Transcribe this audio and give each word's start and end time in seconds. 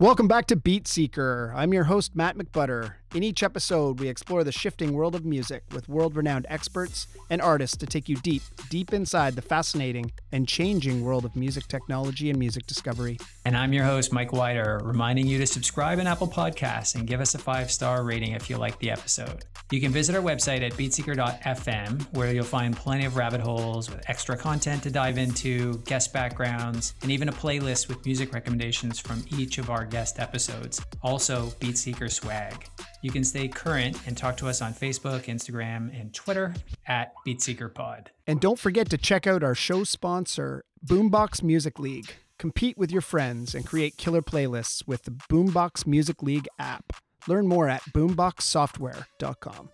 Welcome 0.00 0.28
back 0.28 0.46
to 0.46 0.54
Beat 0.54 0.86
Seeker. 0.86 1.52
I'm 1.56 1.74
your 1.74 1.82
host, 1.82 2.14
Matt 2.14 2.38
McButter. 2.38 2.92
In 3.14 3.22
each 3.22 3.42
episode, 3.42 4.00
we 4.00 4.08
explore 4.08 4.44
the 4.44 4.52
shifting 4.52 4.92
world 4.92 5.14
of 5.14 5.24
music 5.24 5.62
with 5.72 5.88
world 5.88 6.14
renowned 6.14 6.44
experts 6.50 7.06
and 7.30 7.40
artists 7.40 7.74
to 7.78 7.86
take 7.86 8.06
you 8.06 8.16
deep, 8.16 8.42
deep 8.68 8.92
inside 8.92 9.34
the 9.34 9.40
fascinating 9.40 10.12
and 10.30 10.46
changing 10.46 11.02
world 11.02 11.24
of 11.24 11.34
music 11.34 11.68
technology 11.68 12.28
and 12.28 12.38
music 12.38 12.66
discovery. 12.66 13.16
And 13.46 13.56
I'm 13.56 13.72
your 13.72 13.84
host, 13.84 14.12
Mike 14.12 14.34
Wider, 14.34 14.82
reminding 14.84 15.26
you 15.26 15.38
to 15.38 15.46
subscribe 15.46 15.98
in 15.98 16.06
Apple 16.06 16.28
Podcasts 16.28 16.96
and 16.96 17.06
give 17.06 17.22
us 17.22 17.34
a 17.34 17.38
five 17.38 17.70
star 17.70 18.04
rating 18.04 18.32
if 18.32 18.50
you 18.50 18.58
like 18.58 18.78
the 18.78 18.90
episode. 18.90 19.46
You 19.70 19.80
can 19.80 19.90
visit 19.90 20.14
our 20.14 20.22
website 20.22 20.60
at 20.60 20.74
beatseeker.fm, 20.74 22.14
where 22.14 22.32
you'll 22.32 22.44
find 22.44 22.76
plenty 22.76 23.06
of 23.06 23.16
rabbit 23.16 23.40
holes 23.40 23.90
with 23.90 24.02
extra 24.08 24.36
content 24.36 24.82
to 24.82 24.90
dive 24.90 25.16
into, 25.16 25.78
guest 25.86 26.12
backgrounds, 26.12 26.92
and 27.02 27.10
even 27.10 27.30
a 27.30 27.32
playlist 27.32 27.88
with 27.88 28.04
music 28.04 28.34
recommendations 28.34 28.98
from 28.98 29.24
each 29.38 29.56
of 29.56 29.70
our 29.70 29.86
guest 29.86 30.20
episodes. 30.20 30.80
Also, 31.02 31.46
Beatseeker 31.60 32.10
swag. 32.10 32.66
You 33.00 33.10
can 33.10 33.22
stay 33.22 33.48
current 33.48 33.96
and 34.06 34.16
talk 34.16 34.36
to 34.38 34.48
us 34.48 34.60
on 34.60 34.74
Facebook, 34.74 35.26
Instagram, 35.26 35.98
and 35.98 36.12
Twitter 36.12 36.54
at 36.86 37.12
BeatSeekerPod. 37.26 38.06
And 38.26 38.40
don't 38.40 38.58
forget 38.58 38.90
to 38.90 38.98
check 38.98 39.26
out 39.26 39.44
our 39.44 39.54
show 39.54 39.84
sponsor, 39.84 40.64
Boombox 40.84 41.42
Music 41.42 41.78
League. 41.78 42.14
Compete 42.38 42.76
with 42.76 42.90
your 42.90 43.00
friends 43.00 43.54
and 43.54 43.66
create 43.66 43.96
killer 43.96 44.22
playlists 44.22 44.86
with 44.86 45.04
the 45.04 45.10
Boombox 45.10 45.86
Music 45.86 46.22
League 46.22 46.48
app. 46.58 46.92
Learn 47.26 47.46
more 47.46 47.68
at 47.68 47.82
boomboxsoftware.com. 47.94 49.70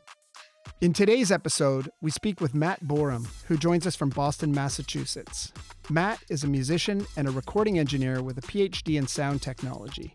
In 0.81 0.93
today's 0.93 1.31
episode, 1.31 1.89
we 2.03 2.11
speak 2.11 2.41
with 2.41 2.55
Matt 2.55 2.85
Boerum, 2.85 3.27
who 3.47 3.57
joins 3.57 3.87
us 3.87 3.97
from 3.97 4.11
Boston, 4.11 4.53
Massachusetts. 4.53 5.53
Matt 5.89 6.23
is 6.29 6.45
a 6.45 6.49
musician 6.49 7.07
and 7.17 7.29
a 7.29 7.31
recording 7.31 7.79
engineer 7.79 8.23
with 8.23 8.39
a 8.39 8.43
PhD 8.43 8.99
in 8.99 9.07
sound 9.07 9.41
technology. 9.41 10.15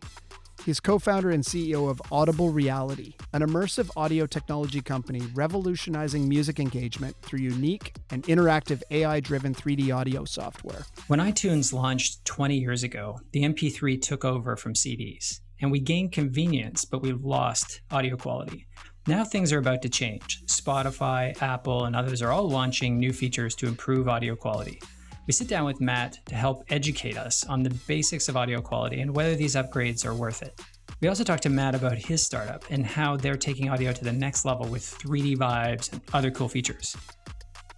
He's 0.65 0.79
co 0.79 0.99
founder 0.99 1.29
and 1.29 1.43
CEO 1.43 1.89
of 1.89 2.01
Audible 2.11 2.49
Reality, 2.49 3.15
an 3.33 3.41
immersive 3.41 3.89
audio 3.95 4.25
technology 4.25 4.81
company 4.81 5.21
revolutionizing 5.33 6.27
music 6.27 6.59
engagement 6.59 7.15
through 7.21 7.39
unique 7.39 7.95
and 8.11 8.23
interactive 8.23 8.81
AI 8.91 9.19
driven 9.21 9.55
3D 9.55 9.95
audio 9.95 10.25
software. 10.25 10.85
When 11.07 11.19
iTunes 11.19 11.73
launched 11.73 12.25
20 12.25 12.57
years 12.57 12.83
ago, 12.83 13.19
the 13.31 13.43
MP3 13.43 14.01
took 14.01 14.25
over 14.25 14.55
from 14.55 14.73
CDs 14.73 15.39
and 15.61 15.71
we 15.71 15.79
gained 15.79 16.11
convenience, 16.11 16.85
but 16.85 17.01
we've 17.01 17.23
lost 17.23 17.81
audio 17.91 18.15
quality. 18.15 18.67
Now 19.07 19.23
things 19.23 19.51
are 19.51 19.59
about 19.59 19.81
to 19.83 19.89
change. 19.89 20.43
Spotify, 20.45 21.41
Apple, 21.41 21.85
and 21.85 21.95
others 21.95 22.21
are 22.21 22.31
all 22.31 22.49
launching 22.49 22.99
new 22.99 23.13
features 23.13 23.55
to 23.55 23.67
improve 23.67 24.07
audio 24.07 24.35
quality. 24.35 24.81
We 25.27 25.33
sit 25.33 25.47
down 25.47 25.65
with 25.65 25.79
Matt 25.79 26.19
to 26.25 26.35
help 26.35 26.63
educate 26.69 27.17
us 27.17 27.45
on 27.45 27.63
the 27.63 27.69
basics 27.87 28.29
of 28.29 28.37
audio 28.37 28.61
quality 28.61 29.01
and 29.01 29.15
whether 29.15 29.35
these 29.35 29.55
upgrades 29.55 30.05
are 30.05 30.13
worth 30.13 30.41
it. 30.41 30.59
We 31.01 31.07
also 31.07 31.23
talked 31.23 31.43
to 31.43 31.49
Matt 31.49 31.75
about 31.75 31.97
his 31.97 32.23
startup 32.25 32.63
and 32.69 32.85
how 32.85 33.15
they're 33.15 33.37
taking 33.37 33.69
audio 33.69 33.91
to 33.91 34.03
the 34.03 34.11
next 34.11 34.45
level 34.45 34.67
with 34.67 34.83
3D 34.83 35.37
vibes 35.37 35.91
and 35.91 36.01
other 36.13 36.31
cool 36.31 36.49
features. 36.49 36.95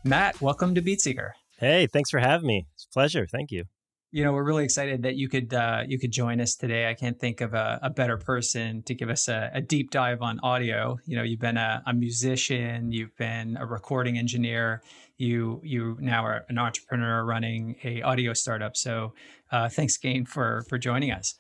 Matt, 0.03 0.39
welcome 0.41 0.73
to 0.75 0.81
BeatSeeker. 0.81 1.31
Hey, 1.57 1.87
thanks 1.87 2.09
for 2.09 2.19
having 2.19 2.47
me. 2.47 2.67
It's 2.73 2.85
a 2.85 2.93
pleasure. 2.93 3.27
Thank 3.27 3.51
you 3.51 3.65
you 4.11 4.25
know, 4.25 4.33
we're 4.33 4.43
really 4.43 4.65
excited 4.65 5.03
that 5.03 5.15
you 5.15 5.29
could 5.29 5.53
uh, 5.53 5.83
you 5.87 5.97
could 5.97 6.11
join 6.11 6.41
us 6.41 6.55
today. 6.55 6.89
I 6.89 6.93
can't 6.93 7.17
think 7.17 7.39
of 7.39 7.53
a, 7.53 7.79
a 7.81 7.89
better 7.89 8.17
person 8.17 8.83
to 8.83 8.93
give 8.93 9.09
us 9.09 9.29
a, 9.29 9.49
a, 9.53 9.61
deep 9.61 9.89
dive 9.89 10.21
on 10.21 10.39
audio. 10.43 10.99
You 11.05 11.15
know, 11.15 11.23
you've 11.23 11.39
been 11.39 11.55
a, 11.57 11.81
a, 11.85 11.93
musician, 11.93 12.91
you've 12.91 13.15
been 13.15 13.55
a 13.57 13.65
recording 13.65 14.17
engineer, 14.17 14.81
you 15.17 15.61
you 15.63 15.97
now 16.01 16.25
are 16.25 16.45
an 16.49 16.57
entrepreneur 16.57 17.23
running 17.23 17.77
a 17.85 18.01
audio 18.01 18.33
startup. 18.33 18.75
So, 18.75 19.13
uh, 19.51 19.69
thanks 19.69 19.95
again 19.97 20.25
for 20.25 20.65
for 20.67 20.77
joining 20.77 21.11
us. 21.11 21.35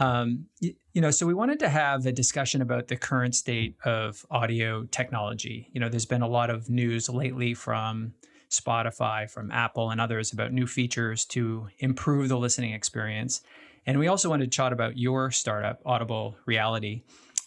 Um, 0.00 0.46
you, 0.60 0.74
you 0.94 1.02
know, 1.02 1.10
so 1.10 1.26
we 1.26 1.34
wanted 1.34 1.58
to 1.58 1.68
have 1.68 2.06
a 2.06 2.12
discussion 2.12 2.62
about 2.62 2.88
the 2.88 2.96
current 2.96 3.34
state 3.34 3.76
of 3.84 4.24
audio 4.30 4.84
technology. 4.84 5.68
You 5.72 5.80
know, 5.80 5.90
there's 5.90 6.06
been 6.06 6.22
a 6.22 6.28
lot 6.28 6.48
of 6.48 6.70
news 6.70 7.10
lately 7.10 7.52
from 7.52 8.14
Spotify, 8.50 9.30
from 9.30 9.50
Apple, 9.50 9.90
and 9.90 10.00
others 10.00 10.32
about 10.32 10.52
new 10.52 10.66
features 10.66 11.24
to 11.26 11.68
improve 11.78 12.28
the 12.28 12.38
listening 12.38 12.72
experience. 12.72 13.42
And 13.86 13.98
we 13.98 14.08
also 14.08 14.28
wanted 14.28 14.50
to 14.50 14.56
chat 14.56 14.72
about 14.72 14.98
your 14.98 15.30
startup, 15.30 15.80
Audible 15.84 16.36
Reality, 16.46 17.02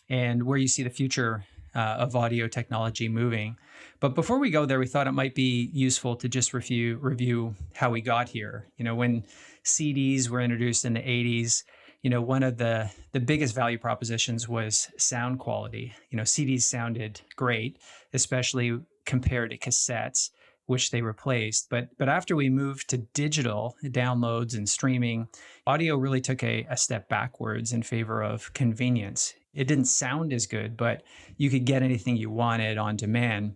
and 0.09 0.44
where 0.44 0.57
you 0.57 0.67
see 0.67 0.84
the 0.84 0.90
future 0.90 1.45
uh, 1.75 1.79
of 1.79 2.16
audio 2.16 2.47
technology 2.47 3.07
moving. 3.07 3.57
But 4.00 4.16
before 4.16 4.40
we 4.40 4.50
go 4.50 4.66
there, 4.66 4.79
we 4.79 4.88
thought 4.88 5.07
it 5.07 5.13
might 5.13 5.35
be 5.35 5.69
useful 5.73 6.16
to 6.17 6.28
just 6.28 6.53
review 6.53 6.97
review 6.97 7.56
how 7.75 7.90
we 7.90 8.01
got 8.01 8.29
here. 8.29 8.67
You 8.78 8.85
know, 8.85 8.95
when 8.95 9.23
CDs 9.63 10.29
were 10.29 10.41
introduced 10.41 10.85
in 10.85 10.94
the 10.94 11.00
80s, 11.00 11.63
you 12.01 12.09
know, 12.09 12.22
one 12.22 12.44
of 12.44 12.57
the 12.57 12.91
the 13.11 13.19
biggest 13.19 13.56
value 13.56 13.78
propositions 13.78 14.50
was 14.50 14.90
sound 14.97 15.40
quality. 15.40 15.94
You 16.09 16.17
know, 16.17 16.23
CDs 16.23 16.63
sounded 16.63 17.22
great, 17.35 17.78
especially 18.13 18.79
compared 19.06 19.51
to 19.51 19.57
cassettes 19.57 20.31
which 20.72 20.90
they 20.90 21.02
replaced. 21.02 21.70
But 21.70 21.90
but 21.98 22.09
after 22.09 22.36
we 22.36 22.50
moved 22.50 22.90
to 22.90 22.98
digital 22.98 23.76
downloads 23.84 24.58
and 24.58 24.68
streaming, 24.68 25.28
audio 25.68 25.98
really 25.98 26.22
took 26.22 26.42
a, 26.44 26.66
a 26.70 26.78
step 26.78 27.09
backwards 27.09 27.74
in 27.74 27.84
favor 27.84 28.24
of 28.24 28.52
convenience. 28.54 29.34
It 29.54 29.68
didn't 29.68 29.86
sound 29.86 30.32
as 30.32 30.48
good, 30.48 30.78
but 30.78 31.04
you 31.36 31.50
could 31.50 31.66
get 31.66 31.84
anything 31.84 32.16
you 32.16 32.32
wanted 32.32 32.78
on 32.78 32.96
demand. 32.96 33.56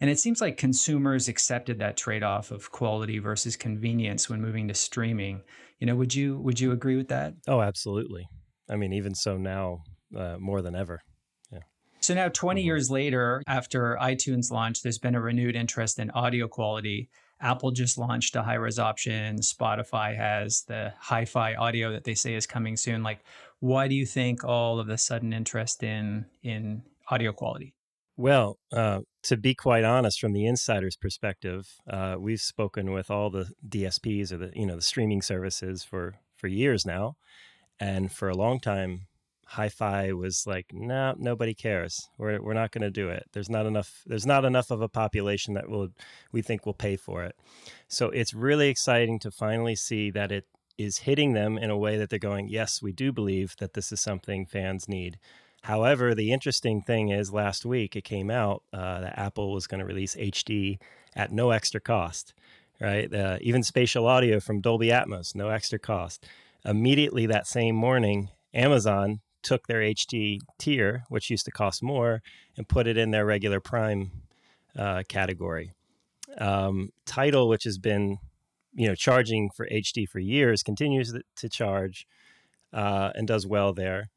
And 0.00 0.10
it 0.10 0.18
seems 0.18 0.40
like 0.40 0.56
consumers 0.56 1.28
accepted 1.28 1.78
that 1.78 1.96
trade-off 1.96 2.50
of 2.50 2.70
quality 2.70 3.18
versus 3.18 3.56
convenience 3.56 4.28
when 4.28 4.42
moving 4.42 4.68
to 4.68 4.74
streaming. 4.74 5.42
You 5.78 5.86
know, 5.86 5.96
would 5.96 6.14
you 6.14 6.38
would 6.38 6.60
you 6.60 6.72
agree 6.72 6.96
with 6.96 7.08
that? 7.08 7.34
Oh, 7.46 7.62
absolutely. 7.62 8.26
I 8.68 8.74
mean, 8.76 8.92
even 8.92 9.14
so 9.14 9.36
now, 9.38 9.78
uh, 10.14 10.36
more 10.38 10.60
than 10.62 10.74
ever. 10.74 11.00
So 12.06 12.14
now, 12.14 12.28
20 12.28 12.60
mm-hmm. 12.60 12.66
years 12.66 12.88
later, 12.88 13.42
after 13.48 13.98
iTunes 14.00 14.52
launched, 14.52 14.84
there's 14.84 14.96
been 14.96 15.16
a 15.16 15.20
renewed 15.20 15.56
interest 15.56 15.98
in 15.98 16.12
audio 16.12 16.46
quality. 16.46 17.10
Apple 17.40 17.72
just 17.72 17.98
launched 17.98 18.36
a 18.36 18.44
high 18.44 18.54
res 18.54 18.78
option. 18.78 19.40
Spotify 19.40 20.16
has 20.16 20.62
the 20.68 20.92
hi 21.00 21.24
fi 21.24 21.56
audio 21.56 21.90
that 21.90 22.04
they 22.04 22.14
say 22.14 22.34
is 22.34 22.46
coming 22.46 22.76
soon. 22.76 23.02
Like, 23.02 23.24
why 23.58 23.88
do 23.88 23.96
you 23.96 24.06
think 24.06 24.44
all 24.44 24.78
of 24.78 24.86
the 24.86 24.96
sudden 24.96 25.32
interest 25.32 25.82
in, 25.82 26.26
in 26.44 26.84
audio 27.10 27.32
quality? 27.32 27.74
Well, 28.16 28.60
uh, 28.72 29.00
to 29.24 29.36
be 29.36 29.56
quite 29.56 29.82
honest, 29.82 30.20
from 30.20 30.32
the 30.32 30.46
insider's 30.46 30.94
perspective, 30.94 31.66
uh, 31.90 32.14
we've 32.20 32.38
spoken 32.38 32.92
with 32.92 33.10
all 33.10 33.30
the 33.30 33.50
DSPs 33.68 34.30
or 34.30 34.36
the 34.36 34.52
you 34.54 34.64
know 34.64 34.76
the 34.76 34.82
streaming 34.82 35.22
services 35.22 35.82
for 35.82 36.14
for 36.36 36.46
years 36.46 36.86
now, 36.86 37.16
and 37.80 38.12
for 38.12 38.28
a 38.28 38.36
long 38.36 38.60
time, 38.60 39.08
hi-fi 39.48 40.12
was 40.12 40.44
like 40.46 40.66
no 40.72 41.14
nobody 41.16 41.54
cares. 41.54 42.10
We're, 42.18 42.42
we're 42.42 42.54
not 42.54 42.72
going 42.72 42.82
to 42.82 42.90
do 42.90 43.08
it. 43.08 43.26
There's 43.32 43.48
not 43.48 43.64
enough 43.64 44.02
there's 44.04 44.26
not 44.26 44.44
enough 44.44 44.70
of 44.70 44.82
a 44.82 44.88
population 44.88 45.54
that 45.54 45.68
will 45.68 45.88
we 46.32 46.42
think 46.42 46.66
will 46.66 46.74
pay 46.74 46.96
for 46.96 47.22
it. 47.22 47.36
So 47.88 48.10
it's 48.10 48.34
really 48.34 48.68
exciting 48.68 49.18
to 49.20 49.30
finally 49.30 49.76
see 49.76 50.10
that 50.10 50.32
it 50.32 50.46
is 50.76 50.98
hitting 50.98 51.32
them 51.32 51.56
in 51.56 51.70
a 51.70 51.76
way 51.76 51.96
that 51.96 52.10
they're 52.10 52.18
going 52.18 52.48
yes 52.48 52.82
we 52.82 52.92
do 52.92 53.12
believe 53.12 53.54
that 53.58 53.74
this 53.74 53.92
is 53.92 54.00
something 54.00 54.46
fans 54.46 54.88
need. 54.88 55.18
However 55.62 56.14
the 56.14 56.32
interesting 56.32 56.82
thing 56.82 57.10
is 57.10 57.32
last 57.32 57.64
week 57.64 57.94
it 57.94 58.04
came 58.04 58.30
out 58.30 58.64
uh, 58.72 59.00
that 59.00 59.18
apple 59.18 59.52
was 59.52 59.68
going 59.68 59.80
to 59.80 59.86
release 59.86 60.16
hd 60.16 60.78
at 61.14 61.30
no 61.32 61.50
extra 61.50 61.80
cost 61.80 62.34
right? 62.80 63.12
Uh, 63.14 63.38
even 63.40 63.62
spatial 63.62 64.06
audio 64.06 64.40
from 64.40 64.60
dolby 64.60 64.88
atmos 64.88 65.36
no 65.36 65.50
extra 65.50 65.78
cost. 65.78 66.26
Immediately 66.64 67.26
that 67.26 67.46
same 67.46 67.76
morning 67.76 68.30
amazon 68.52 69.20
took 69.46 69.68
their 69.68 69.80
HD 69.80 70.40
tier, 70.58 71.04
which 71.08 71.30
used 71.30 71.44
to 71.44 71.52
cost 71.52 71.80
more, 71.80 72.20
and 72.56 72.68
put 72.68 72.88
it 72.88 72.96
in 72.96 73.12
their 73.12 73.24
regular 73.24 73.60
Prime 73.60 74.10
uh, 74.76 75.04
category. 75.08 75.72
Um, 76.38 76.90
Tidal, 77.06 77.48
which 77.48 77.62
has 77.62 77.78
been 77.78 78.18
you 78.74 78.88
know 78.88 78.96
charging 78.96 79.50
for 79.56 79.68
HD 79.68 80.08
for 80.08 80.18
years, 80.18 80.64
continues 80.64 81.14
to 81.36 81.48
charge 81.48 82.06
uh, 82.72 83.12
and 83.14 83.28
does 83.28 83.46
well 83.46 83.72
there. 83.72 84.10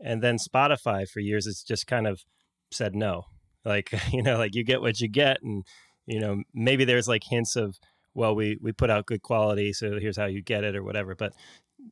And 0.00 0.22
then 0.22 0.36
Spotify 0.36 1.08
for 1.08 1.20
years 1.20 1.46
has 1.46 1.62
just 1.62 1.86
kind 1.86 2.06
of 2.06 2.22
said 2.70 2.94
no, 2.94 3.24
like 3.64 3.90
you 4.12 4.22
know, 4.22 4.36
like 4.36 4.54
you 4.54 4.64
get 4.64 4.82
what 4.82 5.00
you 5.00 5.08
get, 5.08 5.38
and 5.42 5.64
you 6.04 6.20
know 6.20 6.42
maybe 6.52 6.84
there's 6.84 7.08
like 7.08 7.24
hints 7.24 7.56
of 7.56 7.78
well 8.12 8.34
we 8.34 8.58
we 8.60 8.70
put 8.70 8.90
out 8.90 9.06
good 9.06 9.22
quality 9.22 9.72
so 9.72 9.98
here's 9.98 10.18
how 10.18 10.26
you 10.26 10.42
get 10.42 10.62
it 10.62 10.76
or 10.76 10.82
whatever 10.82 11.14
but 11.14 11.32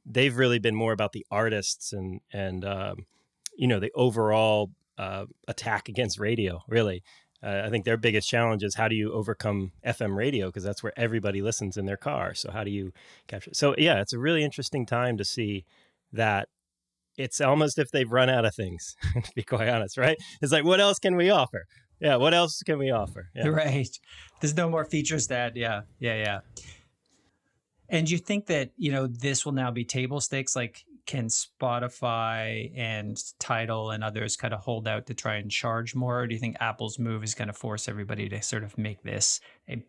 they've 0.06 0.36
really 0.36 0.58
been 0.58 0.74
more 0.74 0.92
about 0.92 1.12
the 1.12 1.26
artists 1.30 1.92
and 1.92 2.20
and 2.32 2.64
um, 2.64 3.06
you 3.56 3.66
know 3.66 3.80
the 3.80 3.92
overall 3.94 4.70
uh, 4.98 5.26
attack 5.48 5.88
against 5.88 6.18
radio. 6.18 6.62
Really, 6.68 7.02
uh, 7.42 7.62
I 7.64 7.70
think 7.70 7.84
their 7.84 7.96
biggest 7.96 8.28
challenge 8.28 8.62
is 8.62 8.74
how 8.74 8.88
do 8.88 8.94
you 8.94 9.12
overcome 9.12 9.72
FM 9.84 10.16
radio 10.16 10.46
because 10.46 10.64
that's 10.64 10.82
where 10.82 10.92
everybody 10.96 11.42
listens 11.42 11.76
in 11.76 11.86
their 11.86 11.96
car. 11.96 12.34
So 12.34 12.50
how 12.50 12.64
do 12.64 12.70
you 12.70 12.92
capture? 13.26 13.50
So 13.52 13.74
yeah, 13.78 14.00
it's 14.00 14.12
a 14.12 14.18
really 14.18 14.44
interesting 14.44 14.86
time 14.86 15.16
to 15.18 15.24
see 15.24 15.64
that. 16.12 16.48
It's 17.18 17.42
almost 17.42 17.78
if 17.78 17.90
they've 17.90 18.10
run 18.10 18.30
out 18.30 18.46
of 18.46 18.54
things, 18.54 18.96
to 19.14 19.32
be 19.36 19.42
quite 19.42 19.68
honest, 19.68 19.98
right? 19.98 20.16
It's 20.40 20.50
like, 20.50 20.64
what 20.64 20.80
else 20.80 20.98
can 20.98 21.14
we 21.14 21.28
offer? 21.28 21.66
Yeah, 22.00 22.16
what 22.16 22.32
else 22.32 22.62
can 22.62 22.78
we 22.78 22.90
offer? 22.90 23.28
Yeah. 23.34 23.48
Right. 23.48 23.88
There's 24.40 24.56
no 24.56 24.68
more 24.68 24.84
features 24.84 25.28
that, 25.28 25.54
yeah, 25.54 25.82
yeah, 26.00 26.16
yeah. 26.16 26.40
And 27.92 28.10
you 28.10 28.16
think 28.16 28.46
that, 28.46 28.70
you 28.76 28.90
know, 28.90 29.06
this 29.06 29.44
will 29.44 29.52
now 29.52 29.70
be 29.70 29.84
table 29.84 30.20
stakes? 30.20 30.56
Like, 30.56 30.84
can 31.04 31.26
Spotify 31.26 32.72
and 32.74 33.22
Tidal 33.38 33.90
and 33.90 34.02
others 34.02 34.34
kind 34.34 34.54
of 34.54 34.60
hold 34.60 34.88
out 34.88 35.06
to 35.06 35.14
try 35.14 35.36
and 35.36 35.50
charge 35.50 35.94
more? 35.94 36.20
Or 36.20 36.26
do 36.26 36.34
you 36.34 36.40
think 36.40 36.56
Apple's 36.58 36.98
move 36.98 37.22
is 37.22 37.34
going 37.34 37.48
to 37.48 37.54
force 37.54 37.88
everybody 37.88 38.30
to 38.30 38.40
sort 38.40 38.64
of 38.64 38.78
make 38.78 39.02
this 39.02 39.40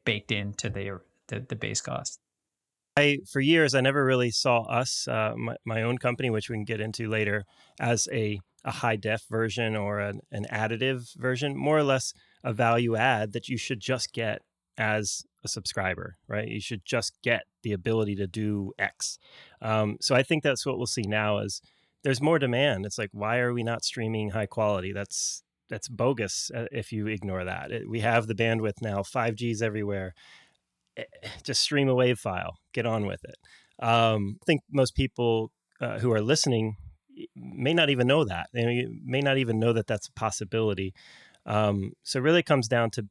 baked 0.04 0.32
into 0.32 0.70
their 0.70 1.02
the, 1.28 1.40
the 1.40 1.56
base 1.56 1.80
cost? 1.80 2.20
I 2.98 3.20
for 3.32 3.40
years 3.40 3.74
I 3.74 3.82
never 3.82 4.04
really 4.06 4.32
saw 4.32 4.64
us 4.64 5.08
uh, 5.08 5.34
my, 5.38 5.56
my 5.66 5.82
own 5.82 5.98
company, 5.98 6.30
which 6.30 6.50
we 6.50 6.58
can 6.58 6.66
get 6.66 6.82
into 6.82 7.10
later, 7.10 7.46
as 7.80 8.08
a 8.12 8.40
a 8.66 8.72
high 8.72 8.96
def 8.96 9.24
version 9.30 9.76
or 9.76 10.00
an, 10.00 10.22
an 10.32 10.46
additive 10.52 11.16
version, 11.18 11.56
more 11.56 11.78
or 11.78 11.84
less 11.84 12.14
a 12.44 12.54
value 12.54 12.96
add 12.96 13.34
that 13.34 13.50
you 13.50 13.58
should 13.58 13.80
just 13.80 14.14
get 14.14 14.42
as 14.78 15.24
a 15.44 15.48
subscriber, 15.48 16.18
right? 16.28 16.48
You 16.48 16.62
should 16.62 16.86
just 16.86 17.13
get 17.24 17.44
the 17.62 17.74
ability 17.74 18.16
to 18.16 18.28
do 18.28 18.74
X. 18.78 19.18
Um, 19.62 19.98
so 20.01 20.16
I 20.16 20.24
think 20.24 20.44
that's 20.44 20.66
what 20.66 20.78
we'll 20.78 20.88
see 20.88 21.04
now 21.04 21.40
is 21.40 21.62
there's 22.04 22.22
more 22.22 22.40
demand. 22.40 22.86
It's 22.86 22.98
like 22.98 23.10
why 23.12 23.40
are 23.40 23.54
we 23.54 23.63
not 23.63 23.84
streaming 23.84 24.31
high 24.31 24.45
quality? 24.45 24.92
That's 24.94 25.44
that's 25.69 25.88
bogus 25.88 26.51
uh, 26.54 26.66
if 26.72 26.92
you 26.92 27.07
ignore 27.07 27.45
that. 27.45 27.72
It, 27.72 27.90
we 27.90 28.01
have 28.01 28.28
the 28.28 28.36
bandwidth 28.36 28.81
now, 28.81 29.00
5G's 29.00 29.62
everywhere. 29.62 30.13
Eh, 30.98 31.04
just 31.44 31.62
stream 31.62 31.90
a 31.90 31.95
wave 31.95 32.19
file, 32.19 32.57
get 32.74 32.86
on 32.86 33.06
with 33.06 33.24
it. 33.24 33.38
Um, 33.84 34.38
I 34.42 34.45
think 34.45 34.62
most 34.72 34.95
people 34.95 35.51
uh, 35.81 36.00
who 36.00 36.12
are 36.13 36.22
listening 36.22 36.78
may 37.36 37.74
not 37.74 37.90
even 37.90 38.07
know 38.07 38.24
that. 38.25 38.50
They 38.54 38.88
may 39.04 39.22
not 39.22 39.38
even 39.38 39.60
know 39.60 39.74
that 39.74 39.88
that's 39.88 40.07
a 40.07 40.13
possibility. 40.13 40.94
Um, 41.45 41.94
so 42.04 42.19
it 42.19 42.24
really 42.24 42.44
comes 42.44 42.68
down 42.68 42.92
to 42.92 43.07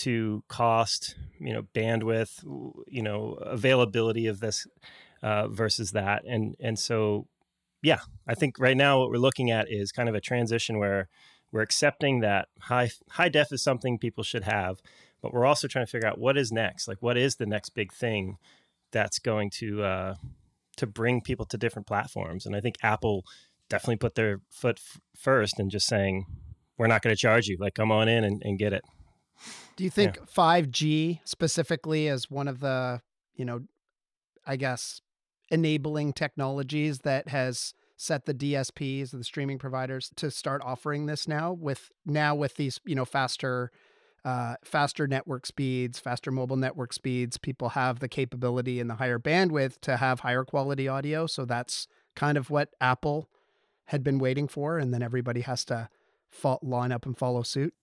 to 0.00 0.42
cost, 0.48 1.16
you 1.38 1.52
know, 1.52 1.62
bandwidth, 1.74 2.42
you 2.88 3.02
know, 3.02 3.34
availability 3.40 4.26
of 4.26 4.40
this 4.40 4.66
uh, 5.22 5.48
versus 5.48 5.92
that, 5.92 6.24
and 6.26 6.56
and 6.60 6.78
so 6.78 7.26
yeah, 7.82 8.00
I 8.26 8.34
think 8.34 8.58
right 8.58 8.76
now 8.76 9.00
what 9.00 9.10
we're 9.10 9.16
looking 9.16 9.50
at 9.50 9.70
is 9.70 9.92
kind 9.92 10.08
of 10.08 10.14
a 10.14 10.20
transition 10.20 10.78
where 10.78 11.08
we're 11.52 11.62
accepting 11.62 12.20
that 12.20 12.48
high 12.60 12.90
high 13.10 13.28
def 13.28 13.52
is 13.52 13.62
something 13.62 13.98
people 13.98 14.22
should 14.24 14.44
have, 14.44 14.80
but 15.22 15.32
we're 15.32 15.46
also 15.46 15.66
trying 15.66 15.86
to 15.86 15.90
figure 15.90 16.08
out 16.08 16.18
what 16.18 16.36
is 16.36 16.52
next. 16.52 16.88
Like, 16.88 16.98
what 17.00 17.16
is 17.16 17.36
the 17.36 17.46
next 17.46 17.70
big 17.70 17.92
thing 17.92 18.36
that's 18.92 19.18
going 19.18 19.50
to 19.50 19.82
uh, 19.82 20.14
to 20.76 20.86
bring 20.86 21.20
people 21.20 21.46
to 21.46 21.58
different 21.58 21.86
platforms? 21.86 22.46
And 22.46 22.54
I 22.54 22.60
think 22.60 22.76
Apple 22.82 23.24
definitely 23.68 23.96
put 23.96 24.14
their 24.14 24.40
foot 24.50 24.78
f- 24.78 25.00
first 25.16 25.58
and 25.58 25.70
just 25.70 25.86
saying, 25.86 26.26
we're 26.76 26.86
not 26.86 27.02
going 27.02 27.14
to 27.14 27.20
charge 27.20 27.46
you. 27.46 27.56
Like, 27.58 27.74
come 27.74 27.92
on 27.92 28.08
in 28.08 28.24
and, 28.24 28.42
and 28.44 28.58
get 28.58 28.72
it. 28.72 28.82
Do 29.76 29.84
you 29.84 29.90
think 29.90 30.16
yeah. 30.16 30.24
5G 30.36 31.20
specifically 31.24 32.06
is 32.06 32.30
one 32.30 32.48
of 32.48 32.60
the, 32.60 33.00
you 33.34 33.44
know, 33.44 33.62
I 34.46 34.56
guess, 34.56 35.00
enabling 35.50 36.12
technologies 36.12 37.00
that 37.00 37.28
has 37.28 37.74
set 37.96 38.24
the 38.24 38.32
DSPs, 38.32 39.12
and 39.12 39.20
the 39.20 39.24
streaming 39.24 39.58
providers, 39.58 40.10
to 40.16 40.30
start 40.30 40.62
offering 40.64 41.04
this 41.04 41.28
now 41.28 41.52
with 41.52 41.90
now 42.06 42.34
with 42.34 42.56
these, 42.56 42.80
you 42.84 42.94
know, 42.94 43.04
faster 43.04 43.70
uh, 44.24 44.54
faster 44.64 45.06
network 45.06 45.46
speeds, 45.46 45.98
faster 45.98 46.30
mobile 46.30 46.56
network 46.56 46.92
speeds. 46.92 47.38
People 47.38 47.70
have 47.70 48.00
the 48.00 48.08
capability 48.08 48.80
and 48.80 48.88
the 48.88 48.94
higher 48.94 49.18
bandwidth 49.18 49.80
to 49.80 49.96
have 49.96 50.20
higher 50.20 50.44
quality 50.44 50.88
audio. 50.88 51.26
So 51.26 51.44
that's 51.44 51.86
kind 52.14 52.36
of 52.36 52.50
what 52.50 52.70
Apple 52.80 53.28
had 53.86 54.02
been 54.02 54.18
waiting 54.18 54.46
for, 54.46 54.78
and 54.78 54.94
then 54.94 55.02
everybody 55.02 55.40
has 55.42 55.64
to 55.66 55.88
fall, 56.28 56.58
line 56.62 56.92
up 56.92 57.06
and 57.06 57.16
follow 57.16 57.42
suit. 57.42 57.74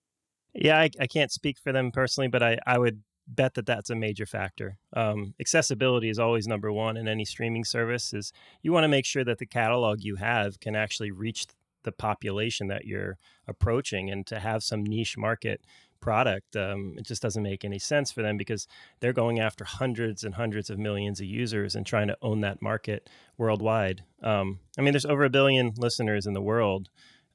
Yeah, 0.57 0.79
I, 0.79 0.89
I 0.99 1.07
can't 1.07 1.31
speak 1.31 1.57
for 1.59 1.71
them 1.71 1.91
personally, 1.91 2.27
but 2.27 2.41
I, 2.41 2.57
I 2.65 2.79
would 2.79 3.03
bet 3.27 3.53
that 3.55 3.65
that's 3.65 3.89
a 3.89 3.95
major 3.95 4.25
factor. 4.25 4.77
Um, 4.95 5.33
accessibility 5.39 6.09
is 6.09 6.17
always 6.17 6.47
number 6.47 6.71
one 6.71 6.97
in 6.97 7.07
any 7.07 7.25
streaming 7.25 7.63
service. 7.63 8.13
Is 8.13 8.31
you 8.63 8.71
want 8.71 8.83
to 8.85 8.89
make 8.89 9.05
sure 9.05 9.23
that 9.23 9.37
the 9.37 9.45
catalog 9.45 9.99
you 10.01 10.15
have 10.15 10.59
can 10.59 10.75
actually 10.75 11.11
reach 11.11 11.45
the 11.83 11.91
population 11.91 12.67
that 12.67 12.85
you're 12.85 13.17
approaching, 13.47 14.09
and 14.09 14.25
to 14.27 14.39
have 14.39 14.63
some 14.63 14.83
niche 14.83 15.17
market 15.17 15.61
product, 15.99 16.55
um, 16.55 16.95
it 16.97 17.05
just 17.05 17.21
doesn't 17.21 17.43
make 17.43 17.63
any 17.63 17.79
sense 17.79 18.11
for 18.11 18.21
them 18.21 18.37
because 18.37 18.67
they're 18.99 19.13
going 19.13 19.39
after 19.39 19.63
hundreds 19.63 20.23
and 20.23 20.35
hundreds 20.35 20.69
of 20.69 20.79
millions 20.79 21.19
of 21.19 21.25
users 21.27 21.75
and 21.75 21.85
trying 21.85 22.07
to 22.07 22.17
own 22.21 22.41
that 22.41 22.61
market 22.61 23.09
worldwide. 23.37 24.03
Um, 24.23 24.59
I 24.77 24.81
mean, 24.81 24.93
there's 24.93 25.05
over 25.05 25.25
a 25.25 25.29
billion 25.29 25.73
listeners 25.77 26.25
in 26.25 26.33
the 26.33 26.41
world, 26.41 26.89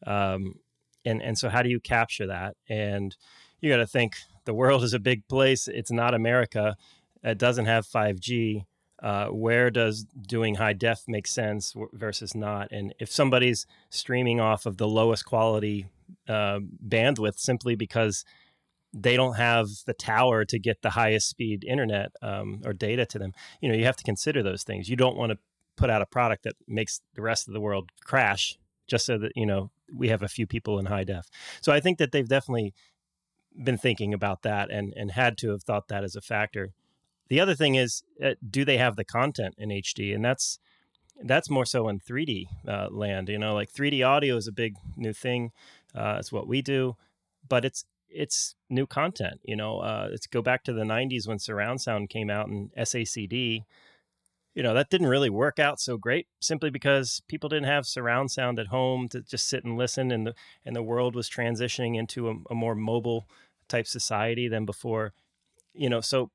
um, 0.07 0.57
and 1.05 1.23
and 1.23 1.39
so 1.39 1.49
how 1.49 1.63
do 1.63 1.69
you 1.69 1.81
capture 1.81 2.27
that? 2.27 2.57
And 2.69 3.17
you 3.61 3.71
got 3.71 3.79
to 3.79 3.87
think 3.87 4.17
the 4.45 4.55
world 4.55 4.83
is 4.83 4.93
a 4.93 4.99
big 4.99 5.27
place. 5.29 5.69
It's 5.69 5.93
not 5.93 6.15
America. 6.15 6.77
It 7.23 7.39
doesn't 7.39 7.67
have 7.67 7.87
5G. 7.87 8.65
Uh, 9.03 9.27
where 9.27 9.69
does 9.69 10.05
doing 10.05 10.57
high 10.57 10.73
def 10.73 11.03
make 11.09 11.27
sense 11.27 11.75
versus 11.93 12.35
not? 12.35 12.71
And 12.71 12.95
if 13.01 13.11
somebody's 13.11 13.67
streaming 13.91 14.41
off 14.41 14.65
of 14.65 14.77
the 14.77 14.87
lowest 14.87 15.25
quality 15.25 15.87
uh, 16.29 16.61
bandwidth 16.87 17.39
simply 17.39 17.75
because 17.75 18.25
they 18.93 19.17
don't 19.17 19.37
have 19.37 19.69
the 19.87 19.95
tower 19.95 20.45
to 20.45 20.59
get 20.59 20.83
the 20.83 20.91
highest 20.91 21.29
speed 21.29 21.65
internet 21.65 22.13
um, 22.21 22.61
or 22.65 22.73
data 22.73 23.07
to 23.07 23.19
them. 23.19 23.33
You 23.61 23.71
know, 23.71 23.75
you 23.75 23.85
have 23.85 23.97
to 23.97 24.05
consider 24.05 24.43
those 24.43 24.65
things. 24.65 24.89
You 24.89 24.97
don't 24.97 25.17
want 25.17 25.33
to 25.33 25.39
put 25.77 25.91
out 25.91 26.03
a 26.03 26.07
product 26.07 26.45
that 26.45 26.55
makes 26.69 27.01
the 27.15 27.23
rest 27.23 27.49
of 27.49 27.55
the 27.55 27.61
world 27.61 27.91
crash 28.05 28.59
just 28.87 29.07
so 29.07 29.17
that 29.19 29.33
you 29.35 29.47
know 29.47 29.71
we 29.95 30.09
have 30.09 30.23
a 30.23 30.29
few 30.29 30.47
people 30.47 30.79
in 30.79 30.87
high 30.87 31.05
def. 31.05 31.29
So 31.61 31.73
I 31.73 31.81
think 31.81 31.99
that 31.99 32.13
they've 32.13 32.29
definitely 32.29 32.75
been 33.63 33.79
thinking 33.79 34.15
about 34.15 34.43
that 34.43 34.71
and 34.71 34.93
and 34.97 35.11
had 35.13 35.37
to 35.39 35.51
have 35.51 35.63
thought 35.63 35.89
that 35.89 36.05
as 36.05 36.17
a 36.17 36.21
factor. 36.21 36.73
The 37.29 37.41
other 37.41 37.55
thing 37.55 37.77
is, 37.77 38.03
uh, 38.23 38.35
do 38.49 38.65
they 38.65 38.79
have 38.79 38.97
the 38.97 39.05
content 39.05 39.55
in 39.59 39.71
HD? 39.71 40.15
And 40.15 40.25
that's 40.25 40.59
that's 41.23 41.51
more 41.51 41.65
so 41.65 41.89
in 41.89 42.01
3D 42.01 42.47
uh, 42.67 42.89
land. 42.91 43.29
You 43.29 43.39
know, 43.39 43.55
like 43.55 43.73
3D 43.73 44.07
audio 44.07 44.37
is 44.37 44.49
a 44.49 44.53
big 44.53 44.77
new 44.97 45.13
thing. 45.13 45.53
Uh, 45.95 46.17
it's 46.19 46.33
what 46.33 46.49
we 46.49 46.63
do, 46.63 46.97
but 47.49 47.65
it's 47.65 47.85
it's 48.09 48.55
new 48.69 48.87
content. 48.87 49.41
You 49.45 49.57
know, 49.57 49.79
uh, 49.79 50.09
let's 50.11 50.27
go 50.27 50.43
back 50.43 50.65
to 50.65 50.73
the 50.73 50.85
'90s 50.85 51.27
when 51.29 51.39
surround 51.39 51.81
sound 51.81 52.11
came 52.11 52.31
out 52.31 52.49
and 52.49 52.71
SACD. 52.75 53.65
You 54.55 54.63
know, 54.63 54.75
that 54.75 54.91
didn't 54.91 55.07
really 55.07 55.31
work 55.31 55.59
out 55.59 55.81
so 55.81 55.97
great 55.97 56.27
simply 56.41 56.71
because 56.71 57.23
people 57.27 57.49
didn't 57.49 57.67
have 57.67 57.87
surround 57.87 58.31
sound 58.31 58.59
at 58.59 58.67
home 58.67 59.09
to 59.09 59.23
just 59.23 59.49
sit 59.49 59.65
and 59.65 59.79
listen, 59.79 60.11
and 60.11 60.27
the 60.27 60.35
and 60.65 60.77
the 60.77 60.83
world 60.83 61.15
was 61.15 61.31
transitioning 61.31 61.97
into 61.97 62.29
a, 62.29 62.35
a 62.51 62.55
more 62.55 62.75
mobile 62.75 63.27
type 63.69 63.87
society 63.87 64.49
than 64.49 64.67
before. 64.67 65.13
You 65.75 65.89
know, 65.89 66.01
so 66.01 66.31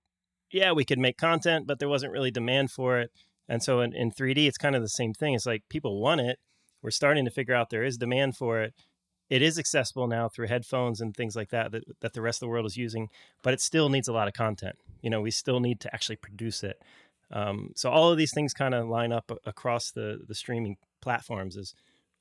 yeah, 0.51 0.71
we 0.71 0.85
could 0.85 0.99
make 0.99 1.17
content, 1.17 1.67
but 1.67 1.79
there 1.79 1.89
wasn't 1.89 2.13
really 2.13 2.31
demand 2.31 2.71
for 2.71 2.99
it. 2.99 3.11
And 3.49 3.61
so 3.61 3.81
in, 3.81 3.93
in 3.93 4.11
3D, 4.11 4.47
it's 4.47 4.57
kind 4.57 4.75
of 4.75 4.81
the 4.81 4.89
same 4.89 5.13
thing. 5.13 5.33
It's 5.33 5.45
like 5.45 5.63
people 5.69 6.01
want 6.01 6.21
it. 6.21 6.39
We're 6.81 6.91
starting 6.91 7.25
to 7.25 7.31
figure 7.31 7.55
out 7.55 7.69
there 7.69 7.83
is 7.83 7.97
demand 7.97 8.35
for 8.35 8.61
it 8.61 8.73
it 9.29 9.41
is 9.41 9.59
accessible 9.59 10.07
now 10.07 10.29
through 10.29 10.47
headphones 10.47 11.01
and 11.01 11.15
things 11.15 11.35
like 11.35 11.49
that, 11.49 11.71
that 11.71 11.83
that 11.99 12.13
the 12.13 12.21
rest 12.21 12.37
of 12.37 12.47
the 12.47 12.49
world 12.49 12.65
is 12.65 12.77
using, 12.77 13.09
but 13.43 13.53
it 13.53 13.61
still 13.61 13.89
needs 13.89 14.07
a 14.07 14.13
lot 14.13 14.27
of 14.27 14.33
content. 14.33 14.77
You 15.01 15.09
know, 15.09 15.21
we 15.21 15.31
still 15.31 15.59
need 15.59 15.79
to 15.81 15.93
actually 15.93 16.15
produce 16.15 16.63
it. 16.63 16.81
Um, 17.31 17.71
so 17.75 17.89
all 17.89 18.11
of 18.11 18.17
these 18.17 18.33
things 18.33 18.53
kind 18.53 18.73
of 18.73 18.87
line 18.87 19.11
up 19.11 19.31
across 19.45 19.91
the 19.91 20.19
the 20.27 20.35
streaming 20.35 20.77
platforms. 21.01 21.55
Is 21.55 21.73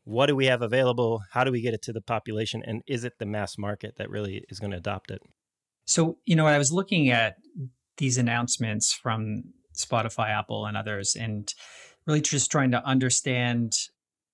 what 0.04 0.26
do 0.26 0.36
we 0.36 0.46
have 0.46 0.62
available? 0.62 1.22
How 1.32 1.44
do 1.44 1.52
we 1.52 1.60
get 1.60 1.74
it 1.74 1.82
to 1.82 1.92
the 1.92 2.00
population? 2.00 2.62
And 2.64 2.82
is 2.86 3.04
it 3.04 3.14
the 3.18 3.26
mass 3.26 3.58
market 3.58 3.96
that 3.98 4.10
really 4.10 4.44
is 4.48 4.60
going 4.60 4.72
to 4.72 4.78
adopt 4.78 5.10
it? 5.10 5.22
So 5.84 6.18
you 6.24 6.36
know, 6.36 6.46
I 6.46 6.58
was 6.58 6.72
looking 6.72 7.10
at 7.10 7.36
these 7.98 8.18
announcements 8.18 8.92
from 8.92 9.44
Spotify, 9.76 10.30
Apple, 10.30 10.66
and 10.66 10.76
others, 10.76 11.16
and 11.18 11.52
really 12.06 12.20
just 12.20 12.50
trying 12.50 12.70
to 12.72 12.84
understand 12.84 13.72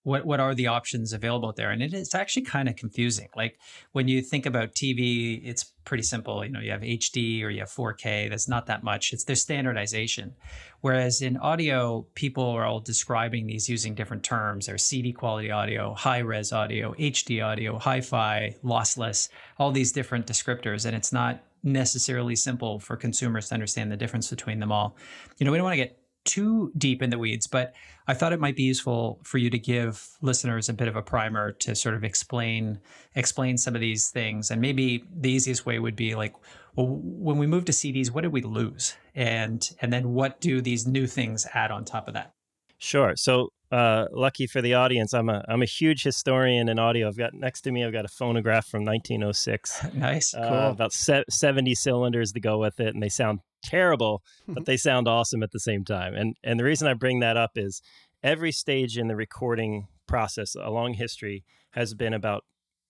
what 0.04 0.26
what 0.26 0.40
are 0.40 0.54
the 0.54 0.66
options 0.66 1.12
available 1.12 1.52
there? 1.52 1.70
And 1.70 1.82
it 1.82 1.94
is 1.94 2.14
actually 2.14 2.42
kind 2.42 2.68
of 2.68 2.76
confusing. 2.76 3.28
Like 3.36 3.58
when 3.92 4.08
you 4.08 4.20
think 4.20 4.46
about 4.46 4.74
tv 4.74 5.40
it's 5.44 5.64
pretty 5.84 6.02
simple. 6.02 6.44
You 6.44 6.50
know 6.50 6.60
you 6.60 6.70
have 6.70 6.80
hd 6.80 7.42
or 7.42 7.50
you 7.50 7.60
have 7.60 7.70
4k 7.70 8.30
that's 8.30 8.48
not 8.48 8.66
that 8.66 8.82
much. 8.82 9.12
It's 9.12 9.24
their 9.24 9.36
standardization. 9.36 10.34
Whereas 10.80 11.22
in 11.22 11.36
audio 11.36 12.06
people 12.14 12.44
are 12.44 12.64
all 12.64 12.80
describing 12.80 13.46
these 13.46 13.68
using 13.68 13.94
different 13.94 14.24
terms. 14.24 14.66
There's 14.66 14.82
cd 14.82 15.12
quality 15.12 15.50
audio 15.50 15.94
high 15.94 16.18
res 16.18 16.52
audio 16.52 16.94
hd 16.94 17.44
audio 17.44 17.78
hi-fi 17.78 18.56
lossless 18.64 19.28
all 19.58 19.70
these 19.70 19.92
different 19.92 20.26
descriptors. 20.26 20.84
And 20.84 20.96
it's 20.96 21.12
not 21.12 21.42
necessarily 21.62 22.34
simple 22.34 22.80
for 22.80 22.96
consumers 22.96 23.48
to 23.48 23.54
understand 23.54 23.92
the 23.92 23.96
difference 23.96 24.28
between 24.28 24.58
them 24.58 24.72
all. 24.72 24.96
You 25.38 25.46
know 25.46 25.52
we 25.52 25.58
don't 25.58 25.64
want 25.64 25.74
to 25.74 25.84
get 25.84 26.01
too 26.24 26.72
deep 26.76 27.02
in 27.02 27.10
the 27.10 27.18
weeds, 27.18 27.46
but 27.46 27.74
I 28.06 28.14
thought 28.14 28.32
it 28.32 28.40
might 28.40 28.56
be 28.56 28.62
useful 28.62 29.20
for 29.22 29.38
you 29.38 29.50
to 29.50 29.58
give 29.58 30.08
listeners 30.20 30.68
a 30.68 30.72
bit 30.72 30.88
of 30.88 30.96
a 30.96 31.02
primer 31.02 31.52
to 31.52 31.74
sort 31.74 31.94
of 31.94 32.04
explain 32.04 32.78
explain 33.14 33.58
some 33.58 33.74
of 33.74 33.80
these 33.80 34.10
things. 34.10 34.50
And 34.50 34.60
maybe 34.60 35.04
the 35.14 35.30
easiest 35.30 35.66
way 35.66 35.78
would 35.78 35.96
be 35.96 36.14
like, 36.14 36.34
well, 36.74 36.86
when 37.00 37.38
we 37.38 37.46
move 37.46 37.64
to 37.66 37.72
CDs, 37.72 38.10
what 38.10 38.22
did 38.22 38.32
we 38.32 38.42
lose? 38.42 38.96
And 39.14 39.68
and 39.80 39.92
then 39.92 40.12
what 40.12 40.40
do 40.40 40.60
these 40.60 40.86
new 40.86 41.06
things 41.06 41.46
add 41.54 41.70
on 41.70 41.84
top 41.84 42.08
of 42.08 42.14
that? 42.14 42.32
Sure. 42.78 43.14
So 43.14 43.50
uh, 43.70 44.06
lucky 44.12 44.46
for 44.46 44.60
the 44.60 44.74
audience, 44.74 45.14
I'm 45.14 45.28
a 45.28 45.44
I'm 45.48 45.62
a 45.62 45.66
huge 45.66 46.02
historian 46.02 46.68
in 46.68 46.78
audio. 46.78 47.08
I've 47.08 47.16
got 47.16 47.32
next 47.32 47.62
to 47.62 47.72
me, 47.72 47.84
I've 47.84 47.92
got 47.92 48.04
a 48.04 48.08
phonograph 48.08 48.66
from 48.66 48.84
1906. 48.84 49.86
nice, 49.94 50.34
uh, 50.34 50.40
cool. 50.40 50.70
About 50.70 50.92
se- 50.92 51.24
70 51.30 51.74
cylinders 51.74 52.32
to 52.32 52.40
go 52.40 52.58
with 52.58 52.80
it, 52.80 52.94
and 52.94 53.02
they 53.02 53.08
sound 53.08 53.40
terrible, 53.62 54.22
but 54.46 54.64
they 54.66 54.76
sound 54.76 55.08
awesome 55.08 55.42
at 55.42 55.52
the 55.52 55.60
same 55.60 55.84
time. 55.84 56.14
And 56.14 56.36
and 56.42 56.58
the 56.58 56.64
reason 56.64 56.88
I 56.88 56.94
bring 56.94 57.20
that 57.20 57.36
up 57.36 57.52
is 57.56 57.82
every 58.22 58.52
stage 58.52 58.96
in 58.96 59.08
the 59.08 59.16
recording 59.16 59.88
process 60.06 60.54
along 60.54 60.94
history 60.94 61.44
has 61.72 61.94
been 61.94 62.12
about 62.14 62.44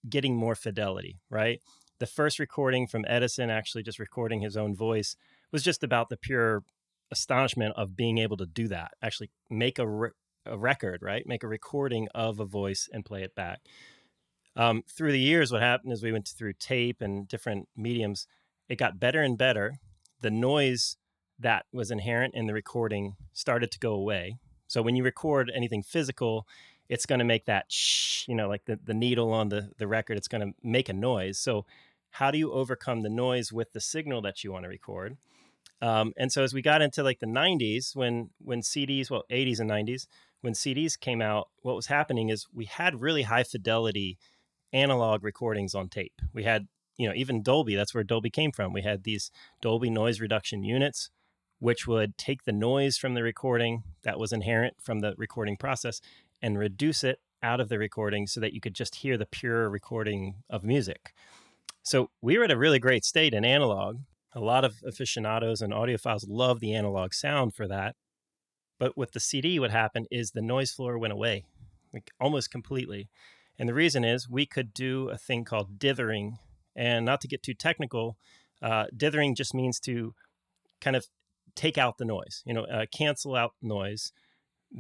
getting 0.09 0.37
more 0.37 0.55
fidelity, 0.55 1.21
right? 1.31 1.61
The 1.99 2.07
first 2.07 2.39
recording 2.39 2.87
from 2.87 3.05
Edison, 3.07 3.51
actually 3.51 3.85
just 3.85 3.99
recording 3.99 4.41
his 4.41 4.57
own 4.57 4.75
voice, 4.75 5.17
was 5.53 5.63
just 5.63 5.85
about 5.85 6.09
the 6.09 6.17
pure 6.17 6.65
astonishment 7.13 7.75
of 7.77 7.95
being 7.95 8.19
able 8.19 8.37
to 8.39 8.47
do 8.47 8.67
that, 8.69 8.93
actually 9.03 9.31
make 9.49 9.79
a, 9.79 9.87
re- 9.87 10.11
a 10.45 10.59
record, 10.59 11.01
right? 11.03 11.25
Make 11.27 11.45
a 11.45 11.49
recording 11.49 12.09
of 12.15 12.41
a 12.41 12.45
voice 12.45 12.89
and 12.93 13.05
play 13.05 13.23
it 13.23 13.35
back. 13.37 13.61
Um, 14.57 14.83
through 14.89 15.13
the 15.13 15.21
years, 15.21 15.53
what 15.53 15.63
happened 15.63 15.93
is 15.93 16.03
we 16.03 16.13
went 16.13 16.29
through 16.29 16.55
tape 16.55 17.01
and 17.01 17.29
different 17.29 17.69
mediums. 17.77 18.27
It 18.69 18.77
got 18.77 18.99
better 18.99 19.23
and 19.23 19.39
better. 19.39 19.75
The 20.23 20.31
noise 20.31 20.97
that 21.39 21.67
was 21.73 21.91
inherent 21.91 22.35
in 22.35 22.47
the 22.47 22.55
recording 22.55 23.17
started 23.33 23.71
to 23.73 23.79
go 23.79 23.93
away. 23.93 24.37
So 24.67 24.81
when 24.81 24.97
you 24.97 25.05
record 25.05 25.53
anything 25.55 25.83
physical, 25.83 26.47
it's 26.89 27.07
going 27.07 27.19
to 27.19 27.25
make 27.25 27.45
that 27.47 27.71
shh, 27.71 28.27
you 28.29 28.35
know, 28.35 28.49
like 28.49 28.65
the, 28.65 28.79
the 28.83 28.95
needle 28.95 29.33
on 29.33 29.49
the, 29.49 29.71
the 29.79 29.87
record, 29.87 30.17
it's 30.17 30.29
going 30.29 30.47
to 30.47 30.55
make 30.63 30.89
a 30.89 30.93
noise. 30.93 31.39
So 31.39 31.67
how 32.11 32.31
do 32.31 32.39
you 32.39 32.53
overcome 32.53 33.03
the 33.03 33.11
noise 33.11 33.53
with 33.53 33.73
the 33.73 33.81
signal 33.81 34.23
that 34.23 34.45
you 34.45 34.53
want 34.53 34.65
to 34.65 34.69
record? 34.69 35.17
Um, 35.81 36.13
and 36.17 36.31
so 36.31 36.45
as 36.45 36.55
we 36.55 36.63
got 36.63 36.81
into 36.81 37.03
like 37.03 37.19
the 37.19 37.27
90s, 37.27 37.97
when 37.97 38.31
when 38.39 38.61
CDs, 38.61 39.11
well, 39.11 39.25
80s 39.31 39.59
and 39.59 39.69
90s, 39.69 40.07
when 40.43 40.53
CDs 40.53 40.99
came 40.99 41.23
out, 41.23 41.49
what 41.63 41.75
was 41.75 41.87
happening 41.87 42.29
is 42.29 42.47
we 42.53 42.67
had 42.67 43.01
really 43.01 43.23
high 43.23 43.43
fidelity 43.45 44.19
analog 44.73 45.25
recordings 45.25 45.75
on 45.75 45.89
tape. 45.89 46.21
We 46.33 46.45
had, 46.45 46.67
you 46.97 47.09
know, 47.09 47.15
even 47.15 47.43
Dolby, 47.43 47.75
that's 47.75 47.95
where 47.95 48.05
Dolby 48.05 48.31
came 48.31 48.53
from. 48.53 48.73
We 48.73 48.83
had 48.83 49.05
these 49.05 49.31
Dolby 49.61 49.91
noise 49.91 50.21
reduction 50.21 50.63
units, 50.63 51.11
which 51.59 51.87
would 51.87 52.19
take 52.19 52.45
the 52.45 52.53
noise 52.53 52.97
from 52.97 53.15
the 53.15 53.23
recording 53.23 53.85
that 54.03 54.19
was 54.19 54.33
inherent 54.33 54.75
from 54.81 55.01
the 55.01 55.15
recording 55.17 55.57
process 55.57 56.01
and 56.41 56.59
reduce 56.59 57.05
it 57.05 57.21
out 57.43 57.61
of 57.61 57.69
the 57.69 57.79
recording 57.79 58.27
so 58.27 58.41
that 58.41 58.53
you 58.53 58.61
could 58.61 58.75
just 58.75 58.97
hear 58.97 59.17
the 59.17 59.27
pure 59.27 59.69
recording 59.69 60.37
of 60.49 60.65
music. 60.65 61.13
So 61.83 62.11
we 62.21 62.39
were 62.39 62.45
at 62.45 62.51
a 62.51 62.57
really 62.57 62.79
great 62.79 63.05
state 63.05 63.35
in 63.35 63.45
analog. 63.45 63.99
A 64.35 64.41
lot 64.41 64.65
of 64.65 64.77
aficionados 64.87 65.61
and 65.61 65.73
audiophiles 65.73 66.25
love 66.29 66.61
the 66.61 66.75
analog 66.75 67.13
sound 67.13 67.55
for 67.55 67.67
that. 67.69 67.97
But 68.79 68.97
with 68.97 69.13
the 69.13 69.21
CD, 69.21 69.59
what 69.59 69.71
happened 69.71 70.07
is 70.11 70.31
the 70.31 70.43
noise 70.43 70.73
floor 70.73 70.99
went 70.99 71.13
away, 71.13 71.45
like 71.93 72.11
almost 72.21 72.51
completely. 72.51 73.09
And 73.59 73.69
the 73.69 73.75
reason 73.75 74.05
is 74.05 74.29
we 74.29 74.47
could 74.47 74.73
do 74.73 75.09
a 75.09 75.19
thing 75.19 75.45
called 75.45 75.79
dithering. 75.79 76.39
And 76.75 77.05
not 77.05 77.21
to 77.21 77.29
get 77.29 77.43
too 77.43 77.55
technical, 77.55 78.17
uh, 78.63 78.87
dithering 78.97 79.35
just 79.35 79.55
means 79.55 79.79
to 79.81 80.15
kind 80.81 80.97
of 80.97 81.07
take 81.55 81.77
out 81.77 81.99
the 81.99 82.05
noise, 82.05 82.43
you 82.47 82.55
know, 82.55 82.65
uh, 82.65 82.87
cancel 82.93 83.35
out 83.35 83.53
noise 83.61 84.13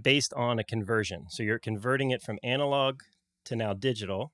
based 0.00 0.32
on 0.34 0.58
a 0.58 0.64
conversion. 0.64 1.26
So 1.28 1.42
you're 1.42 1.58
converting 1.58 2.11
it 2.11 2.22
from 2.22 2.38
analog 2.42 3.00
to 3.44 3.56
now 3.56 3.75
digital. 3.75 4.32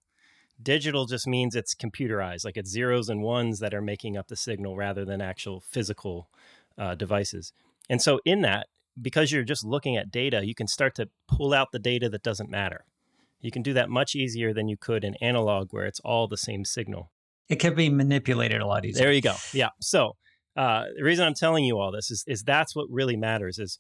Digital 0.61 1.07
just 1.07 1.27
means 1.27 1.55
it's 1.55 1.75
computerized, 1.75 2.45
like 2.45 2.57
it's 2.57 2.71
zeros 2.71 3.09
and 3.09 3.23
ones 3.23 3.61
that 3.61 3.75
are 3.75 3.83
making 3.83 4.17
up 4.17 4.29
the 4.29 4.37
signal 4.37 4.77
rather 4.77 5.05
than 5.05 5.21
actual 5.21 5.61
physical 5.61 6.29
uh, 6.77 6.95
devices. 6.95 7.53
And 7.89 8.03
so, 8.03 8.21
in 8.25 8.43
that, 8.43 8.67
because 9.01 9.31
you're 9.31 9.45
just 9.45 9.65
looking 9.65 9.97
at 9.97 10.11
data, 10.11 10.45
you 10.45 10.55
can 10.55 10.67
start 10.67 10.95
to 10.97 11.09
pull 11.29 11.55
out 11.55 11.73
the 11.73 11.79
data 11.79 12.09
that 12.09 12.25
doesn't 12.25 12.51
matter. 12.51 12.85
You 13.41 13.53
can 13.53 13.63
do 13.63 13.73
that 13.75 13.89
much 13.89 14.17
easier 14.17 14.53
than 14.53 14.69
you 14.69 14.77
could 14.77 15.05
in 15.05 15.15
analog, 15.17 15.73
where 15.73 15.87
it's 15.87 16.01
all 16.01 16.27
the 16.27 16.37
same 16.37 16.65
signal. 16.65 17.13
It 17.49 17.57
can 17.57 17.75
be 17.75 17.89
manipulated 17.89 18.61
a 18.61 18.67
lot 18.67 18.85
easier. 18.85 19.05
There 19.05 19.13
you 19.13 19.23
go. 19.23 19.35
Yeah. 19.53 19.71
So, 19.81 20.17
uh, 20.57 20.85
the 20.97 21.05
reason 21.05 21.25
I'm 21.25 21.35
telling 21.35 21.65
you 21.65 21.79
all 21.79 21.93
this 21.93 22.11
is, 22.11 22.25
is 22.27 22.43
that's 22.43 22.75
what 22.75 22.87
really 22.91 23.17
matters 23.17 23.59
is 23.59 23.79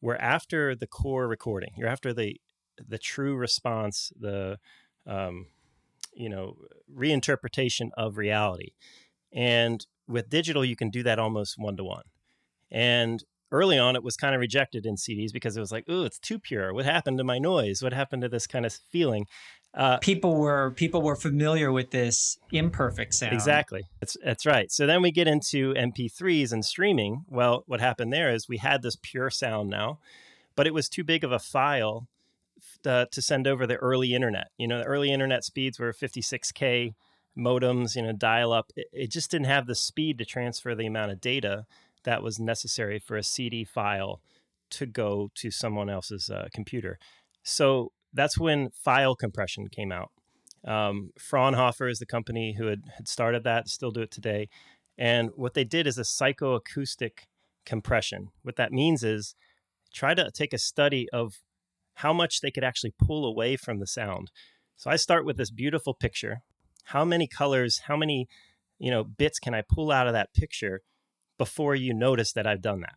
we're 0.00 0.16
after 0.16 0.74
the 0.74 0.86
core 0.86 1.26
recording. 1.28 1.70
You're 1.76 1.88
after 1.88 2.12
the 2.12 2.40
the 2.88 2.98
true 2.98 3.36
response, 3.36 4.10
the 4.18 4.58
um, 5.06 5.46
you 6.14 6.28
know 6.28 6.56
reinterpretation 6.94 7.90
of 7.96 8.16
reality. 8.16 8.70
And 9.32 9.84
with 10.08 10.30
digital, 10.30 10.64
you 10.64 10.76
can 10.76 10.90
do 10.90 11.02
that 11.02 11.18
almost 11.18 11.56
one 11.58 11.76
to 11.76 11.84
one. 11.84 12.04
And 12.70 13.22
early 13.52 13.78
on, 13.78 13.96
it 13.96 14.02
was 14.02 14.16
kind 14.16 14.34
of 14.34 14.40
rejected 14.40 14.86
in 14.86 14.96
CDs 14.96 15.32
because 15.32 15.56
it 15.56 15.60
was 15.60 15.72
like, 15.72 15.84
oh, 15.88 16.04
it's 16.04 16.18
too 16.18 16.38
pure. 16.38 16.72
What 16.72 16.84
happened 16.84 17.18
to 17.18 17.24
my 17.24 17.38
noise? 17.38 17.82
What 17.82 17.92
happened 17.92 18.22
to 18.22 18.28
this 18.28 18.46
kind 18.46 18.66
of 18.66 18.72
feeling? 18.72 19.26
Uh, 19.72 19.98
people 19.98 20.36
were 20.36 20.72
people 20.72 21.00
were 21.00 21.14
familiar 21.14 21.70
with 21.70 21.90
this 21.90 22.38
imperfect 22.50 23.14
sound. 23.14 23.32
Exactly. 23.32 23.84
That's 24.00 24.16
that's 24.24 24.44
right. 24.44 24.70
So 24.70 24.86
then 24.86 25.00
we 25.00 25.12
get 25.12 25.28
into 25.28 25.74
MP3s 25.74 26.52
and 26.52 26.64
streaming. 26.64 27.24
Well, 27.28 27.62
what 27.66 27.80
happened 27.80 28.12
there 28.12 28.32
is 28.32 28.48
we 28.48 28.56
had 28.58 28.82
this 28.82 28.96
pure 29.00 29.30
sound 29.30 29.70
now, 29.70 30.00
but 30.56 30.66
it 30.66 30.74
was 30.74 30.88
too 30.88 31.04
big 31.04 31.22
of 31.22 31.30
a 31.30 31.38
file 31.38 32.08
uh, 32.84 33.06
to 33.12 33.22
send 33.22 33.46
over 33.46 33.64
the 33.64 33.76
early 33.76 34.12
internet. 34.12 34.48
You 34.58 34.66
know, 34.66 34.78
the 34.78 34.86
early 34.86 35.12
internet 35.12 35.44
speeds 35.44 35.78
were 35.78 35.92
56k 35.92 36.94
modems. 37.38 37.94
You 37.94 38.02
know, 38.02 38.12
dial 38.12 38.52
up. 38.52 38.72
It, 38.74 38.88
it 38.92 39.10
just 39.12 39.30
didn't 39.30 39.46
have 39.46 39.66
the 39.66 39.76
speed 39.76 40.18
to 40.18 40.24
transfer 40.24 40.74
the 40.74 40.86
amount 40.86 41.12
of 41.12 41.20
data 41.20 41.66
that 42.02 42.24
was 42.24 42.40
necessary 42.40 42.98
for 42.98 43.16
a 43.16 43.22
CD 43.22 43.64
file 43.64 44.20
to 44.70 44.86
go 44.86 45.30
to 45.34 45.50
someone 45.50 45.90
else's 45.90 46.28
uh, 46.28 46.48
computer. 46.52 46.98
So 47.42 47.92
that's 48.12 48.38
when 48.38 48.70
file 48.70 49.14
compression 49.14 49.68
came 49.68 49.92
out. 49.92 50.10
Um, 50.66 51.10
Fraunhofer 51.18 51.88
is 51.88 51.98
the 51.98 52.06
company 52.06 52.54
who 52.58 52.66
had, 52.66 52.82
had 52.96 53.08
started 53.08 53.44
that, 53.44 53.68
still 53.68 53.90
do 53.90 54.02
it 54.02 54.10
today. 54.10 54.48
And 54.98 55.30
what 55.34 55.54
they 55.54 55.64
did 55.64 55.86
is 55.86 55.96
a 55.96 56.02
psychoacoustic 56.02 57.26
compression. 57.64 58.28
What 58.42 58.56
that 58.56 58.72
means 58.72 59.02
is 59.02 59.34
try 59.94 60.14
to 60.14 60.30
take 60.30 60.52
a 60.52 60.58
study 60.58 61.08
of 61.12 61.40
how 61.94 62.12
much 62.12 62.40
they 62.40 62.50
could 62.50 62.64
actually 62.64 62.94
pull 62.98 63.24
away 63.24 63.56
from 63.56 63.78
the 63.78 63.86
sound. 63.86 64.30
So 64.76 64.90
I 64.90 64.96
start 64.96 65.24
with 65.24 65.36
this 65.36 65.50
beautiful 65.50 65.94
picture. 65.94 66.42
How 66.84 67.04
many 67.04 67.26
colors, 67.26 67.82
how 67.86 67.96
many, 67.96 68.28
you 68.78 68.90
know, 68.90 69.04
bits 69.04 69.38
can 69.38 69.54
I 69.54 69.62
pull 69.62 69.90
out 69.90 70.06
of 70.06 70.12
that 70.12 70.34
picture 70.34 70.82
before 71.38 71.74
you 71.74 71.94
notice 71.94 72.32
that 72.32 72.46
I've 72.46 72.62
done 72.62 72.80
that? 72.80 72.94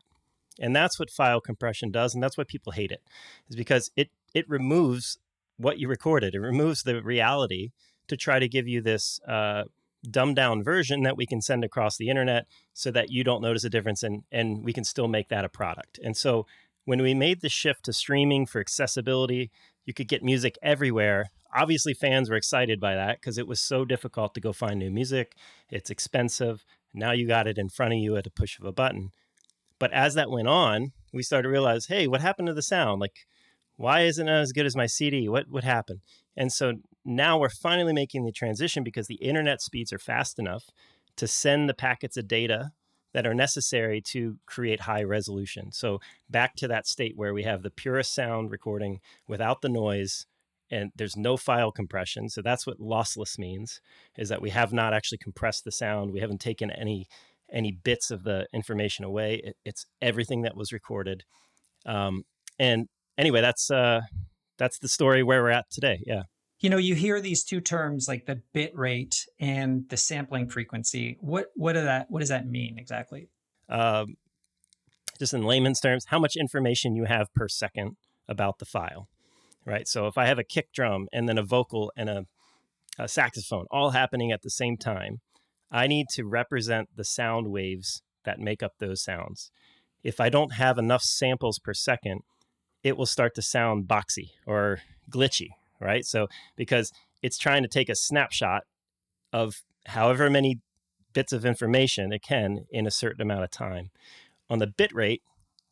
And 0.60 0.76
that's 0.76 1.00
what 1.00 1.10
file 1.10 1.42
compression 1.42 1.92
does, 1.92 2.14
and 2.14 2.22
that's 2.22 2.38
why 2.38 2.44
people 2.44 2.74
hate 2.74 2.92
it, 2.92 3.02
is 3.50 3.56
because 3.56 3.90
it 3.96 4.10
it 4.34 4.50
removes 4.50 5.18
what 5.58 5.80
you 5.80 5.88
recorded. 5.88 6.36
It 6.36 6.40
removes 6.40 6.84
the 6.84 7.02
reality 7.02 7.72
to 8.08 8.18
try 8.18 8.40
to 8.40 8.48
give 8.48 8.68
you 8.68 8.82
this 8.82 9.20
uh, 9.28 9.64
dumbed 10.10 10.36
down 10.36 10.64
version 10.64 11.04
that 11.04 11.18
we 11.18 11.26
can 11.26 11.42
send 11.42 11.64
across 11.64 11.98
the 11.98 12.10
internet 12.10 12.46
so 12.74 12.92
that 12.92 13.12
you 13.12 13.24
don't 13.24 13.42
notice 13.42 13.64
a 13.64 13.70
difference 13.70 14.04
and 14.04 14.24
and 14.32 14.64
we 14.64 14.74
can 14.74 14.84
still 14.84 15.08
make 15.08 15.30
that 15.30 15.46
a 15.46 15.50
product. 15.50 16.00
And 16.04 16.18
so 16.18 16.46
when 16.86 17.02
we 17.02 17.14
made 17.14 17.42
the 17.42 17.50
shift 17.50 17.86
to 17.86 17.94
streaming 17.94 18.46
for 18.46 18.60
accessibility, 18.60 19.52
you 19.86 19.94
could 19.94 20.08
get 20.08 20.24
music 20.24 20.58
everywhere. 20.62 21.32
Obviously 21.56 21.94
fans 21.94 22.30
were 22.30 22.36
excited 22.36 22.80
by 22.80 22.96
that 22.96 23.20
because 23.22 23.38
it 23.38 23.48
was 23.48 23.60
so 23.60 23.86
difficult 23.86 24.34
to 24.34 24.42
go 24.42 24.52
find 24.52 24.80
new 24.80 24.92
music. 24.92 25.36
It's 25.70 25.90
expensive. 25.90 26.66
Now 26.94 27.12
you 27.12 27.28
got 27.28 27.48
it 27.48 27.58
in 27.58 27.70
front 27.70 27.94
of 27.94 28.00
you 28.00 28.18
at 28.18 28.28
a 28.28 28.32
push 28.32 28.60
of 28.60 28.66
a 28.66 28.74
button. 28.74 29.12
But 29.80 29.94
as 29.94 30.14
that 30.16 30.30
went 30.30 30.48
on, 30.48 30.92
we 31.12 31.24
started 31.24 31.44
to 31.44 31.50
realize, 31.50 31.88
hey, 31.88 32.08
what 32.08 32.22
happened 32.22 32.48
to 32.48 32.54
the 32.54 32.62
sound? 32.62 33.02
Like, 33.02 33.26
why 33.76 34.02
isn't 34.02 34.28
it 34.28 34.32
as 34.32 34.52
good 34.52 34.66
as 34.66 34.76
my 34.76 34.86
CD? 34.86 35.28
What 35.28 35.50
would 35.50 35.64
happen? 35.64 36.02
And 36.36 36.52
so 36.52 36.74
now 37.06 37.38
we're 37.38 37.50
finally 37.50 37.94
making 37.94 38.26
the 38.26 38.32
transition 38.32 38.84
because 38.84 39.08
the 39.08 39.16
internet 39.16 39.62
speeds 39.62 39.92
are 39.92 40.00
fast 40.00 40.40
enough 40.40 40.66
to 41.18 41.28
send 41.28 41.70
the 41.70 41.74
packets 41.74 42.18
of 42.18 42.28
data 42.28 42.72
that 43.14 43.28
are 43.28 43.34
necessary 43.34 44.02
to 44.02 44.38
create 44.46 44.82
high 44.82 45.04
resolution. 45.04 45.72
So 45.72 46.00
back 46.30 46.56
to 46.56 46.68
that 46.68 46.88
state 46.88 47.14
where 47.16 47.34
we 47.34 47.44
have 47.44 47.62
the 47.62 47.70
purest 47.70 48.14
sound 48.14 48.52
recording 48.52 49.00
without 49.28 49.62
the 49.62 49.70
noise 49.70 50.26
and 50.72 50.92
there's 50.96 51.16
no 51.16 51.38
file 51.38 51.72
compression. 51.72 52.30
So 52.30 52.42
that's 52.42 52.66
what 52.66 52.80
lossless 52.80 53.38
means 53.38 53.80
is 54.18 54.30
that 54.30 54.42
we 54.42 54.50
have 54.50 54.74
not 54.74 54.94
actually 54.94 55.20
compressed 55.20 55.66
the 55.66 55.72
sound. 55.72 56.12
We 56.12 56.20
haven't 56.20 56.42
taken 56.42 56.72
any 56.72 57.08
any 57.52 57.72
bits 57.72 58.10
of 58.10 58.24
the 58.24 58.48
information 58.52 59.06
away. 59.06 59.42
It, 59.44 59.58
it's 59.64 59.86
everything 60.02 60.42
that 60.42 60.58
was 60.58 60.74
recorded. 60.74 61.24
Um, 61.86 62.24
and 62.58 62.88
anyway, 63.18 63.42
that's 63.42 63.70
uh, 63.72 64.02
that's 64.58 64.80
the 64.80 64.88
story 64.88 65.24
where 65.24 65.44
we're 65.44 65.50
at 65.50 65.70
today. 65.70 66.02
Yeah. 66.06 66.24
You 66.60 66.70
know, 66.70 66.78
you 66.78 66.96
hear 66.96 67.20
these 67.20 67.44
two 67.44 67.60
terms 67.60 68.08
like 68.08 68.26
the 68.26 68.42
bit 68.54 68.76
rate 68.78 69.28
and 69.40 69.88
the 69.90 69.98
sampling 69.98 70.48
frequency. 70.48 71.18
What 71.20 71.48
what 71.56 71.74
do 71.74 71.84
that 71.84 72.10
what 72.10 72.20
does 72.20 72.30
that 72.30 72.48
mean 72.48 72.78
exactly? 72.78 73.30
Um, 73.70 74.16
just 75.20 75.34
in 75.34 75.44
layman's 75.44 75.80
terms, 75.80 76.06
how 76.08 76.20
much 76.20 76.36
information 76.36 76.96
you 76.96 77.06
have 77.06 77.34
per 77.34 77.48
second 77.48 77.98
about 78.28 78.60
the 78.60 78.66
file, 78.66 79.08
right? 79.66 79.88
So 79.88 80.08
if 80.08 80.18
I 80.18 80.26
have 80.26 80.40
a 80.40 80.44
kick 80.44 80.72
drum 80.74 81.08
and 81.12 81.28
then 81.28 81.38
a 81.38 81.44
vocal 81.44 81.92
and 81.96 82.10
a, 82.10 82.26
a 82.98 83.08
saxophone 83.08 83.66
all 83.70 83.92
happening 83.92 84.32
at 84.32 84.42
the 84.42 84.50
same 84.50 84.78
time, 84.78 85.20
I 85.72 85.88
need 85.88 86.08
to 86.14 86.26
represent 86.26 86.90
the 86.96 87.04
sound 87.04 87.52
waves 87.52 88.02
that 88.26 88.40
make 88.40 88.64
up 88.64 88.74
those 88.80 89.04
sounds. 89.04 89.52
If 90.04 90.20
I 90.20 90.30
don't 90.30 90.54
have 90.54 90.78
enough 90.78 91.02
samples 91.02 91.60
per 91.60 91.74
second, 91.74 92.22
it 92.84 92.98
will 92.98 93.06
start 93.06 93.36
to 93.36 93.42
sound 93.42 93.88
boxy 93.88 94.32
or 94.46 94.80
glitchy, 95.10 95.50
right? 95.80 96.06
So, 96.06 96.28
because 96.56 96.92
it's 97.22 97.38
trying 97.38 97.64
to 97.64 97.70
take 97.70 97.90
a 97.90 97.96
snapshot 97.96 98.64
of 99.32 99.64
however 99.88 100.30
many 100.30 100.60
bits 101.14 101.32
of 101.34 101.46
information 101.46 102.12
it 102.12 102.22
can 102.22 102.66
in 102.72 102.86
a 102.86 102.92
certain 102.92 103.22
amount 103.22 103.44
of 103.44 103.52
time. 103.52 103.92
On 104.50 104.60
the 104.60 104.68
bit 104.68 104.94
rate, 104.94 105.22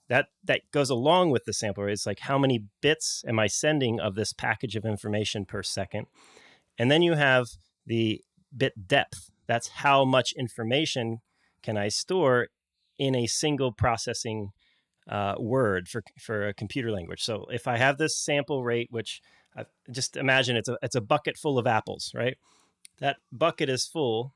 that 0.07 0.27
that 0.43 0.61
goes 0.71 0.89
along 0.89 1.31
with 1.31 1.45
the 1.45 1.53
sample 1.53 1.83
rate. 1.83 1.93
It's 1.93 2.05
like 2.05 2.19
how 2.19 2.37
many 2.37 2.65
bits 2.81 3.23
am 3.27 3.39
I 3.39 3.47
sending 3.47 3.99
of 3.99 4.15
this 4.15 4.33
package 4.33 4.75
of 4.75 4.85
information 4.85 5.45
per 5.45 5.63
second? 5.63 6.07
And 6.77 6.89
then 6.89 7.01
you 7.01 7.13
have 7.13 7.47
the 7.85 8.21
bit 8.55 8.87
depth. 8.87 9.29
That's 9.47 9.67
how 9.67 10.05
much 10.05 10.33
information 10.37 11.19
can 11.63 11.77
I 11.77 11.89
store 11.89 12.47
in 12.97 13.15
a 13.15 13.27
single 13.27 13.71
processing 13.71 14.51
uh, 15.09 15.35
word 15.39 15.87
for 15.87 16.03
for 16.19 16.47
a 16.47 16.53
computer 16.53 16.91
language. 16.91 17.23
So 17.23 17.45
if 17.51 17.67
I 17.67 17.77
have 17.77 17.97
this 17.97 18.17
sample 18.17 18.63
rate, 18.63 18.87
which 18.91 19.21
I 19.55 19.65
just 19.89 20.15
imagine 20.17 20.55
it's 20.55 20.69
a 20.69 20.77
it's 20.81 20.95
a 20.95 21.01
bucket 21.01 21.37
full 21.37 21.57
of 21.57 21.67
apples, 21.67 22.11
right? 22.15 22.37
That 22.99 23.17
bucket 23.31 23.69
is 23.69 23.85
full, 23.85 24.33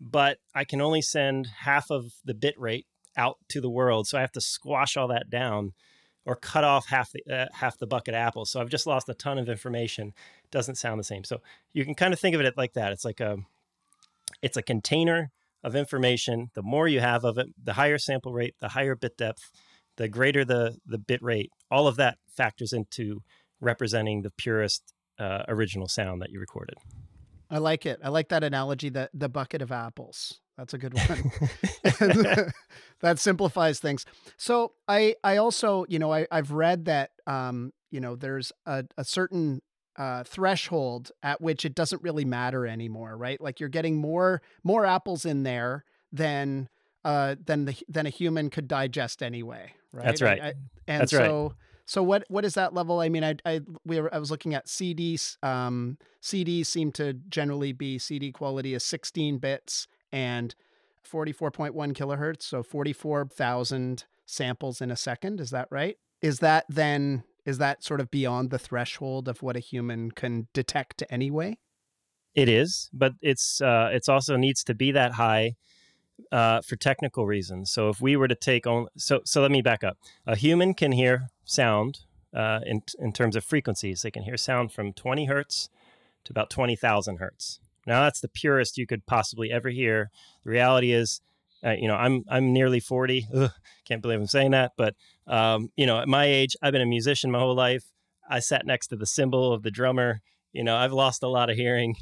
but 0.00 0.38
I 0.54 0.64
can 0.64 0.80
only 0.80 1.02
send 1.02 1.48
half 1.60 1.90
of 1.90 2.12
the 2.24 2.34
bit 2.34 2.58
rate 2.58 2.86
out 3.16 3.38
to 3.48 3.60
the 3.60 3.70
world, 3.70 4.06
so 4.06 4.18
I 4.18 4.20
have 4.20 4.32
to 4.32 4.40
squash 4.40 4.96
all 4.96 5.08
that 5.08 5.30
down 5.30 5.72
or 6.26 6.36
cut 6.36 6.64
off 6.64 6.88
half 6.88 7.12
the 7.12 7.22
uh, 7.32 7.46
half 7.52 7.78
the 7.78 7.86
bucket 7.86 8.14
of 8.14 8.18
apples. 8.18 8.50
So 8.50 8.60
I've 8.60 8.70
just 8.70 8.86
lost 8.86 9.08
a 9.08 9.14
ton 9.14 9.38
of 9.38 9.48
information. 9.48 10.12
Doesn't 10.50 10.76
sound 10.76 10.98
the 10.98 11.04
same. 11.04 11.24
So 11.24 11.40
you 11.72 11.84
can 11.84 11.94
kind 11.94 12.12
of 12.12 12.20
think 12.20 12.34
of 12.34 12.40
it 12.40 12.56
like 12.56 12.74
that. 12.74 12.92
It's 12.92 13.04
like 13.04 13.20
a 13.20 13.38
it's 14.42 14.56
a 14.56 14.62
container 14.62 15.30
of 15.62 15.74
information. 15.74 16.50
The 16.54 16.62
more 16.62 16.88
you 16.88 17.00
have 17.00 17.24
of 17.24 17.38
it, 17.38 17.48
the 17.62 17.74
higher 17.74 17.98
sample 17.98 18.32
rate, 18.32 18.54
the 18.60 18.68
higher 18.68 18.94
bit 18.94 19.16
depth, 19.16 19.50
the 19.96 20.08
greater 20.08 20.44
the 20.44 20.78
the 20.86 20.98
bit 20.98 21.22
rate. 21.22 21.50
All 21.70 21.86
of 21.86 21.96
that 21.96 22.18
factors 22.36 22.72
into 22.72 23.22
representing 23.60 24.22
the 24.22 24.30
purest 24.30 24.94
uh, 25.18 25.44
original 25.48 25.88
sound 25.88 26.22
that 26.22 26.30
you 26.30 26.40
recorded. 26.40 26.76
I 27.50 27.58
like 27.58 27.86
it. 27.86 28.00
I 28.02 28.08
like 28.08 28.28
that 28.28 28.42
analogy. 28.44 28.88
That 28.88 29.10
the 29.14 29.28
bucket 29.28 29.62
of 29.62 29.72
apples. 29.72 30.40
That's 30.56 30.74
a 30.74 30.78
good 30.78 30.94
one. 30.94 31.32
that 33.00 33.18
simplifies 33.18 33.80
things. 33.80 34.04
So 34.36 34.72
I 34.88 35.16
I 35.22 35.36
also 35.36 35.84
you 35.88 35.98
know 35.98 36.12
I 36.12 36.26
I've 36.30 36.52
read 36.52 36.86
that 36.86 37.10
um 37.26 37.72
you 37.90 38.00
know 38.00 38.16
there's 38.16 38.52
a, 38.66 38.84
a 38.96 39.04
certain 39.04 39.62
uh, 39.96 40.24
threshold 40.24 41.12
at 41.22 41.40
which 41.40 41.64
it 41.64 41.74
doesn't 41.74 42.02
really 42.02 42.24
matter 42.24 42.66
anymore, 42.66 43.16
right? 43.16 43.40
Like 43.40 43.60
you're 43.60 43.68
getting 43.68 43.96
more 43.96 44.42
more 44.62 44.84
apples 44.84 45.24
in 45.24 45.44
there 45.44 45.84
than 46.12 46.68
uh, 47.04 47.36
than 47.44 47.66
the 47.66 47.76
than 47.88 48.06
a 48.06 48.10
human 48.10 48.50
could 48.50 48.66
digest 48.66 49.22
anyway, 49.22 49.74
right? 49.94 50.04
That's 50.04 50.22
right. 50.22 50.40
I, 50.40 50.46
I, 50.46 50.54
and 50.86 51.00
That's 51.02 51.12
so 51.12 51.42
right. 51.42 51.52
so 51.86 52.02
what 52.02 52.24
what 52.28 52.44
is 52.44 52.54
that 52.54 52.74
level? 52.74 53.00
I 53.00 53.08
mean, 53.08 53.24
I 53.24 53.36
I 53.44 53.60
we 53.84 54.00
were, 54.00 54.14
I 54.14 54.18
was 54.18 54.30
looking 54.30 54.54
at 54.54 54.66
CDs. 54.66 55.42
Um, 55.42 55.98
CDs 56.22 56.66
seem 56.66 56.92
to 56.92 57.14
generally 57.28 57.72
be 57.72 57.98
CD 57.98 58.32
quality 58.32 58.74
is 58.74 58.84
16 58.84 59.38
bits 59.38 59.86
and 60.12 60.54
44.1 61.10 61.72
kilohertz, 61.92 62.42
so 62.42 62.62
44,000 62.62 64.04
samples 64.26 64.80
in 64.80 64.90
a 64.90 64.96
second. 64.96 65.40
Is 65.40 65.50
that 65.50 65.68
right? 65.70 65.96
Is 66.22 66.38
that 66.38 66.64
then 66.68 67.24
is 67.44 67.58
that 67.58 67.84
sort 67.84 68.00
of 68.00 68.10
beyond 68.10 68.50
the 68.50 68.58
threshold 68.58 69.28
of 69.28 69.42
what 69.42 69.56
a 69.56 69.60
human 69.60 70.10
can 70.10 70.48
detect 70.54 71.02
anyway? 71.10 71.58
It 72.34 72.48
is, 72.48 72.90
but 72.92 73.12
it's 73.20 73.60
uh, 73.60 73.90
it's 73.92 74.08
also 74.08 74.36
needs 74.36 74.64
to 74.64 74.74
be 74.74 74.92
that 74.92 75.12
high 75.12 75.54
uh, 76.32 76.60
for 76.62 76.76
technical 76.76 77.26
reasons. 77.26 77.70
So 77.70 77.88
if 77.88 78.00
we 78.00 78.16
were 78.16 78.28
to 78.28 78.34
take 78.34 78.66
on, 78.66 78.86
so 78.96 79.20
so 79.24 79.42
let 79.42 79.50
me 79.50 79.62
back 79.62 79.84
up. 79.84 79.98
A 80.26 80.36
human 80.36 80.74
can 80.74 80.92
hear 80.92 81.28
sound 81.44 82.00
uh, 82.34 82.60
in 82.66 82.82
in 82.98 83.12
terms 83.12 83.36
of 83.36 83.44
frequencies. 83.44 84.02
They 84.02 84.10
can 84.10 84.22
hear 84.22 84.36
sound 84.36 84.72
from 84.72 84.92
20 84.92 85.26
hertz 85.26 85.68
to 86.24 86.32
about 86.32 86.50
20,000 86.50 87.18
hertz. 87.18 87.60
Now 87.86 88.02
that's 88.02 88.20
the 88.20 88.28
purest 88.28 88.78
you 88.78 88.86
could 88.86 89.06
possibly 89.06 89.52
ever 89.52 89.68
hear. 89.68 90.10
The 90.44 90.50
reality 90.50 90.92
is, 90.92 91.20
uh, 91.64 91.72
you 91.72 91.88
know, 91.88 91.96
I'm 91.96 92.24
I'm 92.28 92.52
nearly 92.52 92.80
40. 92.80 93.28
Ugh, 93.34 93.50
can't 93.84 94.02
believe 94.02 94.20
I'm 94.20 94.26
saying 94.26 94.52
that, 94.52 94.72
but 94.76 94.94
um, 95.26 95.70
you 95.76 95.86
know, 95.86 95.98
at 95.98 96.08
my 96.08 96.24
age, 96.24 96.56
I've 96.62 96.72
been 96.72 96.82
a 96.82 96.86
musician 96.86 97.30
my 97.30 97.38
whole 97.38 97.54
life. 97.54 97.84
I 98.28 98.40
sat 98.40 98.66
next 98.66 98.88
to 98.88 98.96
the 98.96 99.06
cymbal 99.06 99.52
of 99.52 99.62
the 99.62 99.70
drummer. 99.70 100.20
You 100.52 100.64
know, 100.64 100.76
I've 100.76 100.92
lost 100.92 101.22
a 101.22 101.28
lot 101.28 101.50
of 101.50 101.56
hearing. 101.56 101.96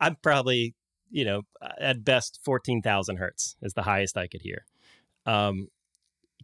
I'm 0.00 0.16
probably, 0.22 0.74
you 1.10 1.24
know, 1.24 1.42
at 1.78 2.04
best 2.04 2.40
14,000 2.44 3.16
hertz 3.16 3.56
is 3.62 3.74
the 3.74 3.82
highest 3.82 4.16
I 4.16 4.26
could 4.26 4.42
hear. 4.42 4.64
Um, 5.26 5.68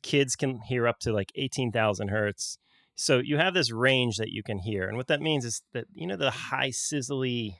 kids 0.02 0.36
can 0.36 0.60
hear 0.60 0.86
up 0.86 0.98
to 1.00 1.12
like 1.12 1.32
18,000 1.34 2.08
hertz. 2.08 2.58
So 2.94 3.18
you 3.18 3.38
have 3.38 3.54
this 3.54 3.72
range 3.72 4.16
that 4.16 4.30
you 4.30 4.42
can 4.42 4.58
hear. 4.58 4.86
And 4.86 4.96
what 4.96 5.06
that 5.08 5.20
means 5.20 5.44
is 5.44 5.62
that, 5.72 5.86
you 5.94 6.06
know, 6.06 6.16
the 6.16 6.30
high 6.30 6.68
sizzly, 6.68 7.56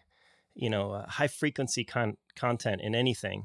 you 0.54 0.70
know, 0.70 0.92
uh, 0.92 1.08
high 1.08 1.28
frequency 1.28 1.84
con- 1.84 2.16
content 2.36 2.80
in 2.82 2.94
anything, 2.94 3.44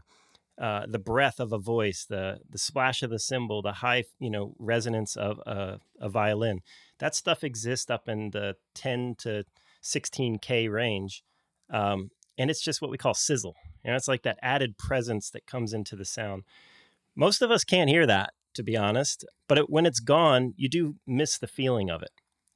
uh, 0.59 0.85
the 0.87 0.99
breath 0.99 1.39
of 1.39 1.51
a 1.51 1.57
voice, 1.57 2.05
the 2.05 2.39
the 2.49 2.57
splash 2.57 3.03
of 3.03 3.09
the 3.09 3.19
cymbal, 3.19 3.61
the 3.61 3.73
high, 3.73 4.05
you 4.19 4.29
know, 4.29 4.55
resonance 4.57 5.15
of 5.15 5.39
a, 5.45 5.79
a 5.99 6.09
violin, 6.09 6.61
that 6.99 7.15
stuff 7.15 7.43
exists 7.43 7.89
up 7.89 8.07
in 8.07 8.31
the 8.31 8.55
10 8.73 9.15
to 9.19 9.43
16K 9.83 10.71
range. 10.71 11.23
Um, 11.69 12.11
and 12.37 12.49
it's 12.49 12.61
just 12.61 12.81
what 12.81 12.91
we 12.91 12.97
call 12.97 13.13
sizzle. 13.13 13.55
You 13.83 13.91
know, 13.91 13.95
it's 13.95 14.07
like 14.07 14.23
that 14.23 14.39
added 14.41 14.77
presence 14.77 15.29
that 15.31 15.45
comes 15.45 15.73
into 15.73 15.95
the 15.95 16.05
sound. 16.05 16.43
Most 17.15 17.41
of 17.41 17.51
us 17.51 17.63
can't 17.63 17.89
hear 17.89 18.05
that, 18.05 18.31
to 18.55 18.63
be 18.63 18.75
honest, 18.75 19.25
but 19.47 19.57
it, 19.57 19.69
when 19.69 19.85
it's 19.85 19.99
gone, 19.99 20.53
you 20.57 20.69
do 20.69 20.95
miss 21.07 21.37
the 21.37 21.47
feeling 21.47 21.89
of 21.89 22.01
it. 22.01 22.11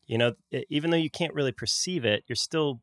You 0.08 0.18
know, 0.18 0.34
it, 0.52 0.66
even 0.70 0.90
though 0.90 0.98
you 0.98 1.10
can't 1.10 1.34
really 1.34 1.52
perceive 1.52 2.04
it, 2.04 2.24
you're 2.28 2.36
still 2.36 2.82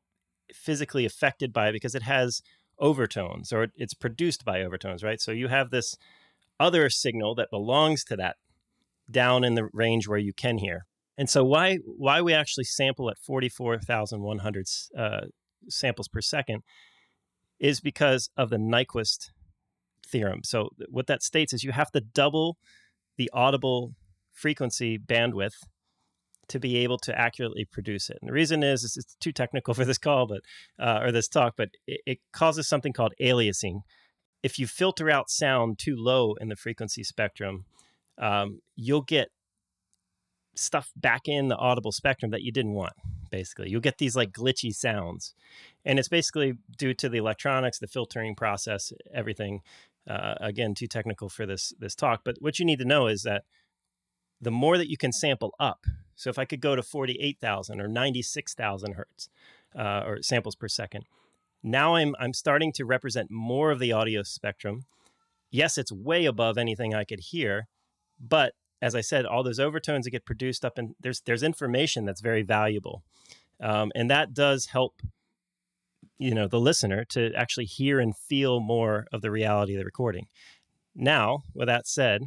physically 0.55 1.05
affected 1.05 1.53
by 1.53 1.69
it 1.69 1.73
because 1.73 1.95
it 1.95 2.03
has 2.03 2.41
overtones 2.79 3.53
or 3.53 3.69
it's 3.77 3.95
produced 3.95 4.45
by 4.45 4.63
overtones, 4.63 5.03
right? 5.03 5.21
So 5.21 5.33
you 5.33 5.49
have 5.49 5.71
this 5.71 5.97
other 6.61 6.89
signal 6.89 7.35
that 7.35 7.51
belongs 7.51 8.05
to 8.05 8.17
that 8.17 8.37
down 9.11 9.45
in 9.45 9.55
the 9.55 9.69
range 9.73 10.09
where 10.09 10.19
you 10.19 10.33
can 10.33 10.59
hear. 10.59 10.87
And 11.19 11.31
so 11.31 11.45
why 11.45 11.77
why 11.85 12.21
we 12.21 12.35
actually 12.35 12.65
sample 12.65 13.09
at 13.11 13.19
44,100 13.19 14.67
uh, 14.99 15.21
samples 15.69 16.09
per 16.09 16.21
second 16.21 16.63
is 17.59 17.81
because 17.81 18.31
of 18.37 18.51
the 18.51 18.57
Nyquist 18.57 19.31
theorem. 20.07 20.41
So 20.45 20.71
what 20.89 21.07
that 21.07 21.23
states 21.23 21.53
is 21.53 21.65
you 21.65 21.73
have 21.73 21.91
to 21.93 22.01
double 22.01 22.59
the 23.17 23.31
audible 23.33 23.95
frequency 24.33 24.99
bandwidth 24.99 25.55
to 26.49 26.61
be 26.61 26.77
able 26.77 26.99
to 26.99 27.19
accurately 27.19 27.65
produce 27.65 28.09
it. 28.09 28.19
And 28.21 28.29
the 28.29 28.35
reason 28.35 28.63
is, 28.63 28.85
is 28.85 28.97
it's 28.97 29.17
too 29.17 29.33
technical 29.33 29.75
for 29.75 29.85
this 29.85 29.99
call, 29.99 30.27
but 30.27 30.41
uh, 30.79 31.01
or 31.03 31.13
this 31.13 31.29
talk, 31.29 31.55
but 31.57 31.71
it, 31.87 32.01
it 32.07 32.19
causes 32.33 32.69
something 32.69 32.93
called 32.93 33.15
aliasing. 33.21 33.81
If 34.43 34.59
you 34.59 34.67
filter 34.67 35.11
out 35.11 35.31
sound 35.31 35.79
too 35.79 35.97
low 35.97 36.35
in 36.35 36.49
the 36.49 36.57
frequency 36.57 37.03
spectrum, 37.03 37.65
um, 38.19 38.61
you'll 38.77 39.03
get 39.03 39.29
stuff 40.55 40.91
back 40.95 41.23
in 41.27 41.49
the 41.49 41.57
audible 41.57 41.93
spectrum 41.93 42.31
that 42.31 42.43
you 42.43 42.53
didn't 42.53 42.73
want 42.73 42.93
basically. 43.31 43.71
You'll 43.71 43.81
get 43.81 43.99
these 43.99 44.17
like 44.17 44.33
glitchy 44.33 44.75
sounds 44.75 45.35
and 45.87 46.01
it's 46.01 46.09
basically 46.09 46.55
due 46.77 46.93
to 46.93 47.09
the 47.09 47.17
electronics 47.17 47.79
the 47.79 47.87
filtering 47.87 48.35
process 48.35 48.93
everything 49.15 49.63
uh, 50.11 50.35
again 50.41 50.75
too 50.75 50.87
technical 50.87 51.29
for 51.29 51.47
this 51.47 51.73
this 51.79 51.95
talk 51.95 52.21
but 52.25 52.37
what 52.41 52.59
you 52.59 52.65
need 52.65 52.79
to 52.79 52.85
know 52.85 53.07
is 53.07 53.23
that 53.23 53.45
the 54.41 54.51
more 54.51 54.77
that 54.77 54.91
you 54.91 54.99
can 54.99 55.13
sample 55.13 55.55
up 55.59 55.87
so 56.15 56.29
if 56.29 56.39
i 56.39 56.45
could 56.45 56.61
go 56.61 56.77
to 56.77 56.83
48000 56.83 57.81
or 57.81 57.89
96000 57.89 58.93
hertz 58.95 59.29
uh, 59.79 60.03
or 60.05 60.23
samples 60.23 60.57
per 60.57 60.69
second 60.69 61.05
now 61.63 61.95
i'm 61.95 62.15
i'm 62.19 62.35
starting 62.35 62.73
to 62.73 62.85
represent 62.85 63.31
more 63.31 63.71
of 63.71 63.79
the 63.79 63.93
audio 63.93 64.23
spectrum. 64.23 64.85
Yes 65.51 65.79
it's 65.79 65.93
way 65.93 66.27
above 66.27 66.59
anything 66.59 66.95
i 66.95 67.05
could 67.05 67.21
hear 67.21 67.69
but 68.21 68.53
as 68.83 68.95
I 68.95 69.01
said, 69.01 69.25
all 69.25 69.43
those 69.43 69.61
overtones 69.61 70.05
that 70.05 70.11
get 70.11 70.25
produced 70.25 70.65
up 70.65 70.79
and 70.79 70.95
there's 71.01 71.21
there's 71.23 71.43
information 71.43 72.05
that's 72.05 72.21
very 72.21 72.43
valuable, 72.43 73.03
um, 73.61 73.91
and 73.95 74.11
that 74.11 74.35
does 74.35 74.67
help 74.67 75.01
you 76.19 76.35
know 76.35 76.49
the 76.49 76.61
listener 76.61 77.05
to 77.05 77.33
actually 77.35 77.65
hear 77.65 78.01
and 78.01 78.17
feel 78.17 78.61
more 78.61 79.07
of 79.13 79.23
the 79.23 79.31
reality 79.31 79.75
of 79.75 79.79
the 79.79 79.85
recording. 79.85 80.27
Now, 80.95 81.43
with 81.55 81.69
that 81.69 81.87
said, 81.87 82.23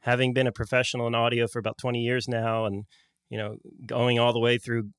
having 0.00 0.32
been 0.32 0.46
a 0.46 0.52
professional 0.52 1.06
in 1.06 1.14
audio 1.14 1.46
for 1.46 1.58
about 1.58 1.78
20 1.78 2.00
years 2.00 2.28
now, 2.28 2.64
and 2.64 2.84
you 3.28 3.38
know 3.38 3.56
going 3.86 4.18
all 4.18 4.32
the 4.32 4.40
way 4.40 4.58
through 4.58 4.90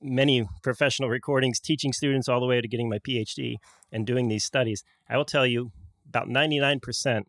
many 0.00 0.46
professional 0.62 1.08
recordings, 1.08 1.60
teaching 1.60 1.92
students 1.92 2.28
all 2.28 2.40
the 2.40 2.46
way 2.46 2.60
to 2.60 2.68
getting 2.68 2.88
my 2.88 2.98
PhD 2.98 3.56
and 3.90 4.06
doing 4.06 4.28
these 4.28 4.44
studies, 4.44 4.84
I 5.08 5.16
will 5.16 5.24
tell 5.24 5.46
you 5.46 5.72
about 6.08 6.28
99 6.28 6.80
percent 6.80 7.28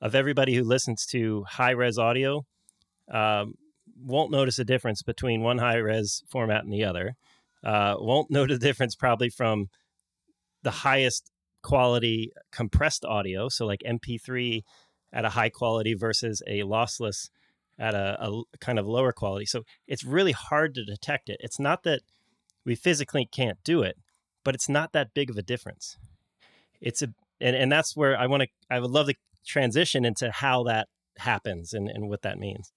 of 0.00 0.14
everybody 0.14 0.54
who 0.54 0.64
listens 0.64 1.04
to 1.06 1.44
high 1.48 1.70
res 1.70 1.98
audio 1.98 2.44
um, 3.10 3.54
won't 4.02 4.30
notice 4.30 4.58
a 4.58 4.64
difference 4.64 5.02
between 5.02 5.42
one 5.42 5.58
high 5.58 5.76
res 5.76 6.22
format 6.28 6.64
and 6.64 6.72
the 6.72 6.84
other. 6.84 7.14
Uh, 7.62 7.96
won't 7.98 8.30
notice 8.30 8.56
a 8.56 8.60
difference 8.60 8.94
probably 8.94 9.28
from 9.28 9.68
the 10.62 10.70
highest 10.70 11.30
quality 11.62 12.32
compressed 12.52 13.04
audio, 13.04 13.48
so 13.48 13.66
like 13.66 13.82
MP3 13.86 14.62
at 15.12 15.24
a 15.24 15.30
high 15.30 15.50
quality 15.50 15.94
versus 15.94 16.42
a 16.46 16.60
lossless 16.60 17.28
at 17.78 17.94
a, 17.94 18.16
a 18.20 18.42
kind 18.60 18.78
of 18.78 18.86
lower 18.86 19.12
quality. 19.12 19.46
So 19.46 19.62
it's 19.86 20.04
really 20.04 20.32
hard 20.32 20.74
to 20.74 20.84
detect 20.84 21.28
it. 21.28 21.38
It's 21.40 21.58
not 21.58 21.82
that 21.84 22.02
we 22.64 22.74
physically 22.74 23.26
can't 23.30 23.58
do 23.64 23.82
it, 23.82 23.96
but 24.44 24.54
it's 24.54 24.68
not 24.68 24.92
that 24.92 25.14
big 25.14 25.30
of 25.30 25.36
a 25.36 25.42
difference. 25.42 25.96
It's 26.80 27.02
a 27.02 27.08
and, 27.40 27.56
and 27.56 27.72
that's 27.72 27.96
where 27.96 28.18
I 28.18 28.26
want 28.26 28.42
to 28.42 28.48
I 28.70 28.80
would 28.80 28.90
love 28.90 29.06
to 29.06 29.14
transition 29.46 30.04
into 30.04 30.30
how 30.30 30.62
that 30.64 30.88
happens 31.18 31.72
and, 31.72 31.88
and 31.88 32.08
what 32.08 32.22
that 32.22 32.38
means. 32.38 32.72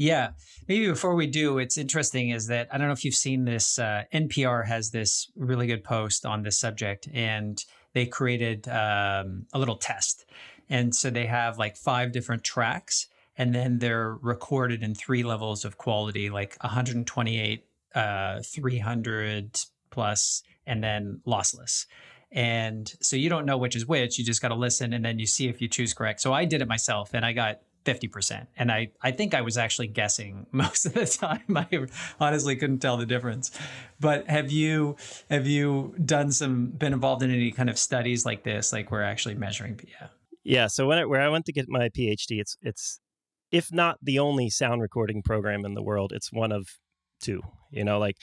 Yeah. 0.00 0.30
Maybe 0.66 0.86
before 0.86 1.14
we 1.14 1.26
do, 1.26 1.58
it's 1.58 1.76
interesting 1.76 2.30
is 2.30 2.46
that 2.46 2.68
I 2.72 2.78
don't 2.78 2.86
know 2.86 2.94
if 2.94 3.04
you've 3.04 3.14
seen 3.14 3.44
this. 3.44 3.78
Uh, 3.78 4.04
NPR 4.14 4.66
has 4.66 4.92
this 4.92 5.30
really 5.36 5.66
good 5.66 5.84
post 5.84 6.24
on 6.24 6.42
this 6.42 6.58
subject, 6.58 7.06
and 7.12 7.62
they 7.92 8.06
created 8.06 8.66
um, 8.68 9.46
a 9.52 9.58
little 9.58 9.76
test. 9.76 10.24
And 10.70 10.94
so 10.94 11.10
they 11.10 11.26
have 11.26 11.58
like 11.58 11.76
five 11.76 12.12
different 12.12 12.44
tracks, 12.44 13.08
and 13.36 13.54
then 13.54 13.78
they're 13.78 14.14
recorded 14.22 14.82
in 14.82 14.94
three 14.94 15.22
levels 15.22 15.66
of 15.66 15.76
quality, 15.76 16.30
like 16.30 16.56
128, 16.62 17.66
uh, 17.94 18.40
300 18.42 19.60
plus, 19.90 20.42
and 20.66 20.82
then 20.82 21.20
lossless. 21.26 21.84
And 22.32 22.92
so 23.00 23.16
you 23.16 23.28
don't 23.28 23.44
know 23.44 23.58
which 23.58 23.74
is 23.74 23.86
which. 23.86 24.18
You 24.18 24.24
just 24.24 24.40
got 24.40 24.48
to 24.48 24.54
listen 24.54 24.92
and 24.92 25.04
then 25.04 25.18
you 25.18 25.26
see 25.26 25.48
if 25.48 25.60
you 25.60 25.68
choose 25.68 25.94
correct. 25.94 26.20
So 26.20 26.32
I 26.32 26.44
did 26.44 26.62
it 26.62 26.68
myself 26.68 27.12
and 27.12 27.24
I 27.24 27.32
got 27.32 27.60
50%. 27.84 28.46
And 28.56 28.70
I, 28.70 28.90
I 29.02 29.10
think 29.10 29.34
I 29.34 29.40
was 29.40 29.56
actually 29.56 29.88
guessing 29.88 30.46
most 30.52 30.86
of 30.86 30.94
the 30.94 31.06
time. 31.06 31.56
I 31.56 31.86
honestly 32.20 32.56
couldn't 32.56 32.78
tell 32.78 32.96
the 32.96 33.06
difference. 33.06 33.50
But 33.98 34.28
have 34.28 34.50
you 34.50 34.96
have 35.28 35.46
you 35.46 35.94
done 36.04 36.32
some 36.32 36.66
been 36.70 36.92
involved 36.92 37.22
in 37.22 37.30
any 37.30 37.50
kind 37.50 37.70
of 37.70 37.78
studies 37.78 38.24
like 38.24 38.44
this, 38.44 38.72
like 38.72 38.90
we're 38.90 39.02
actually 39.02 39.34
measuring 39.34 39.80
yeah. 39.86 40.08
Yeah. 40.42 40.66
So 40.68 40.86
when 40.86 40.98
I, 40.98 41.04
where 41.04 41.20
I 41.20 41.28
went 41.28 41.46
to 41.46 41.52
get 41.52 41.68
my 41.68 41.88
PhD, 41.88 42.40
it's 42.40 42.56
it's 42.62 43.00
if 43.50 43.72
not 43.72 43.98
the 44.02 44.18
only 44.18 44.48
sound 44.50 44.80
recording 44.80 45.22
program 45.22 45.64
in 45.64 45.74
the 45.74 45.82
world, 45.82 46.12
it's 46.14 46.32
one 46.32 46.52
of 46.52 46.68
two. 47.20 47.42
You 47.70 47.84
know, 47.84 47.98
like 47.98 48.16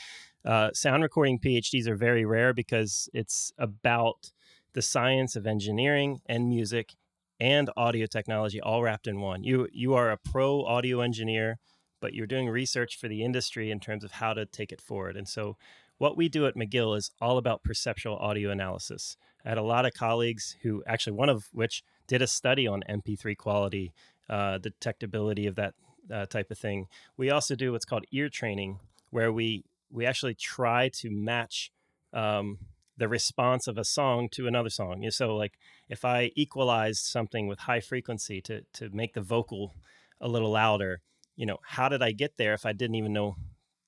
uh, 0.48 0.72
sound 0.74 1.04
recording 1.04 1.38
PhDs 1.40 1.88
are 1.88 1.98
very 1.98 2.24
rare 2.24 2.54
because 2.54 3.10
it's 3.14 3.52
about 3.58 4.32
the 4.72 4.82
science 4.82 5.36
of 5.36 5.46
engineering 5.46 6.22
and 6.26 6.48
music 6.48 6.96
and 7.38 7.70
audio 7.76 8.06
technology 8.06 8.62
all 8.62 8.82
wrapped 8.82 9.08
in 9.08 9.20
one. 9.20 9.44
You 9.44 9.68
you 9.74 9.94
are 9.94 10.10
a 10.10 10.18
pro 10.18 10.64
audio 10.64 11.02
engineer, 11.02 11.60
but 12.00 12.14
you're 12.14 12.26
doing 12.26 12.48
research 12.48 12.98
for 12.98 13.10
the 13.10 13.24
industry 13.24 13.70
in 13.70 13.82
terms 13.82 14.06
of 14.06 14.14
how 14.14 14.34
to 14.34 14.46
take 14.46 14.72
it 14.72 14.80
forward. 14.80 15.18
And 15.18 15.28
so 15.28 15.58
what 15.98 16.16
we 16.16 16.30
do 16.30 16.48
at 16.48 16.56
McGill 16.56 16.96
is 16.96 17.12
all 17.20 17.38
about 17.38 17.64
perceptual 17.64 18.16
audio 18.16 18.50
analysis. 18.50 19.18
I 19.44 19.50
had 19.50 19.58
a 19.58 19.64
lot 19.64 19.86
of 19.86 19.94
colleagues 19.94 20.56
who 20.62 20.82
actually 20.88 21.18
one 21.18 21.30
of 21.30 21.50
which 21.52 21.84
did 22.08 22.22
a 22.22 22.28
study 22.28 22.68
on 22.68 22.84
MP3 22.90 23.36
quality, 23.36 23.92
uh, 24.30 24.60
detectability 24.60 25.46
of 25.46 25.56
that 25.56 25.74
uh, 26.10 26.26
type 26.26 26.52
of 26.52 26.58
thing. 26.58 26.88
We 27.18 27.32
also 27.32 27.54
do 27.54 27.74
what's 27.74 27.84
called 27.84 28.06
ear 28.14 28.30
training, 28.30 28.80
where 29.10 29.34
we 29.34 29.66
we 29.92 30.06
actually 30.06 30.36
try 30.36 30.90
to 30.90 31.10
match 31.10 31.72
um, 32.14 32.58
the 32.98 33.08
response 33.08 33.68
of 33.68 33.78
a 33.78 33.84
song 33.84 34.28
to 34.32 34.48
another 34.48 34.70
song. 34.70 35.10
So, 35.12 35.36
like 35.36 35.58
if 35.88 36.04
I 36.04 36.32
equalized 36.36 37.06
something 37.06 37.48
with 37.48 37.60
high 37.60 37.80
frequency 37.80 38.42
to 38.42 38.62
to 38.74 38.90
make 38.90 39.14
the 39.14 39.22
vocal 39.22 39.76
a 40.20 40.28
little 40.28 40.52
louder, 40.52 41.02
you 41.36 41.46
know, 41.46 41.58
how 41.64 41.90
did 41.90 42.02
I 42.02 42.12
get 42.12 42.38
there 42.38 42.54
if 42.54 42.66
I 42.66 42.74
didn't 42.74 42.96
even 42.96 43.14
know 43.14 43.36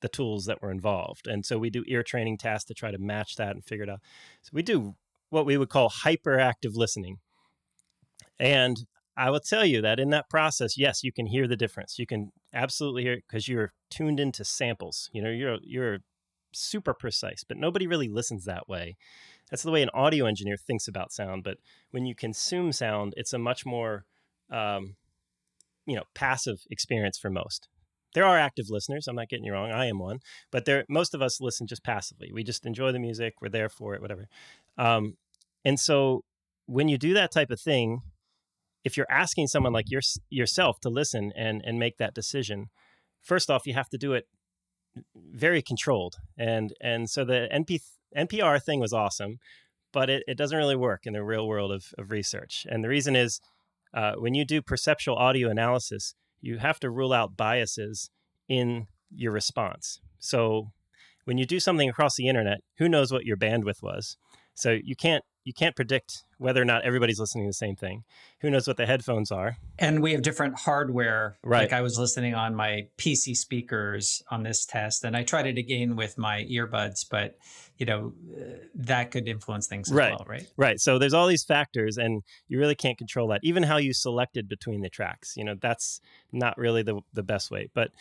the 0.01 0.09
tools 0.09 0.45
that 0.45 0.61
were 0.61 0.71
involved? 0.71 1.27
And 1.27 1.45
so 1.45 1.57
we 1.57 1.69
do 1.69 1.83
ear 1.87 2.03
training 2.03 2.37
tasks 2.37 2.67
to 2.67 2.73
try 2.73 2.91
to 2.91 2.97
match 2.97 3.35
that 3.35 3.51
and 3.51 3.65
figure 3.65 3.83
it 3.83 3.89
out. 3.89 4.01
So 4.43 4.51
we 4.53 4.61
do 4.61 4.95
what 5.29 5.45
we 5.45 5.57
would 5.57 5.69
call 5.69 5.89
hyperactive 5.89 6.75
listening. 6.75 7.17
And 8.39 8.85
I 9.19 9.29
will 9.31 9.41
tell 9.41 9.65
you 9.65 9.81
that 9.81 9.99
in 9.99 10.11
that 10.11 10.29
process, 10.29 10.77
yes, 10.77 11.03
you 11.03 11.11
can 11.11 11.25
hear 11.25 11.45
the 11.45 11.57
difference. 11.57 11.99
You 11.99 12.05
can 12.05 12.31
absolutely 12.53 13.03
hear 13.03 13.13
it 13.13 13.25
because 13.27 13.49
you're 13.49 13.73
tuned 13.91 14.17
into 14.17 14.45
samples. 14.45 15.09
You 15.11 15.21
know, 15.21 15.29
you're 15.29 15.57
you're 15.61 15.97
super 16.53 16.93
precise, 16.93 17.43
but 17.43 17.57
nobody 17.57 17.85
really 17.85 18.07
listens 18.07 18.45
that 18.45 18.69
way. 18.69 18.95
That's 19.49 19.63
the 19.63 19.71
way 19.71 19.81
an 19.81 19.89
audio 19.93 20.25
engineer 20.25 20.55
thinks 20.55 20.87
about 20.87 21.11
sound. 21.11 21.43
But 21.43 21.57
when 21.91 22.05
you 22.05 22.15
consume 22.15 22.71
sound, 22.71 23.13
it's 23.17 23.33
a 23.33 23.37
much 23.37 23.65
more 23.65 24.05
um, 24.49 24.95
you 25.85 25.97
know 25.97 26.03
passive 26.15 26.61
experience 26.71 27.17
for 27.17 27.29
most. 27.29 27.67
There 28.13 28.25
are 28.25 28.39
active 28.39 28.67
listeners. 28.69 29.05
I'm 29.05 29.17
not 29.17 29.27
getting 29.27 29.43
you 29.43 29.51
wrong. 29.51 29.69
I 29.69 29.87
am 29.87 29.99
one, 29.99 30.19
but 30.49 30.63
there 30.63 30.85
most 30.87 31.13
of 31.13 31.21
us 31.21 31.41
listen 31.41 31.67
just 31.67 31.83
passively. 31.83 32.31
We 32.31 32.45
just 32.45 32.65
enjoy 32.65 32.93
the 32.93 32.99
music. 32.99 33.33
We're 33.41 33.49
there 33.49 33.67
for 33.67 33.95
it, 33.95 34.01
whatever. 34.01 34.29
Um, 34.77 35.17
and 35.65 35.77
so 35.77 36.23
when 36.67 36.87
you 36.87 36.97
do 36.97 37.13
that 37.15 37.33
type 37.33 37.51
of 37.51 37.59
thing, 37.59 38.01
if 38.83 38.95
you're 38.95 39.11
asking 39.11 39.47
someone 39.47 39.73
like 39.73 39.89
your, 39.89 40.01
yourself 40.29 40.79
to 40.81 40.89
listen 40.89 41.31
and 41.35 41.61
and 41.65 41.79
make 41.79 41.97
that 41.97 42.13
decision, 42.13 42.69
first 43.21 43.49
off, 43.49 43.67
you 43.67 43.73
have 43.73 43.89
to 43.89 43.97
do 43.97 44.13
it 44.13 44.27
very 45.15 45.61
controlled. 45.61 46.15
And 46.37 46.73
and 46.81 47.09
so 47.09 47.25
the 47.25 47.47
NP, 47.53 47.81
NPR 48.15 48.61
thing 48.61 48.79
was 48.79 48.93
awesome, 48.93 49.39
but 49.91 50.09
it, 50.09 50.23
it 50.27 50.37
doesn't 50.37 50.57
really 50.57 50.75
work 50.75 51.01
in 51.05 51.13
the 51.13 51.23
real 51.23 51.47
world 51.47 51.71
of, 51.71 51.93
of 51.97 52.11
research. 52.11 52.65
And 52.69 52.83
the 52.83 52.89
reason 52.89 53.15
is 53.15 53.39
uh, 53.93 54.13
when 54.17 54.33
you 54.33 54.45
do 54.45 54.61
perceptual 54.61 55.15
audio 55.15 55.49
analysis, 55.49 56.13
you 56.41 56.59
have 56.59 56.79
to 56.79 56.89
rule 56.89 57.13
out 57.13 57.35
biases 57.35 58.09
in 58.47 58.87
your 59.13 59.31
response. 59.31 59.99
So 60.19 60.71
when 61.25 61.37
you 61.37 61.45
do 61.45 61.59
something 61.59 61.89
across 61.89 62.15
the 62.15 62.27
internet, 62.27 62.59
who 62.77 62.87
knows 62.87 63.11
what 63.11 63.25
your 63.25 63.37
bandwidth 63.37 63.81
was? 63.81 64.17
So 64.53 64.77
you 64.81 64.95
can't 64.95 65.23
you 65.43 65.53
can't 65.53 65.75
predict 65.75 66.25
whether 66.37 66.61
or 66.61 66.65
not 66.65 66.83
everybody's 66.83 67.19
listening 67.19 67.45
to 67.45 67.49
the 67.49 67.53
same 67.53 67.75
thing. 67.75 68.03
Who 68.41 68.49
knows 68.49 68.67
what 68.67 68.77
the 68.77 68.85
headphones 68.85 69.31
are? 69.31 69.57
And 69.77 70.01
we 70.01 70.11
have 70.11 70.21
different 70.21 70.59
hardware. 70.59 71.37
Right. 71.43 71.61
Like 71.61 71.73
I 71.73 71.81
was 71.81 71.97
listening 71.97 72.35
on 72.35 72.55
my 72.55 72.87
PC 72.97 73.35
speakers 73.35 74.21
on 74.29 74.43
this 74.43 74.65
test, 74.65 75.03
and 75.03 75.15
I 75.15 75.23
tried 75.23 75.47
it 75.47 75.57
again 75.57 75.95
with 75.95 76.17
my 76.17 76.45
earbuds, 76.45 77.05
but 77.09 77.37
you 77.77 77.85
know 77.85 78.13
that 78.75 79.11
could 79.11 79.27
influence 79.27 79.67
things 79.67 79.89
as 79.89 79.95
right. 79.95 80.11
well, 80.11 80.25
right? 80.27 80.47
Right. 80.57 80.79
So 80.79 80.99
there's 80.99 81.13
all 81.13 81.27
these 81.27 81.43
factors, 81.43 81.97
and 81.97 82.21
you 82.47 82.59
really 82.59 82.75
can't 82.75 82.97
control 82.97 83.29
that. 83.29 83.41
Even 83.43 83.63
how 83.63 83.77
you 83.77 83.93
selected 83.93 84.47
between 84.47 84.81
the 84.81 84.89
tracks, 84.89 85.35
you 85.37 85.43
know, 85.43 85.55
that's 85.59 86.01
not 86.31 86.57
really 86.57 86.83
the 86.83 86.99
the 87.13 87.23
best 87.23 87.49
way. 87.49 87.69
But 87.73 87.91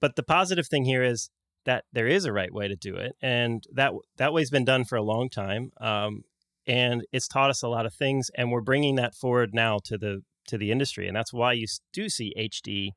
but 0.00 0.16
the 0.16 0.22
positive 0.22 0.68
thing 0.68 0.84
here 0.84 1.02
is 1.02 1.30
that 1.64 1.84
there 1.92 2.06
is 2.06 2.24
a 2.24 2.32
right 2.32 2.52
way 2.52 2.68
to 2.68 2.76
do 2.76 2.96
it, 2.96 3.16
and 3.20 3.64
that 3.72 3.92
that 4.16 4.32
way's 4.32 4.50
been 4.50 4.64
done 4.64 4.84
for 4.84 4.96
a 4.96 5.02
long 5.02 5.28
time. 5.28 5.72
Um, 5.80 6.24
and 6.68 7.04
it's 7.10 7.26
taught 7.26 7.50
us 7.50 7.62
a 7.62 7.68
lot 7.68 7.86
of 7.86 7.94
things 7.94 8.30
and 8.36 8.52
we're 8.52 8.60
bringing 8.60 8.94
that 8.94 9.14
forward 9.14 9.52
now 9.52 9.78
to 9.82 9.98
the 9.98 10.22
to 10.46 10.56
the 10.56 10.70
industry 10.70 11.08
and 11.08 11.16
that's 11.16 11.32
why 11.32 11.52
you 11.52 11.66
do 11.92 12.08
see 12.08 12.32
hd 12.38 12.90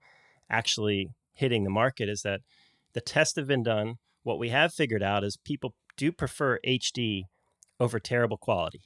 actually 0.50 1.10
hitting 1.34 1.64
the 1.64 1.70
market 1.70 2.08
is 2.08 2.22
that 2.22 2.42
the 2.94 3.02
tests 3.02 3.38
have 3.38 3.48
been 3.48 3.64
done. 3.64 3.96
What 4.24 4.38
we 4.38 4.50
have 4.50 4.74
figured 4.74 5.02
out 5.02 5.24
is 5.24 5.38
people 5.38 5.74
do 5.98 6.12
prefer 6.12 6.60
hd 6.66 7.24
over 7.80 8.00
terrible 8.00 8.38
quality 8.38 8.82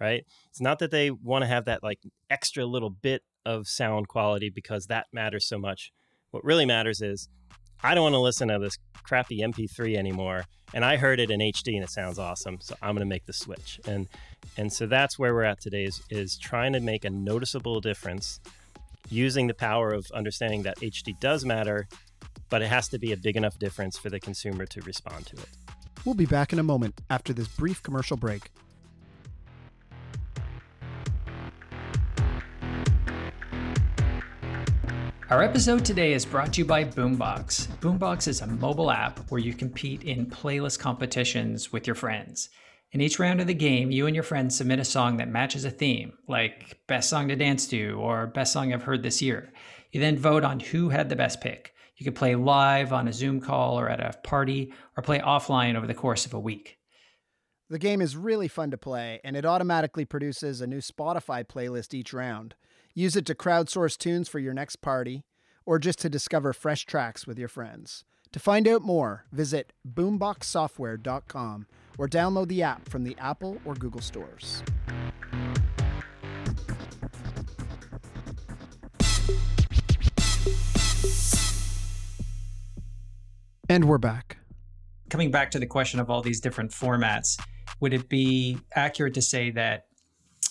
right? 0.00 0.24
It's 0.48 0.60
not 0.60 0.78
that 0.78 0.90
they 0.90 1.10
want 1.10 1.42
to 1.42 1.46
have 1.46 1.66
that 1.66 1.82
like 1.82 2.00
extra 2.30 2.64
little 2.64 2.90
bit 2.90 3.22
of 3.44 3.68
sound 3.68 4.08
quality 4.08 4.48
because 4.48 4.86
that 4.86 5.06
matters 5.12 5.46
so 5.46 5.58
much. 5.58 5.92
What 6.30 6.44
really 6.44 6.64
matters 6.64 7.02
is 7.02 7.28
I 7.82 7.94
don't 7.94 8.02
want 8.02 8.14
to 8.14 8.20
listen 8.20 8.48
to 8.48 8.58
this 8.58 8.76
crappy 9.02 9.40
MP3 9.40 9.96
anymore. 9.96 10.44
And 10.72 10.84
I 10.84 10.96
heard 10.96 11.18
it 11.18 11.30
in 11.30 11.40
HD 11.40 11.74
and 11.74 11.82
it 11.82 11.90
sounds 11.90 12.18
awesome. 12.18 12.58
So 12.60 12.76
I'm 12.80 12.94
going 12.94 13.06
to 13.06 13.08
make 13.08 13.26
the 13.26 13.32
switch. 13.32 13.80
And 13.86 14.06
and 14.56 14.72
so 14.72 14.86
that's 14.86 15.18
where 15.18 15.34
we're 15.34 15.44
at 15.44 15.60
today 15.60 15.84
is, 15.84 16.02
is 16.10 16.38
trying 16.38 16.72
to 16.72 16.80
make 16.80 17.04
a 17.04 17.10
noticeable 17.10 17.80
difference 17.80 18.40
using 19.08 19.46
the 19.46 19.54
power 19.54 19.92
of 19.92 20.06
understanding 20.12 20.62
that 20.62 20.78
HD 20.78 21.18
does 21.20 21.44
matter, 21.44 21.88
but 22.48 22.62
it 22.62 22.68
has 22.68 22.88
to 22.88 22.98
be 22.98 23.12
a 23.12 23.16
big 23.16 23.36
enough 23.36 23.58
difference 23.58 23.98
for 23.98 24.10
the 24.10 24.20
consumer 24.20 24.66
to 24.66 24.80
respond 24.82 25.26
to 25.26 25.36
it. 25.36 25.48
We'll 26.04 26.14
be 26.14 26.26
back 26.26 26.52
in 26.52 26.58
a 26.58 26.62
moment 26.62 27.00
after 27.10 27.32
this 27.32 27.48
brief 27.48 27.82
commercial 27.82 28.16
break. 28.16 28.50
Our 35.30 35.44
episode 35.44 35.84
today 35.84 36.12
is 36.12 36.26
brought 36.26 36.54
to 36.54 36.62
you 36.62 36.64
by 36.64 36.82
Boombox. 36.82 37.68
Boombox 37.78 38.26
is 38.26 38.40
a 38.40 38.48
mobile 38.48 38.90
app 38.90 39.30
where 39.30 39.40
you 39.40 39.54
compete 39.54 40.02
in 40.02 40.26
playlist 40.26 40.80
competitions 40.80 41.72
with 41.72 41.86
your 41.86 41.94
friends. 41.94 42.48
In 42.90 43.00
each 43.00 43.20
round 43.20 43.40
of 43.40 43.46
the 43.46 43.54
game, 43.54 43.92
you 43.92 44.08
and 44.08 44.16
your 44.16 44.24
friends 44.24 44.56
submit 44.56 44.80
a 44.80 44.84
song 44.84 45.18
that 45.18 45.28
matches 45.28 45.64
a 45.64 45.70
theme, 45.70 46.14
like 46.26 46.80
Best 46.88 47.08
Song 47.08 47.28
to 47.28 47.36
Dance 47.36 47.68
to 47.68 47.92
or 47.92 48.26
Best 48.26 48.52
Song 48.52 48.72
I've 48.72 48.82
Heard 48.82 49.04
This 49.04 49.22
Year. 49.22 49.52
You 49.92 50.00
then 50.00 50.18
vote 50.18 50.42
on 50.42 50.58
who 50.58 50.88
had 50.88 51.08
the 51.08 51.14
best 51.14 51.40
pick. 51.40 51.74
You 51.96 52.02
can 52.02 52.14
play 52.14 52.34
live 52.34 52.92
on 52.92 53.06
a 53.06 53.12
Zoom 53.12 53.40
call 53.40 53.78
or 53.78 53.88
at 53.88 54.00
a 54.00 54.18
party, 54.24 54.72
or 54.96 55.02
play 55.04 55.20
offline 55.20 55.76
over 55.76 55.86
the 55.86 55.94
course 55.94 56.26
of 56.26 56.34
a 56.34 56.40
week. 56.40 56.76
The 57.68 57.78
game 57.78 58.00
is 58.00 58.16
really 58.16 58.48
fun 58.48 58.72
to 58.72 58.76
play, 58.76 59.20
and 59.22 59.36
it 59.36 59.46
automatically 59.46 60.04
produces 60.04 60.60
a 60.60 60.66
new 60.66 60.80
Spotify 60.80 61.44
playlist 61.44 61.94
each 61.94 62.12
round. 62.12 62.56
Use 62.94 63.16
it 63.16 63.26
to 63.26 63.34
crowdsource 63.34 63.96
tunes 63.96 64.28
for 64.28 64.38
your 64.38 64.54
next 64.54 64.76
party, 64.76 65.24
or 65.64 65.78
just 65.78 65.98
to 66.00 66.08
discover 66.08 66.52
fresh 66.52 66.84
tracks 66.84 67.26
with 67.26 67.38
your 67.38 67.48
friends. 67.48 68.04
To 68.32 68.38
find 68.38 68.66
out 68.66 68.82
more, 68.82 69.24
visit 69.32 69.72
boomboxsoftware.com 69.88 71.66
or 71.98 72.08
download 72.08 72.48
the 72.48 72.62
app 72.62 72.88
from 72.88 73.04
the 73.04 73.16
Apple 73.18 73.60
or 73.64 73.74
Google 73.74 74.00
stores. 74.00 74.62
And 83.68 83.84
we're 83.84 83.98
back. 83.98 84.38
Coming 85.10 85.30
back 85.30 85.52
to 85.52 85.60
the 85.60 85.66
question 85.66 86.00
of 86.00 86.10
all 86.10 86.22
these 86.22 86.40
different 86.40 86.72
formats, 86.72 87.40
would 87.78 87.92
it 87.92 88.08
be 88.08 88.58
accurate 88.74 89.14
to 89.14 89.22
say 89.22 89.50
that 89.52 89.86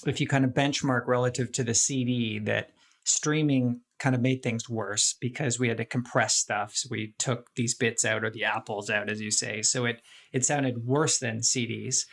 if 0.05 0.21
you 0.21 0.27
kind 0.27 0.45
of 0.45 0.51
benchmark 0.51 1.07
relative 1.07 1.51
to 1.53 1.63
the 1.63 1.73
CD, 1.73 2.39
that 2.39 2.71
streaming 3.03 3.81
kind 3.97 4.15
of 4.15 4.21
made 4.21 4.41
things 4.41 4.69
worse 4.69 5.13
because 5.19 5.59
we 5.59 5.67
had 5.67 5.77
to 5.77 5.85
compress 5.85 6.35
stuff. 6.35 6.75
So 6.75 6.87
we 6.89 7.13
took 7.17 7.53
these 7.55 7.75
bits 7.75 8.05
out 8.05 8.23
or 8.23 8.29
the 8.29 8.45
apples 8.45 8.89
out, 8.89 9.09
as 9.09 9.19
you 9.19 9.31
say. 9.31 9.61
So 9.61 9.85
it 9.85 10.01
it 10.31 10.45
sounded 10.45 10.85
worse 10.85 11.19
than 11.19 11.39
CDs. 11.39 12.05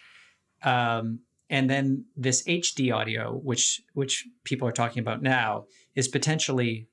Um, 0.63 1.21
and 1.49 1.71
then 1.71 2.07
this 2.17 2.43
HD 2.45 2.93
audio, 2.93 3.33
which 3.33 3.81
which 3.95 4.27
people 4.45 4.67
are 4.67 4.73
talking 4.73 5.01
about 5.01 5.23
now, 5.23 5.67
is 5.95 6.09
potentially 6.09 6.89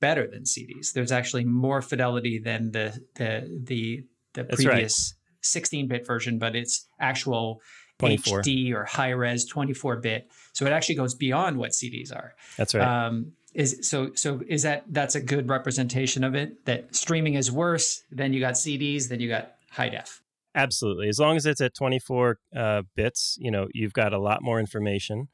better 0.00 0.26
than 0.26 0.42
CDs. 0.42 0.92
There's 0.92 1.12
actually 1.12 1.44
more 1.44 1.80
fidelity 1.80 2.38
than 2.38 2.72
the 2.72 3.00
the 3.14 3.62
the 3.64 4.04
the 4.34 4.44
previous 4.44 5.14
16-bit 5.42 6.06
version, 6.06 6.38
but 6.38 6.56
it's 6.56 6.86
actual 7.00 7.60
24. 8.02 8.42
HD 8.42 8.72
or 8.74 8.84
high 8.84 9.10
res 9.10 9.50
24-bit. 9.50 10.30
So 10.52 10.66
it 10.66 10.72
actually 10.72 10.96
goes 10.96 11.14
beyond 11.14 11.56
what 11.56 11.70
CDs 11.70 12.14
are. 12.14 12.34
That's 12.56 12.74
right. 12.74 13.06
Um, 13.06 13.32
is 13.54 13.80
so 13.82 14.10
so 14.14 14.40
is 14.48 14.62
that 14.62 14.84
that's 14.88 15.14
a 15.14 15.20
good 15.20 15.46
representation 15.50 16.24
of 16.24 16.34
it 16.34 16.64
that 16.64 16.94
streaming 16.96 17.34
is 17.34 17.52
worse 17.52 18.02
then 18.10 18.32
you 18.32 18.40
got 18.40 18.54
CDs 18.54 19.10
then 19.10 19.20
you 19.20 19.28
got 19.28 19.56
high 19.70 19.88
def. 19.88 20.22
Absolutely. 20.54 21.08
As 21.08 21.18
long 21.18 21.36
as 21.36 21.46
it's 21.46 21.60
at 21.60 21.74
24 21.74 22.38
uh, 22.54 22.82
bits, 22.94 23.38
you 23.40 23.50
know, 23.50 23.68
you've 23.72 23.94
got 23.94 24.12
a 24.12 24.18
lot 24.18 24.42
more 24.42 24.60
information. 24.60 25.28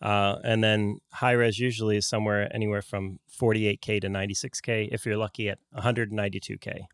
Uh, 0.00 0.36
and 0.42 0.64
then 0.64 0.98
high 1.12 1.32
res 1.32 1.58
usually 1.58 1.96
is 1.96 2.06
somewhere 2.06 2.50
anywhere 2.54 2.82
from 2.82 3.20
48K 3.40 4.00
to 4.00 4.08
96K 4.08 4.88
if 4.90 5.06
you're 5.06 5.16
lucky 5.16 5.48
at 5.48 5.58
192K. 5.76 6.86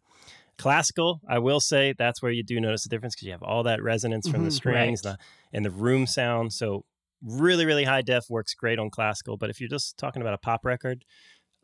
Classical, 0.58 1.20
I 1.28 1.38
will 1.38 1.60
say 1.60 1.94
that's 1.96 2.20
where 2.20 2.32
you 2.32 2.42
do 2.42 2.60
notice 2.60 2.82
the 2.82 2.88
difference 2.88 3.14
because 3.14 3.26
you 3.26 3.32
have 3.32 3.42
all 3.42 3.62
that 3.62 3.82
resonance 3.82 4.28
from 4.28 4.42
the 4.44 4.50
Mhm, 4.50 4.54
strings 4.54 5.02
right. 5.04 5.16
the, 5.16 5.18
and 5.56 5.64
the 5.64 5.70
room 5.70 6.06
sound. 6.06 6.52
So, 6.52 6.84
really, 7.22 7.64
really 7.64 7.84
high 7.84 8.02
def 8.02 8.24
works 8.28 8.54
great 8.54 8.78
on 8.78 8.90
classical. 8.90 9.36
But 9.36 9.50
if 9.50 9.60
you're 9.60 9.68
just 9.68 9.96
talking 9.98 10.20
about 10.22 10.34
a 10.34 10.38
pop 10.38 10.64
record, 10.64 11.04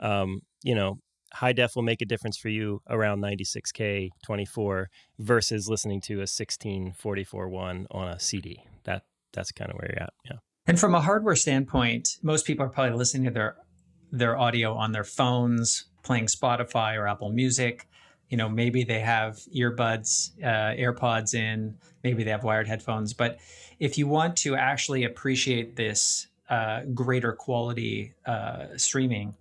um, 0.01 0.41
you 0.63 0.75
know, 0.75 0.99
high 1.33 1.53
def 1.53 1.75
will 1.75 1.83
make 1.83 2.01
a 2.03 2.05
difference 2.07 2.37
for 2.39 2.49
you 2.49 2.81
around 2.89 3.21
96K 3.21 4.11
24 4.25 4.89
versus 5.19 5.69
listening 5.69 6.01
to 6.03 6.21
a 6.21 6.27
1644.1 6.27 7.87
on 7.91 8.09
a 8.09 8.19
CD. 8.21 8.63
That 8.85 9.03
That's 9.33 9.51
kind 9.53 9.71
of 9.71 9.77
where 9.79 9.91
you're 9.93 10.03
at. 10.03 10.13
Yeah. 10.25 10.39
And 10.67 10.79
from 10.79 10.95
a 10.95 11.01
hardware 11.01 11.37
standpoint, 11.37 12.19
most 12.23 12.47
people 12.47 12.65
are 12.65 12.69
probably 12.69 12.97
listening 12.97 13.25
to 13.25 13.31
their 13.31 13.57
their 14.13 14.39
audio 14.39 14.75
on 14.75 14.93
their 14.93 15.03
phones, 15.03 15.87
playing 16.05 16.27
Spotify 16.27 16.97
or 16.97 17.09
Apple 17.09 17.33
Music. 17.33 17.89
You 18.35 18.39
know, 18.39 18.49
maybe 18.49 18.83
they 18.83 18.99
have 18.99 19.37
earbuds, 19.55 20.33
uh, 20.43 20.75
AirPods 20.75 21.35
in, 21.35 21.79
maybe 22.03 22.25
they 22.25 22.33
have 22.33 22.43
wired 22.43 22.67
headphones. 22.67 23.15
But 23.15 23.39
if 23.79 23.97
you 23.97 24.09
want 24.09 24.37
to 24.39 24.57
actually 24.57 25.05
appreciate 25.05 25.77
this 25.77 26.27
uh, 26.51 26.81
greater 26.93 27.33
quality 27.33 28.15
uh, 28.27 28.77
streaming, 28.77 29.37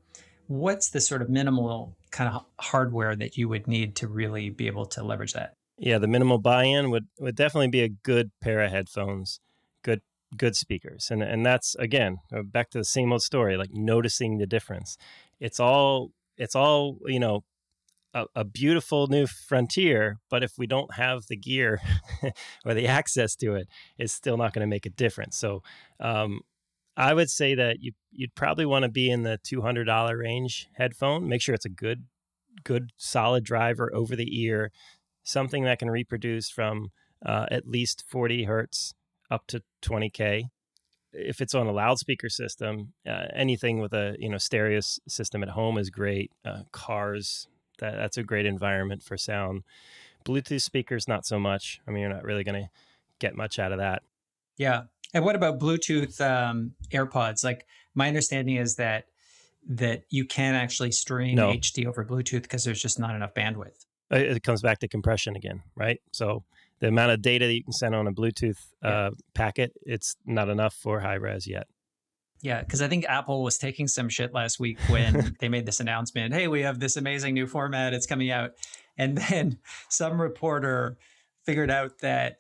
what's 0.46 0.92
the 0.92 1.02
sort 1.02 1.24
of 1.24 1.30
minimal 1.32 1.96
kind 2.12 2.32
of 2.32 2.46
hardware 2.60 3.16
that 3.16 3.36
you 3.36 3.50
would 3.50 3.68
need 3.68 3.96
to 3.96 4.08
really 4.08 4.52
be 4.52 4.68
able 4.68 4.86
to 4.86 5.04
leverage 5.04 5.34
that? 5.34 5.56
Yeah, 5.80 5.98
the 5.98 6.06
minimal 6.06 6.38
buy-in 6.38 6.92
would 6.92 7.08
would 7.20 7.36
definitely 7.36 7.70
be 7.70 7.82
a 7.82 7.90
good 7.90 8.30
pair 8.42 8.62
of 8.62 8.70
headphones, 8.70 9.40
good 9.82 10.02
good 10.38 10.56
speakers, 10.56 11.08
and 11.10 11.24
and 11.24 11.44
that's 11.44 11.74
again 11.80 12.18
uh, 12.32 12.44
back 12.44 12.70
to 12.70 12.78
the 12.78 12.86
same 12.86 13.12
old 13.12 13.24
story, 13.24 13.58
like 13.58 13.74
noticing 13.74 14.38
the 14.38 14.46
difference. 14.46 14.98
It's 15.40 15.60
all 15.60 16.12
it's 16.38 16.56
all 16.56 17.00
you 17.08 17.20
know, 17.20 17.44
a, 18.14 18.26
a 18.36 18.44
beautiful 18.44 19.08
new 19.08 19.28
frontier, 19.28 20.20
but 20.30 20.44
if 20.44 20.58
we 20.58 20.68
don't 20.68 20.94
have 20.96 21.28
the 21.28 21.36
gear 21.36 21.82
or 22.66 22.74
the 22.74 22.88
access 22.88 23.36
to 23.38 23.56
it, 23.56 23.68
it's 23.98 24.14
still 24.14 24.38
not 24.38 24.54
going 24.54 24.62
to 24.62 24.70
make 24.70 24.86
a 24.86 24.90
difference. 24.90 25.38
So, 25.38 25.64
um, 26.00 26.42
I 26.96 27.14
would 27.14 27.30
say 27.30 27.56
that 27.56 27.82
you 27.82 27.94
you'd 28.12 28.36
probably 28.36 28.68
want 28.68 28.84
to 28.84 28.90
be 28.90 29.10
in 29.10 29.24
the 29.24 29.40
two 29.44 29.62
hundred 29.62 29.86
dollar 29.86 30.18
range 30.18 30.70
headphone. 30.74 31.28
Make 31.28 31.42
sure 31.42 31.56
it's 31.56 31.66
a 31.66 31.70
good 31.70 32.04
good 32.64 32.92
solid 32.98 33.44
driver 33.44 33.94
over 33.94 34.16
the 34.16 34.42
ear 34.42 34.72
something 35.24 35.64
that 35.64 35.80
can 35.80 35.90
reproduce 35.90 36.50
from 36.50 36.92
uh, 37.26 37.46
at 37.50 37.68
least 37.68 38.04
40 38.08 38.44
hertz 38.44 38.94
up 39.32 39.48
to 39.48 39.64
20k 39.82 40.44
if 41.14 41.42
it's 41.42 41.56
on 41.56 41.68
a 41.68 41.72
loudspeaker 41.72 42.30
system 42.30 42.94
uh, 43.08 43.26
anything 43.34 43.80
with 43.80 43.94
a 43.94 44.16
you 44.20 44.30
know 44.30 44.38
stereo 44.38 44.80
system 44.82 45.42
at 45.42 45.50
home 45.50 45.78
is 45.78 45.90
great 45.90 46.32
uh, 46.46 46.64
cars 46.72 47.48
that, 47.84 47.96
that's 47.96 48.18
a 48.18 48.24
great 48.24 48.46
environment 48.46 49.04
for 49.04 49.18
sound 49.18 49.64
bluetooth 50.26 50.62
speakers 50.62 51.08
not 51.08 51.26
so 51.26 51.38
much 51.40 51.80
i 51.88 51.92
mean 51.92 52.02
you're 52.02 52.14
not 52.14 52.24
really 52.24 52.44
going 52.44 52.62
to 52.64 52.70
get 53.20 53.36
much 53.36 53.60
out 53.60 53.72
of 53.72 53.78
that 53.78 54.02
Yeah. 54.58 54.84
And 55.16 55.24
what 55.24 55.36
about 55.36 55.60
Bluetooth 55.60 56.20
um, 56.20 56.72
AirPods? 56.92 57.44
Like 57.44 57.68
my 57.94 58.08
understanding 58.08 58.56
is 58.56 58.76
that 58.78 59.06
that 59.70 60.04
you 60.10 60.26
can 60.26 60.56
actually 60.56 60.92
stream 60.92 61.36
No. 61.36 61.52
HD 61.54 61.86
over 61.86 62.04
Bluetooth 62.04 62.42
because 62.42 62.64
there's 62.64 62.82
just 62.82 63.00
not 63.00 63.16
enough 63.16 63.34
bandwidth. 63.36 63.86
Uh, 64.12 64.18
it 64.18 64.44
comes 64.44 64.62
back 64.62 64.80
to 64.80 64.88
compression 64.88 65.36
again 65.36 65.62
right 65.76 66.00
so 66.12 66.44
the 66.80 66.88
amount 66.88 67.12
of 67.12 67.22
data 67.22 67.46
that 67.48 67.54
you 67.54 67.64
can 67.64 67.72
send 67.74 67.96
on 67.96 68.06
a 68.08 68.12
bluetooth 68.12 68.58
Yeah. 68.84 68.90
uh, 68.90 69.12
packet 69.34 69.72
it's 69.84 70.16
not 70.26 70.50
enough 70.50 70.74
for 70.76 71.00
high 71.00 71.16
res 71.28 71.48
yet 71.48 71.68
Yeah, 72.44 72.60
because 72.60 72.82
I 72.82 72.88
think 72.90 73.06
Apple 73.06 73.42
was 73.42 73.58
taking 73.58 73.88
some 73.88 74.10
shit 74.10 74.34
last 74.34 74.60
week 74.60 74.78
when 74.90 75.36
they 75.40 75.48
made 75.50 75.66
this 75.66 75.80
announcement. 75.80 76.34
Hey, 76.34 76.48
we 76.50 76.62
have 76.62 76.78
this 76.80 76.98
amazing 76.98 77.34
new 77.34 77.48
format. 77.48 77.94
It's 77.94 78.06
coming 78.06 78.30
out, 78.30 78.52
and 78.98 79.18
then 79.30 79.58
some 79.90 80.22
reporter 80.22 80.98
figured 81.46 81.72
out 81.72 82.00
that 82.00 82.40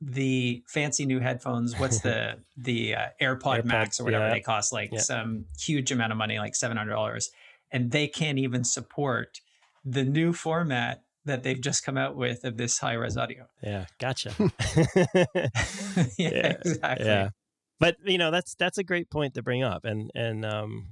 the 0.00 0.62
fancy 0.66 1.06
new 1.06 1.20
headphones, 1.20 1.78
what's 1.78 2.00
the 2.00 2.40
the 2.56 2.96
uh, 2.96 3.06
AirPod, 3.22 3.60
AirPod, 3.62 3.64
Max 3.64 4.00
or 4.00 4.04
whatever 4.04 4.26
yeah. 4.26 4.34
they 4.34 4.40
cost, 4.40 4.72
like 4.72 4.90
Yeah. 4.92 4.98
some 4.98 5.46
huge 5.58 5.92
amount 5.92 6.10
of 6.12 6.18
money, 6.18 6.38
like 6.38 6.56
seven 6.56 6.76
hundred 6.76 6.90
dollars, 6.92 7.30
and 7.70 7.90
they 7.92 8.08
can't 8.08 8.38
even 8.38 8.64
support 8.64 9.40
the 9.84 10.02
new 10.02 10.32
format 10.32 11.04
that 11.26 11.42
they've 11.44 11.60
just 11.60 11.84
come 11.84 11.96
out 11.96 12.16
with 12.16 12.44
of 12.44 12.56
this 12.56 12.78
high 12.78 12.94
res 12.94 13.16
audio. 13.16 13.46
yeah 13.62 13.86
gotcha 13.98 14.34
yeah, 14.36 15.26
Yeah, 16.18 16.56
exactly. 16.64 17.06
yeah 17.06 17.30
but 17.84 17.96
you 18.04 18.18
know 18.18 18.30
that's 18.30 18.54
that's 18.54 18.78
a 18.78 18.84
great 18.84 19.10
point 19.10 19.34
to 19.34 19.42
bring 19.42 19.62
up 19.62 19.84
and 19.84 20.10
and 20.14 20.44
um 20.44 20.88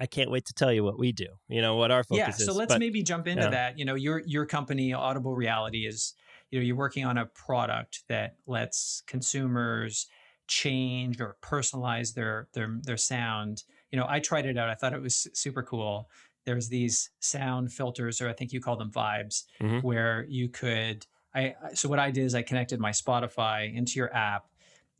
i 0.00 0.06
can't 0.06 0.30
wait 0.30 0.44
to 0.44 0.52
tell 0.54 0.72
you 0.72 0.82
what 0.82 0.98
we 0.98 1.12
do 1.12 1.26
you 1.48 1.62
know 1.62 1.76
what 1.76 1.90
our 1.90 2.02
focus 2.02 2.18
yeah 2.18 2.28
is 2.30 2.44
so 2.44 2.52
let's 2.52 2.72
but- 2.74 2.80
maybe 2.80 3.02
jump 3.02 3.26
into 3.26 3.44
yeah. 3.44 3.50
that 3.50 3.78
you 3.78 3.84
know 3.84 3.94
your 3.94 4.22
your 4.26 4.44
company 4.46 4.92
audible 4.92 5.34
reality 5.34 5.86
is 5.86 6.14
you 6.50 6.58
know 6.58 6.64
you're 6.64 6.76
working 6.76 7.04
on 7.04 7.18
a 7.18 7.26
product 7.26 8.02
that 8.08 8.36
lets 8.46 9.02
consumers 9.06 10.06
change 10.46 11.20
or 11.20 11.36
personalize 11.42 12.14
their 12.14 12.48
their 12.52 12.78
their 12.82 12.96
sound 12.98 13.62
you 13.90 13.98
know 13.98 14.06
i 14.08 14.18
tried 14.20 14.44
it 14.46 14.58
out 14.58 14.68
i 14.68 14.74
thought 14.74 14.92
it 14.92 15.00
was 15.00 15.26
super 15.32 15.62
cool 15.62 16.08
there's 16.44 16.68
these 16.68 17.10
sound 17.20 17.72
filters 17.72 18.20
or 18.20 18.28
i 18.28 18.32
think 18.32 18.52
you 18.52 18.60
call 18.60 18.76
them 18.76 18.90
vibes 18.90 19.44
Mhm. 19.62 19.82
where 19.82 20.26
you 20.28 20.48
could 20.50 21.06
I- 21.34 21.54
so 21.72 21.88
what 21.88 21.98
i 21.98 22.10
did 22.10 22.24
is 22.24 22.34
i 22.34 22.42
connected 22.42 22.78
my 22.78 22.90
spotify 22.90 23.74
into 23.74 23.94
your 23.98 24.14
app 24.14 24.44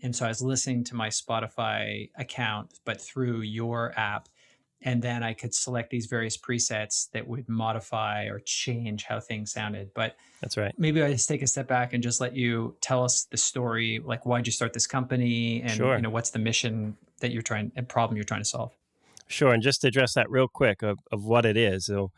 and 0.04 0.14
so 0.14 0.24
i 0.24 0.28
was 0.28 0.40
listening 0.40 0.84
to 0.84 0.94
my 0.94 1.08
spotify 1.08 2.08
account 2.16 2.78
but 2.84 3.00
through 3.00 3.40
your 3.40 3.92
app 3.96 4.28
and 4.84 5.00
then 5.00 5.22
I 5.22 5.32
could 5.32 5.54
select 5.54 5.90
these 5.90 6.06
various 6.06 6.36
presets 6.36 7.10
that 7.12 7.26
would 7.26 7.48
modify 7.48 8.24
or 8.24 8.38
change 8.40 9.04
how 9.04 9.18
things 9.18 9.50
sounded. 9.50 9.90
But 9.94 10.16
that's 10.40 10.56
right 10.56 10.74
maybe 10.76 11.02
I 11.02 11.10
just 11.10 11.28
take 11.28 11.42
a 11.42 11.46
step 11.46 11.66
back 11.66 11.94
and 11.94 12.02
just 12.02 12.20
let 12.20 12.36
you 12.36 12.76
tell 12.80 13.02
us 13.02 13.24
the 13.30 13.36
story, 13.36 14.00
like 14.04 14.26
why'd 14.26 14.46
you 14.46 14.52
start 14.52 14.74
this 14.74 14.86
company, 14.86 15.62
and 15.62 15.72
Sure. 15.72 15.96
you 15.96 16.02
know 16.02 16.10
what's 16.10 16.30
the 16.30 16.38
mission 16.38 16.96
that 17.20 17.32
you're 17.32 17.42
trying, 17.42 17.72
and 17.74 17.88
problem 17.88 18.16
you're 18.16 18.24
trying 18.24 18.42
to 18.42 18.48
solve. 18.48 18.72
Sure, 19.26 19.52
and 19.52 19.62
just 19.62 19.80
to 19.80 19.88
address 19.88 20.12
that 20.14 20.30
real 20.30 20.48
quick 20.48 20.82
of, 20.82 20.98
of 21.10 21.24
what 21.24 21.46
it 21.46 21.56
is. 21.56 21.86
So, 21.86 22.10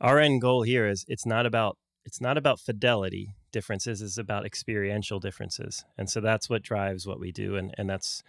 our 0.00 0.18
end 0.18 0.42
goal 0.42 0.62
here 0.62 0.86
is 0.86 1.04
it's 1.08 1.24
not 1.24 1.46
about 1.46 1.78
it's 2.04 2.20
not 2.20 2.36
about 2.36 2.60
fidelity 2.60 3.34
differences. 3.52 4.02
is 4.02 4.18
about 4.18 4.46
experiential 4.46 5.20
differences, 5.20 5.84
and 5.98 6.08
so 6.10 6.20
that's 6.20 6.48
what 6.50 6.62
drives 6.62 7.06
what 7.06 7.20
we 7.20 7.32
do, 7.32 7.56
and 7.56 7.74
and 7.78 7.88
that's 7.88 8.22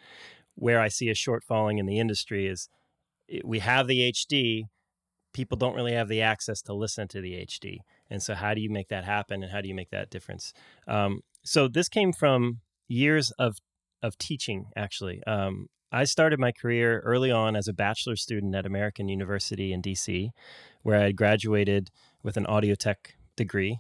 where 0.56 0.80
I 0.82 0.90
see 0.90 1.10
a 1.10 1.14
shortfalling 1.14 1.80
in 1.80 1.86
the 1.86 2.00
industry 2.00 2.48
is 2.48 2.70
it- 3.28 3.46
we 3.46 3.60
have 3.60 3.88
the 3.88 4.02
HD, 4.02 4.66
people 5.34 5.58
don't 5.58 5.76
really 5.76 5.94
have 5.94 6.10
the 6.10 6.22
access 6.22 6.62
to 6.64 6.74
listen 6.74 7.08
to 7.10 7.22
the 7.22 7.36
HD, 7.36 7.80
and 8.10 8.22
so 8.22 8.36
how 8.36 8.54
do 8.54 8.62
you 8.62 8.70
make 8.70 8.90
that 8.90 9.06
happen, 9.06 9.44
and 9.44 9.52
how 9.52 9.62
do 9.62 9.68
you 9.70 9.76
make 9.76 9.90
that 9.92 10.10
difference? 10.10 10.54
Um, 10.88 11.22
so 11.44 11.68
this 11.68 11.90
came 11.90 12.14
from 12.14 12.62
years 12.88 13.32
of 13.32 13.58
of 14.04 14.18
teaching 14.18 14.66
actually. 14.76 15.24
Um, 15.26 15.68
I 15.92 16.06
started 16.06 16.40
my 16.40 16.52
career 16.52 17.00
early 17.02 17.32
on 17.32 17.56
as 17.56 17.68
a 17.68 17.74
bachelor 17.74 18.16
student 18.16 18.56
at 18.56 18.66
American 18.66 19.10
University 19.10 19.74
in 19.74 19.82
DC, 19.82 20.32
where 20.84 20.98
I 20.98 21.04
had 21.04 21.16
graduated 21.18 21.92
with 22.24 22.38
an 22.38 22.46
audio 22.46 22.76
tech 22.76 23.16
degree. 23.36 23.80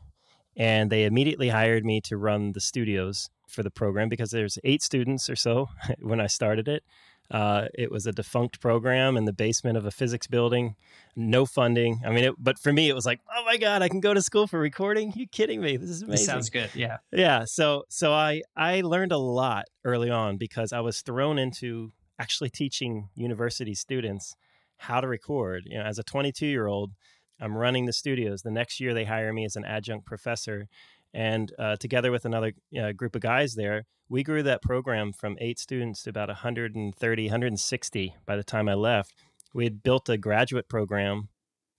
And 0.57 0.89
they 0.89 1.05
immediately 1.05 1.49
hired 1.49 1.85
me 1.85 2.01
to 2.01 2.17
run 2.17 2.51
the 2.51 2.59
studios 2.59 3.29
for 3.47 3.63
the 3.63 3.71
program 3.71 4.09
because 4.09 4.31
there's 4.31 4.57
eight 4.63 4.81
students 4.81 5.29
or 5.29 5.35
so 5.35 5.69
when 5.99 6.19
I 6.19 6.27
started 6.27 6.67
it. 6.67 6.83
Uh, 7.29 7.67
it 7.73 7.89
was 7.89 8.05
a 8.05 8.11
defunct 8.11 8.59
program 8.59 9.15
in 9.15 9.23
the 9.23 9.31
basement 9.31 9.77
of 9.77 9.85
a 9.85 9.91
physics 9.91 10.27
building, 10.27 10.75
no 11.15 11.45
funding. 11.45 12.01
I 12.05 12.09
mean, 12.09 12.25
it, 12.25 12.35
but 12.37 12.59
for 12.59 12.73
me, 12.73 12.89
it 12.89 12.93
was 12.93 13.05
like, 13.05 13.21
oh 13.33 13.45
my 13.45 13.55
god, 13.55 13.81
I 13.81 13.87
can 13.87 14.01
go 14.01 14.13
to 14.13 14.21
school 14.21 14.47
for 14.47 14.59
recording. 14.59 15.13
you 15.15 15.27
kidding 15.27 15.61
me? 15.61 15.77
This 15.77 15.89
is 15.89 16.01
amazing. 16.01 16.11
This 16.11 16.25
sounds 16.25 16.49
good. 16.49 16.69
Yeah. 16.75 16.97
yeah 17.13 17.45
so 17.45 17.85
so 17.87 18.11
i 18.11 18.41
i 18.57 18.81
learned 18.81 19.13
a 19.13 19.17
lot 19.17 19.65
early 19.85 20.09
on 20.09 20.35
because 20.35 20.73
i 20.73 20.81
was 20.81 21.01
thrown 21.01 21.39
into 21.39 21.91
actually 22.19 22.49
teaching 22.49 23.09
university 23.15 23.73
students 23.73 24.35
how 24.81 24.99
to 24.99 25.07
record. 25.07 25.63
You 25.65 25.77
know, 25.77 25.83
as 25.85 25.99
a 25.99 26.03
22 26.03 26.45
year 26.47 26.67
old, 26.67 26.91
I'm 27.41 27.57
running 27.57 27.85
the 27.85 27.93
studios. 27.93 28.43
The 28.43 28.51
next 28.51 28.79
year, 28.79 28.93
they 28.93 29.05
hire 29.05 29.33
me 29.33 29.45
as 29.45 29.55
an 29.55 29.65
adjunct 29.65 30.05
professor. 30.05 30.67
And 31.13 31.51
uh, 31.59 31.75
together 31.75 32.11
with 32.11 32.23
another 32.23 32.53
uh, 32.79 32.91
group 32.93 33.15
of 33.15 33.21
guys 33.21 33.55
there, 33.55 33.85
we 34.07 34.23
grew 34.23 34.43
that 34.43 34.61
program 34.61 35.13
from 35.13 35.37
eight 35.39 35.57
students 35.57 36.03
to 36.03 36.09
about 36.09 36.29
130, 36.29 37.23
160 37.25 38.15
by 38.25 38.35
the 38.35 38.43
time 38.43 38.69
I 38.69 38.73
left. 38.75 39.13
We 39.53 39.63
had 39.63 39.83
built 39.83 40.09
a 40.09 40.17
graduate 40.17 40.69
program. 40.69 41.29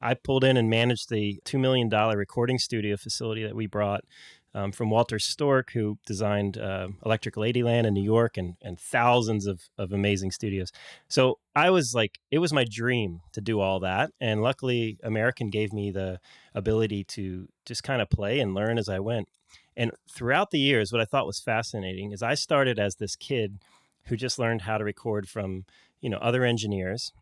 I 0.01 0.15
pulled 0.15 0.43
in 0.43 0.57
and 0.57 0.69
managed 0.69 1.11
the 1.11 1.41
$2 1.45 1.61
million 1.61 1.89
recording 1.89 2.59
studio 2.59 2.97
facility 2.97 3.45
that 3.45 3.55
we 3.55 3.67
brought 3.67 4.05
um, 4.55 4.73
from 4.73 4.91
Walter 4.91 5.17
Storyk, 5.17 5.71
who 5.71 5.99
designed 6.07 6.59
uh, 6.59 6.89
Electric 7.05 7.37
Ladyland 7.37 7.87
in 7.87 7.95
New 7.95 8.03
York 8.03 8.37
and, 8.37 8.57
and 8.63 8.79
thousands 8.79 9.47
of, 9.47 9.63
of 9.79 9.93
amazing 9.93 10.31
studios. 10.31 10.73
So 11.09 11.39
I 11.57 11.71
was 11.71 11.95
like, 11.95 12.19
it 12.31 12.39
was 12.39 12.53
my 12.53 12.65
dream 12.65 13.21
to 13.33 13.41
do 13.41 13.61
all 13.61 13.81
that. 13.81 14.11
And 14.21 14.43
luckily, 14.43 14.99
American 15.03 15.49
gave 15.49 15.73
me 15.73 15.91
the 15.91 16.21
ability 16.55 17.05
to 17.05 17.49
just 17.65 17.83
kind 17.83 18.03
of 18.03 18.11
play 18.11 18.41
and 18.41 18.55
learn 18.55 18.79
as 18.79 18.89
I 18.89 18.99
went. 18.99 19.29
And 19.77 19.93
throughout 20.11 20.51
the 20.51 20.61
years, 20.61 20.93
what 20.93 21.01
I 21.01 21.07
thought 21.07 21.27
was 21.27 21.41
fascinating 21.41 22.13
is 22.13 22.23
I 22.23 22.35
started 22.35 22.79
as 22.79 22.97
this 22.97 23.17
kid 23.17 23.59
who 24.07 24.17
just 24.17 24.39
learned 24.39 24.63
how 24.63 24.77
to 24.77 24.85
record 24.85 25.29
from, 25.29 25.65
you 26.01 26.11
know, 26.11 26.19
other 26.19 26.45
engineers. 26.45 27.13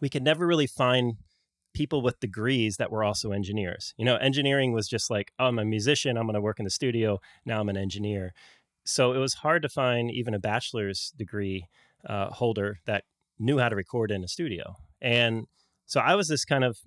We 0.00 0.08
could 0.08 0.24
never 0.24 0.46
really 0.46 0.66
find 0.66 1.18
people 1.72 2.02
with 2.02 2.20
degrees 2.20 2.76
that 2.76 2.90
were 2.90 3.04
also 3.04 3.32
engineers. 3.32 3.94
You 3.96 4.04
know, 4.04 4.16
engineering 4.16 4.72
was 4.72 4.88
just 4.88 5.10
like, 5.10 5.32
oh, 5.38 5.46
I'm 5.46 5.58
a 5.58 5.64
musician, 5.64 6.16
I'm 6.16 6.24
going 6.24 6.34
to 6.34 6.40
work 6.40 6.58
in 6.58 6.64
the 6.64 6.70
studio, 6.70 7.20
now 7.44 7.60
I'm 7.60 7.68
an 7.68 7.76
engineer. 7.76 8.32
So 8.84 9.12
it 9.12 9.18
was 9.18 9.34
hard 9.34 9.62
to 9.62 9.68
find 9.68 10.10
even 10.10 10.34
a 10.34 10.40
bachelor's 10.40 11.12
degree 11.16 11.66
uh, 12.06 12.30
holder 12.30 12.80
that 12.86 13.04
knew 13.38 13.58
how 13.58 13.68
to 13.68 13.76
record 13.76 14.10
in 14.10 14.24
a 14.24 14.28
studio. 14.28 14.76
And 15.00 15.46
so 15.86 16.00
I 16.00 16.14
was 16.14 16.28
this 16.28 16.44
kind 16.44 16.64
of 16.64 16.78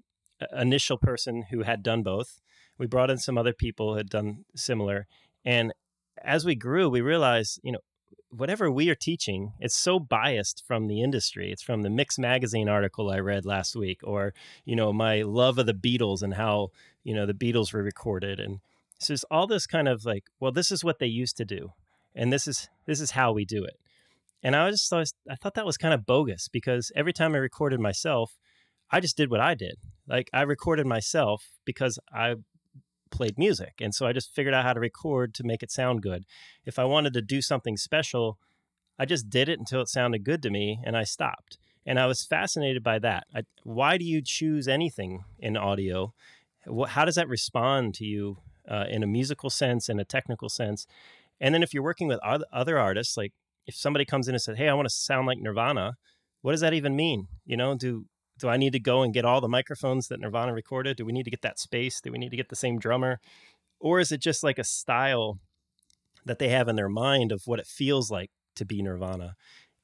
uh, 0.41 0.57
initial 0.57 0.97
person 0.97 1.45
who 1.49 1.63
had 1.63 1.83
done 1.83 2.03
both. 2.03 2.39
We 2.77 2.87
brought 2.87 3.09
in 3.09 3.17
some 3.17 3.37
other 3.37 3.53
people 3.53 3.91
who 3.91 3.97
had 3.97 4.09
done 4.09 4.45
similar. 4.55 5.07
And 5.45 5.73
as 6.23 6.45
we 6.45 6.55
grew, 6.55 6.89
we 6.89 7.01
realized, 7.01 7.59
you 7.63 7.71
know, 7.71 7.79
whatever 8.35 8.71
we 8.71 8.89
are 8.89 8.95
teaching, 8.95 9.53
it's 9.59 9.75
so 9.75 9.99
biased 9.99 10.63
from 10.65 10.87
the 10.87 11.01
industry. 11.01 11.51
It's 11.51 11.61
from 11.61 11.81
the 11.81 11.89
Mix 11.89 12.17
magazine 12.17 12.67
article 12.67 13.09
I 13.09 13.19
read 13.19 13.45
last 13.45 13.75
week, 13.75 14.01
or 14.03 14.33
you 14.65 14.75
know, 14.75 14.91
my 14.91 15.21
love 15.21 15.57
of 15.57 15.65
the 15.65 15.73
Beatles 15.73 16.21
and 16.21 16.33
how 16.33 16.69
you 17.03 17.13
know 17.13 17.25
the 17.25 17.33
Beatles 17.33 17.73
were 17.73 17.83
recorded, 17.83 18.39
and 18.39 18.59
so 18.99 19.13
it's 19.13 19.25
all 19.29 19.47
this 19.47 19.67
kind 19.67 19.87
of 19.87 20.05
like, 20.05 20.25
well, 20.39 20.51
this 20.51 20.71
is 20.71 20.83
what 20.83 20.99
they 20.99 21.07
used 21.07 21.37
to 21.37 21.45
do, 21.45 21.71
and 22.15 22.31
this 22.31 22.47
is 22.47 22.69
this 22.85 22.99
is 22.99 23.11
how 23.11 23.31
we 23.31 23.45
do 23.45 23.63
it. 23.63 23.77
And 24.41 24.55
I 24.55 24.69
just 24.71 24.89
thought 24.89 25.07
I 25.29 25.35
thought 25.35 25.53
that 25.55 25.65
was 25.65 25.77
kind 25.77 25.93
of 25.93 26.05
bogus 26.05 26.47
because 26.47 26.91
every 26.95 27.13
time 27.13 27.35
I 27.35 27.39
recorded 27.39 27.79
myself, 27.79 28.37
I 28.91 28.99
just 28.99 29.17
did 29.17 29.31
what 29.31 29.39
I 29.39 29.55
did. 29.55 29.77
Like 30.07 30.29
I 30.33 30.41
recorded 30.41 30.85
myself 30.85 31.45
because 31.65 31.99
I 32.13 32.35
played 33.13 33.37
music. 33.37 33.75
And 33.79 33.93
so 33.93 34.05
I 34.05 34.13
just 34.13 34.33
figured 34.33 34.53
out 34.53 34.65
how 34.65 34.73
to 34.73 34.79
record 34.79 35.33
to 35.35 35.43
make 35.43 35.63
it 35.63 35.71
sound 35.71 36.01
good. 36.01 36.25
If 36.65 36.79
I 36.79 36.85
wanted 36.85 37.13
to 37.13 37.21
do 37.21 37.41
something 37.41 37.77
special, 37.77 38.37
I 38.97 39.05
just 39.05 39.29
did 39.29 39.47
it 39.47 39.59
until 39.59 39.81
it 39.81 39.87
sounded 39.87 40.23
good 40.23 40.41
to 40.43 40.49
me 40.49 40.79
and 40.83 40.97
I 40.97 41.03
stopped. 41.03 41.57
And 41.85 41.99
I 41.99 42.07
was 42.07 42.25
fascinated 42.25 42.83
by 42.83 42.99
that. 42.99 43.25
I, 43.35 43.43
why 43.63 43.97
do 43.97 44.05
you 44.05 44.21
choose 44.21 44.67
anything 44.67 45.23
in 45.37 45.55
audio? 45.55 46.13
How 46.87 47.05
does 47.05 47.15
that 47.15 47.27
respond 47.27 47.93
to 47.95 48.05
you 48.05 48.37
uh, 48.67 48.85
in 48.89 49.03
a 49.03 49.07
musical 49.07 49.49
sense, 49.49 49.89
in 49.89 49.99
a 49.99 50.05
technical 50.05 50.49
sense? 50.49 50.87
And 51.39 51.53
then 51.53 51.61
if 51.61 51.73
you're 51.73 51.83
working 51.83 52.07
with 52.07 52.19
other 52.23 52.79
artists, 52.79 53.17
like 53.17 53.33
if 53.67 53.75
somebody 53.75 54.05
comes 54.05 54.27
in 54.27 54.35
and 54.35 54.41
says, 54.41 54.57
"Hey, 54.57 54.69
I 54.69 54.73
want 54.73 54.87
to 54.87 54.93
sound 54.93 55.27
like 55.27 55.39
Nirvana," 55.39 55.97
what 56.41 56.51
does 56.51 56.61
that 56.61 56.73
even 56.73 56.95
mean? 56.95 57.27
You 57.45 57.57
know, 57.57 57.75
do 57.75 58.05
do 58.39 58.49
I 58.49 58.57
need 58.57 58.73
to 58.73 58.79
go 58.79 59.03
and 59.03 59.13
get 59.13 59.25
all 59.25 59.41
the 59.41 59.47
microphones 59.47 60.07
that 60.07 60.19
Nirvana 60.19 60.53
recorded? 60.53 60.97
Do 60.97 61.05
we 61.05 61.13
need 61.13 61.23
to 61.23 61.31
get 61.31 61.41
that 61.41 61.59
space? 61.59 62.01
Do 62.01 62.11
we 62.11 62.17
need 62.17 62.31
to 62.31 62.37
get 62.37 62.49
the 62.49 62.55
same 62.55 62.79
drummer? 62.79 63.19
Or 63.79 63.99
is 63.99 64.11
it 64.11 64.21
just 64.21 64.43
like 64.43 64.57
a 64.57 64.63
style 64.63 65.39
that 66.25 66.39
they 66.39 66.49
have 66.49 66.67
in 66.67 66.75
their 66.75 66.89
mind 66.89 67.31
of 67.31 67.43
what 67.45 67.59
it 67.59 67.67
feels 67.67 68.09
like 68.09 68.31
to 68.55 68.65
be 68.65 68.81
Nirvana? 68.81 69.35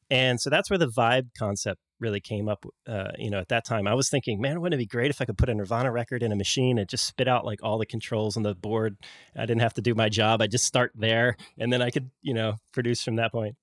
And 0.10 0.42
so 0.42 0.50
that's 0.50 0.70
where 0.70 0.80
the 0.80 0.88
vibe 0.88 1.30
concept 1.38 1.80
really 2.00 2.22
came 2.22 2.50
up. 2.50 2.66
Uh, 2.88 3.12
you 3.18 3.30
know, 3.30 3.40
at 3.40 3.50
that 3.50 3.66
time, 3.66 3.88
I 3.88 3.94
was 3.94 4.10
thinking, 4.10 4.42
man, 4.42 4.60
wouldn't 4.60 4.80
it 4.80 4.84
be 4.84 4.88
great 4.88 5.12
if 5.12 5.22
I 5.22 5.26
could 5.26 5.38
put 5.38 5.50
a 5.50 5.54
Nirvana 5.54 5.92
record 5.92 6.24
in 6.24 6.32
a 6.32 6.36
machine 6.36 6.80
and 6.80 6.90
just 6.90 7.06
spit 7.06 7.28
out 7.28 7.46
like 7.46 7.60
all 7.62 7.78
the 7.78 7.86
controls 7.86 8.36
on 8.36 8.44
the 8.44 8.56
board? 8.56 8.98
I 9.36 9.42
didn't 9.42 9.62
have 9.62 9.76
to 9.76 9.82
do 9.82 9.94
my 9.94 10.10
job. 10.10 10.42
I 10.42 10.48
just 10.48 10.66
start 10.66 10.92
there, 10.96 11.36
and 11.60 11.72
then 11.72 11.82
I 11.82 11.92
could, 11.92 12.10
you 12.22 12.34
know, 12.34 12.56
produce 12.74 13.04
from 13.04 13.18
that 13.18 13.32
point 13.32 13.56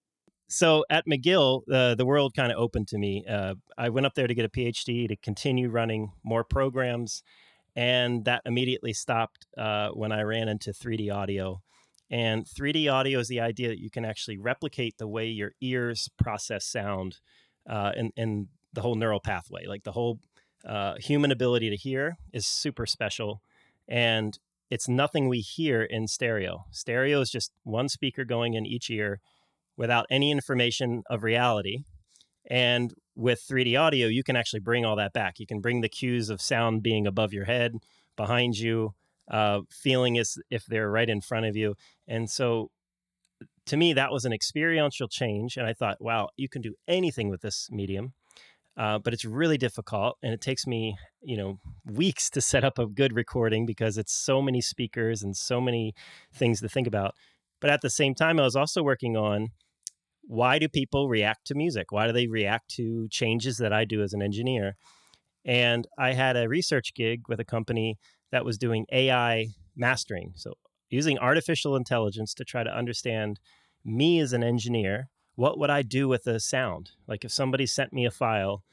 so 0.48 0.84
at 0.90 1.06
McGill, 1.06 1.62
uh, 1.72 1.94
the 1.94 2.06
world 2.06 2.34
kind 2.34 2.52
of 2.52 2.58
opened 2.58 2.88
to 2.88 2.98
me. 2.98 3.24
Uh, 3.28 3.54
I 3.76 3.88
went 3.88 4.06
up 4.06 4.14
there 4.14 4.26
to 4.26 4.34
get 4.34 4.44
a 4.44 4.48
PhD 4.48 5.08
to 5.08 5.16
continue 5.16 5.68
running 5.68 6.12
more 6.22 6.44
programs, 6.44 7.22
and 7.74 8.24
that 8.24 8.42
immediately 8.46 8.92
stopped 8.92 9.46
uh, 9.58 9.90
when 9.90 10.12
I 10.12 10.22
ran 10.22 10.48
into 10.48 10.70
3D 10.70 11.12
audio. 11.12 11.62
And 12.10 12.46
3D 12.46 12.92
audio 12.92 13.18
is 13.18 13.28
the 13.28 13.40
idea 13.40 13.68
that 13.68 13.80
you 13.80 13.90
can 13.90 14.04
actually 14.04 14.38
replicate 14.38 14.98
the 14.98 15.08
way 15.08 15.26
your 15.26 15.52
ears 15.60 16.08
process 16.16 16.64
sound 16.64 17.18
uh, 17.68 17.92
in 18.16 18.48
the 18.72 18.82
whole 18.82 18.94
neural 18.94 19.18
pathway. 19.18 19.66
Like 19.66 19.82
the 19.82 19.92
whole 19.92 20.20
uh, 20.64 20.94
human 20.98 21.32
ability 21.32 21.70
to 21.70 21.76
hear 21.76 22.18
is 22.32 22.46
super 22.46 22.86
special. 22.86 23.42
And 23.88 24.38
it's 24.70 24.88
nothing 24.88 25.28
we 25.28 25.40
hear 25.40 25.82
in 25.82 26.06
stereo. 26.06 26.66
Stereo 26.70 27.20
is 27.20 27.30
just 27.30 27.52
one 27.64 27.88
speaker 27.88 28.24
going 28.24 28.54
in 28.54 28.66
each 28.66 28.90
ear 28.90 29.20
without 29.76 30.06
any 30.10 30.30
information 30.30 31.02
of 31.08 31.22
reality. 31.22 31.84
And 32.48 32.94
with 33.14 33.42
3D 33.48 33.78
audio, 33.78 34.08
you 34.08 34.22
can 34.22 34.36
actually 34.36 34.60
bring 34.60 34.84
all 34.84 34.96
that 34.96 35.12
back. 35.12 35.38
You 35.38 35.46
can 35.46 35.60
bring 35.60 35.80
the 35.80 35.88
cues 35.88 36.30
of 36.30 36.40
sound 36.40 36.82
being 36.82 37.06
above 37.06 37.32
your 37.32 37.44
head, 37.44 37.74
behind 38.16 38.58
you, 38.58 38.94
uh, 39.30 39.60
feeling 39.70 40.18
as 40.18 40.38
if 40.50 40.64
they're 40.66 40.90
right 40.90 41.08
in 41.08 41.20
front 41.20 41.46
of 41.46 41.56
you. 41.56 41.74
And 42.06 42.30
so 42.30 42.70
to 43.66 43.76
me, 43.76 43.92
that 43.94 44.12
was 44.12 44.24
an 44.24 44.32
experiential 44.32 45.08
change. 45.08 45.56
And 45.56 45.66
I 45.66 45.72
thought, 45.72 46.00
wow, 46.00 46.28
you 46.36 46.48
can 46.48 46.62
do 46.62 46.74
anything 46.86 47.28
with 47.28 47.42
this 47.42 47.68
medium. 47.70 48.12
Uh, 48.76 48.98
but 48.98 49.14
it's 49.14 49.24
really 49.24 49.56
difficult 49.56 50.18
and 50.22 50.34
it 50.34 50.40
takes 50.42 50.66
me 50.66 50.98
you 51.22 51.34
know 51.34 51.58
weeks 51.86 52.28
to 52.28 52.42
set 52.42 52.62
up 52.62 52.78
a 52.78 52.84
good 52.84 53.14
recording 53.14 53.64
because 53.64 53.96
it's 53.96 54.12
so 54.12 54.42
many 54.42 54.60
speakers 54.60 55.22
and 55.22 55.34
so 55.34 55.62
many 55.62 55.94
things 56.34 56.60
to 56.60 56.68
think 56.68 56.86
about 56.86 57.14
but 57.58 57.70
at 57.70 57.80
the 57.80 57.88
same 57.88 58.14
time 58.14 58.38
i 58.38 58.42
was 58.42 58.54
also 58.54 58.82
working 58.82 59.16
on 59.16 59.48
why 60.26 60.58
do 60.58 60.68
people 60.68 61.08
react 61.08 61.46
to 61.46 61.54
music? 61.54 61.92
Why 61.92 62.06
do 62.06 62.12
they 62.12 62.26
react 62.26 62.68
to 62.76 63.08
changes 63.08 63.58
that 63.58 63.72
I 63.72 63.84
do 63.84 64.02
as 64.02 64.12
an 64.12 64.22
engineer? 64.22 64.76
And 65.44 65.86
I 65.98 66.12
had 66.12 66.36
a 66.36 66.48
research 66.48 66.94
gig 66.94 67.22
with 67.28 67.38
a 67.38 67.44
company 67.44 67.98
that 68.32 68.44
was 68.44 68.58
doing 68.58 68.86
AI 68.92 69.48
mastering. 69.76 70.32
So, 70.34 70.54
using 70.90 71.18
artificial 71.18 71.76
intelligence 71.76 72.34
to 72.34 72.44
try 72.44 72.64
to 72.64 72.76
understand 72.76 73.38
me 73.84 74.18
as 74.18 74.32
an 74.32 74.42
engineer, 74.42 75.08
what 75.36 75.58
would 75.58 75.70
I 75.70 75.82
do 75.82 76.08
with 76.08 76.26
a 76.26 76.40
sound? 76.40 76.90
Like, 77.06 77.24
if 77.24 77.30
somebody 77.30 77.66
sent 77.66 77.92
me 77.92 78.04
a 78.04 78.10
file, 78.10 78.64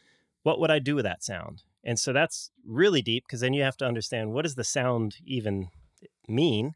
what 0.42 0.60
would 0.60 0.72
I 0.72 0.80
do 0.80 0.96
with 0.96 1.06
that 1.06 1.24
sound? 1.24 1.64
And 1.84 2.00
so 2.00 2.14
that's 2.14 2.50
really 2.66 3.02
deep 3.02 3.26
because 3.28 3.42
then 3.42 3.54
you 3.54 3.64
have 3.64 3.78
to 3.78 3.86
understand 3.86 4.32
what 4.32 4.44
does 4.44 4.56
the 4.56 4.64
sound 4.64 5.18
even 5.26 5.68
mean 6.28 6.74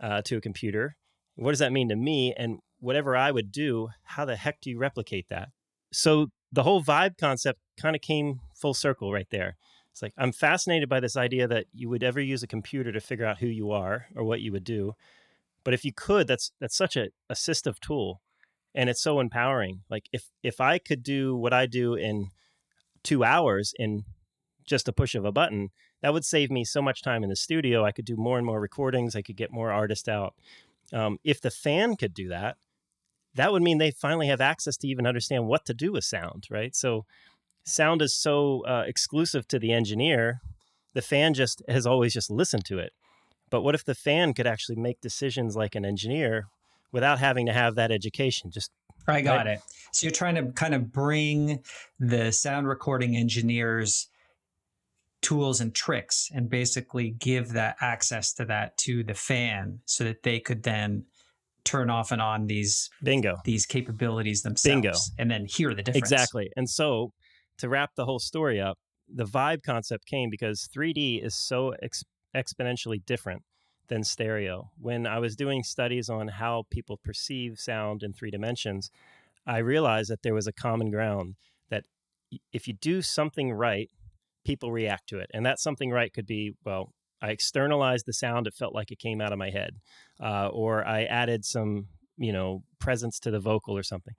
uh, 0.00 0.22
to 0.22 0.36
a 0.36 0.40
computer? 0.40 0.96
What 1.36 1.50
does 1.50 1.58
that 1.58 1.72
mean 1.72 1.88
to 1.88 1.96
me? 1.96 2.32
And 2.36 2.60
whatever 2.84 3.16
I 3.16 3.30
would 3.30 3.50
do, 3.50 3.88
how 4.02 4.24
the 4.24 4.36
heck 4.36 4.60
do 4.60 4.70
you 4.70 4.78
replicate 4.78 5.28
that? 5.30 5.48
So 5.92 6.28
the 6.52 6.62
whole 6.62 6.82
vibe 6.82 7.16
concept 7.18 7.58
kind 7.80 7.96
of 7.96 8.02
came 8.02 8.40
full 8.54 8.74
circle 8.74 9.12
right 9.12 9.28
there. 9.30 9.56
It's 9.90 10.02
like 10.02 10.12
I'm 10.18 10.32
fascinated 10.32 10.88
by 10.88 11.00
this 11.00 11.16
idea 11.16 11.48
that 11.48 11.66
you 11.72 11.88
would 11.88 12.02
ever 12.02 12.20
use 12.20 12.42
a 12.42 12.48
computer 12.48 12.92
to 12.92 13.00
figure 13.00 13.26
out 13.26 13.38
who 13.38 13.46
you 13.46 13.70
are 13.70 14.06
or 14.14 14.24
what 14.24 14.40
you 14.40 14.52
would 14.52 14.64
do. 14.64 14.94
But 15.64 15.72
if 15.72 15.84
you 15.84 15.92
could, 15.92 16.26
that's 16.26 16.52
that's 16.60 16.76
such 16.76 16.96
a 16.96 17.08
assistive 17.32 17.78
tool 17.80 18.20
and 18.74 18.90
it's 18.90 19.00
so 19.00 19.20
empowering. 19.20 19.80
Like 19.88 20.08
if 20.12 20.30
if 20.42 20.60
I 20.60 20.78
could 20.78 21.02
do 21.02 21.34
what 21.36 21.52
I 21.52 21.66
do 21.66 21.94
in 21.94 22.30
2 23.04 23.24
hours 23.24 23.72
in 23.78 24.04
just 24.66 24.88
a 24.88 24.92
push 24.92 25.14
of 25.14 25.24
a 25.24 25.32
button, 25.32 25.70
that 26.02 26.12
would 26.12 26.24
save 26.24 26.50
me 26.50 26.64
so 26.64 26.82
much 26.82 27.02
time 27.02 27.22
in 27.22 27.30
the 27.30 27.36
studio. 27.36 27.84
I 27.84 27.92
could 27.92 28.04
do 28.04 28.16
more 28.16 28.36
and 28.36 28.46
more 28.46 28.60
recordings. 28.60 29.16
I 29.16 29.22
could 29.22 29.36
get 29.36 29.52
more 29.52 29.70
artists 29.70 30.08
out. 30.08 30.34
Um, 30.92 31.18
if 31.24 31.40
the 31.40 31.50
fan 31.50 31.96
could 31.96 32.14
do 32.14 32.28
that, 32.28 32.56
that 33.34 33.52
would 33.52 33.62
mean 33.62 33.78
they 33.78 33.90
finally 33.90 34.28
have 34.28 34.40
access 34.40 34.76
to 34.78 34.88
even 34.88 35.06
understand 35.06 35.46
what 35.46 35.64
to 35.66 35.74
do 35.74 35.92
with 35.92 36.04
sound, 36.04 36.46
right? 36.50 36.74
So 36.74 37.04
sound 37.64 38.02
is 38.02 38.14
so 38.14 38.64
uh, 38.66 38.84
exclusive 38.86 39.48
to 39.48 39.58
the 39.58 39.72
engineer. 39.72 40.40
The 40.94 41.02
fan 41.02 41.34
just 41.34 41.62
has 41.68 41.86
always 41.86 42.12
just 42.12 42.30
listened 42.30 42.64
to 42.66 42.78
it. 42.78 42.92
But 43.50 43.62
what 43.62 43.74
if 43.74 43.84
the 43.84 43.94
fan 43.94 44.34
could 44.34 44.46
actually 44.46 44.76
make 44.76 45.00
decisions 45.00 45.56
like 45.56 45.74
an 45.74 45.84
engineer 45.84 46.46
without 46.92 47.18
having 47.18 47.46
to 47.46 47.52
have 47.52 47.74
that 47.74 47.90
education? 47.90 48.50
Just 48.50 48.70
I 49.06 49.20
got 49.20 49.46
right? 49.46 49.58
it. 49.58 49.60
So 49.92 50.06
you're 50.06 50.12
trying 50.12 50.36
to 50.36 50.52
kind 50.52 50.74
of 50.74 50.92
bring 50.92 51.60
the 51.98 52.32
sound 52.32 52.68
recording 52.68 53.16
engineers 53.16 54.08
tools 55.24 55.60
and 55.60 55.74
tricks 55.74 56.30
and 56.34 56.50
basically 56.50 57.10
give 57.18 57.54
that 57.54 57.76
access 57.80 58.34
to 58.34 58.44
that 58.44 58.76
to 58.76 59.02
the 59.02 59.14
fan 59.14 59.80
so 59.86 60.04
that 60.04 60.22
they 60.22 60.38
could 60.38 60.62
then 60.62 61.04
turn 61.64 61.90
off 61.90 62.12
and 62.12 62.20
on 62.20 62.46
these 62.46 62.90
bingo 63.02 63.36
these 63.44 63.66
capabilities 63.66 64.42
themselves 64.42 64.82
bingo 64.82 64.92
and 65.18 65.30
then 65.30 65.46
hear 65.46 65.74
the 65.74 65.82
difference 65.82 66.12
exactly 66.12 66.50
and 66.56 66.68
so 66.68 67.12
to 67.58 67.68
wrap 67.68 67.94
the 67.94 68.04
whole 68.04 68.18
story 68.18 68.60
up, 68.60 68.78
the 69.12 69.24
vibe 69.24 69.62
concept 69.62 70.06
came 70.06 70.30
because 70.30 70.68
3D 70.74 71.24
is 71.24 71.34
so 71.34 71.74
ex- 71.82 72.04
exponentially 72.34 73.04
different 73.04 73.42
than 73.88 74.02
stereo. 74.02 74.70
When 74.80 75.06
I 75.06 75.18
was 75.18 75.36
doing 75.36 75.62
studies 75.62 76.08
on 76.08 76.28
how 76.28 76.64
people 76.70 76.96
perceive 76.96 77.58
sound 77.58 78.02
in 78.02 78.12
three 78.12 78.30
dimensions, 78.30 78.90
I 79.46 79.58
realized 79.58 80.10
that 80.10 80.22
there 80.22 80.34
was 80.34 80.46
a 80.46 80.52
common 80.52 80.90
ground 80.90 81.34
that 81.68 81.84
if 82.52 82.66
you 82.66 82.74
do 82.74 83.02
something 83.02 83.52
right, 83.52 83.90
people 84.44 84.72
react 84.72 85.08
to 85.08 85.18
it. 85.18 85.30
And 85.34 85.44
that 85.44 85.60
something 85.60 85.90
right 85.90 86.12
could 86.12 86.26
be, 86.26 86.54
well, 86.64 86.92
I 87.22 87.30
externalized 87.30 88.06
the 88.06 88.12
sound, 88.12 88.46
it 88.46 88.54
felt 88.54 88.74
like 88.74 88.90
it 88.90 88.98
came 88.98 89.20
out 89.20 89.32
of 89.32 89.38
my 89.38 89.50
head. 89.50 89.76
Uh, 90.22 90.48
or 90.48 90.86
I 90.86 91.04
added 91.04 91.44
some, 91.44 91.86
you 92.16 92.32
know, 92.32 92.62
presence 92.78 93.18
to 93.20 93.30
the 93.30 93.40
vocal 93.40 93.76
or 93.76 93.82
something. 93.82 94.14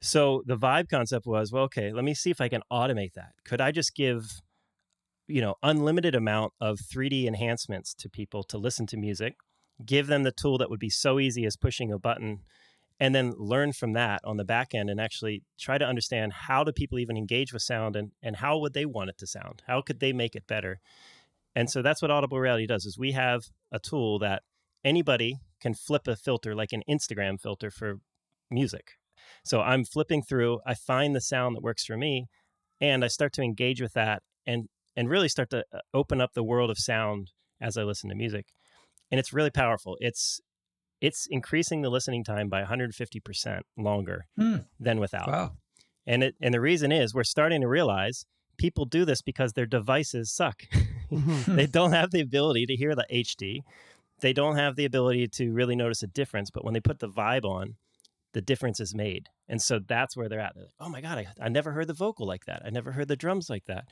So 0.00 0.42
the 0.46 0.56
vibe 0.56 0.88
concept 0.88 1.26
was, 1.26 1.52
well, 1.52 1.64
okay, 1.64 1.92
let 1.92 2.04
me 2.04 2.14
see 2.14 2.30
if 2.30 2.40
I 2.40 2.48
can 2.48 2.62
automate 2.70 3.14
that. 3.14 3.32
Could 3.44 3.60
I 3.60 3.70
just 3.70 3.94
give 3.94 4.42
you 5.26 5.40
know 5.40 5.54
unlimited 5.62 6.14
amount 6.14 6.52
of 6.60 6.78
3D 6.78 7.26
enhancements 7.26 7.94
to 7.94 8.08
people 8.08 8.42
to 8.44 8.58
listen 8.58 8.86
to 8.88 8.96
music, 8.96 9.36
give 9.84 10.06
them 10.06 10.22
the 10.22 10.32
tool 10.32 10.58
that 10.58 10.70
would 10.70 10.80
be 10.80 10.90
so 10.90 11.18
easy 11.18 11.44
as 11.44 11.56
pushing 11.56 11.92
a 11.92 11.98
button 11.98 12.40
and 13.00 13.14
then 13.14 13.34
learn 13.36 13.72
from 13.72 13.92
that 13.94 14.20
on 14.24 14.36
the 14.36 14.44
back 14.44 14.72
end 14.72 14.88
and 14.88 15.00
actually 15.00 15.42
try 15.58 15.78
to 15.78 15.84
understand 15.84 16.32
how 16.32 16.62
do 16.62 16.70
people 16.70 16.98
even 16.98 17.16
engage 17.16 17.52
with 17.52 17.62
sound 17.62 17.96
and, 17.96 18.12
and 18.22 18.36
how 18.36 18.56
would 18.58 18.72
they 18.72 18.86
want 18.86 19.10
it 19.10 19.18
to 19.18 19.26
sound 19.26 19.62
how 19.66 19.80
could 19.80 19.98
they 19.98 20.12
make 20.12 20.36
it 20.36 20.46
better 20.46 20.80
and 21.54 21.70
so 21.70 21.82
that's 21.82 22.02
what 22.02 22.10
audible 22.10 22.38
reality 22.38 22.66
does 22.66 22.84
is 22.84 22.98
we 22.98 23.12
have 23.12 23.44
a 23.72 23.78
tool 23.78 24.18
that 24.18 24.42
anybody 24.84 25.38
can 25.60 25.74
flip 25.74 26.06
a 26.06 26.16
filter 26.16 26.54
like 26.54 26.72
an 26.72 26.82
instagram 26.88 27.40
filter 27.40 27.70
for 27.70 27.96
music 28.50 28.92
so 29.44 29.60
i'm 29.60 29.84
flipping 29.84 30.22
through 30.22 30.60
i 30.66 30.74
find 30.74 31.14
the 31.14 31.20
sound 31.20 31.56
that 31.56 31.62
works 31.62 31.84
for 31.84 31.96
me 31.96 32.26
and 32.80 33.04
i 33.04 33.08
start 33.08 33.32
to 33.32 33.42
engage 33.42 33.80
with 33.80 33.92
that 33.92 34.22
and 34.46 34.68
and 34.96 35.08
really 35.08 35.28
start 35.28 35.50
to 35.50 35.64
uh, 35.72 35.78
open 35.92 36.20
up 36.20 36.34
the 36.34 36.44
world 36.44 36.70
of 36.70 36.78
sound 36.78 37.30
as 37.60 37.76
I 37.76 37.82
listen 37.82 38.08
to 38.10 38.14
music. 38.14 38.46
And 39.10 39.18
it's 39.18 39.32
really 39.32 39.50
powerful. 39.50 39.96
It's 40.00 40.40
it's 41.00 41.26
increasing 41.28 41.82
the 41.82 41.90
listening 41.90 42.24
time 42.24 42.48
by 42.48 42.62
150% 42.62 43.60
longer 43.76 44.26
mm. 44.38 44.64
than 44.80 45.00
without. 45.00 45.28
Wow. 45.28 45.52
And 46.06 46.22
it 46.22 46.34
and 46.40 46.54
the 46.54 46.60
reason 46.60 46.92
is 46.92 47.14
we're 47.14 47.24
starting 47.24 47.60
to 47.60 47.68
realize 47.68 48.26
people 48.58 48.84
do 48.84 49.04
this 49.04 49.22
because 49.22 49.52
their 49.52 49.66
devices 49.66 50.32
suck. 50.32 50.62
Mm-hmm. 51.14 51.56
they 51.56 51.66
don't 51.66 51.92
have 51.92 52.10
the 52.10 52.20
ability 52.20 52.66
to 52.66 52.76
hear 52.76 52.94
the 52.94 53.06
HD. 53.12 53.60
They 54.20 54.32
don't 54.32 54.56
have 54.56 54.76
the 54.76 54.84
ability 54.84 55.28
to 55.28 55.52
really 55.52 55.76
notice 55.76 56.02
a 56.02 56.06
difference, 56.06 56.50
but 56.50 56.64
when 56.64 56.74
they 56.74 56.80
put 56.80 57.00
the 57.00 57.08
vibe 57.08 57.44
on, 57.44 57.74
the 58.32 58.40
difference 58.40 58.80
is 58.80 58.94
made. 58.94 59.28
And 59.48 59.60
so 59.60 59.78
that's 59.78 60.16
where 60.16 60.28
they're 60.28 60.40
at. 60.40 60.54
They're 60.54 60.64
like, 60.64 60.74
oh 60.80 60.88
my 60.88 61.00
God, 61.00 61.18
I, 61.18 61.26
I 61.40 61.48
never 61.48 61.72
heard 61.72 61.88
the 61.88 61.94
vocal 61.94 62.26
like 62.26 62.46
that. 62.46 62.62
I 62.64 62.70
never 62.70 62.92
heard 62.92 63.08
the 63.08 63.16
drums 63.16 63.50
like 63.50 63.66
that 63.66 63.86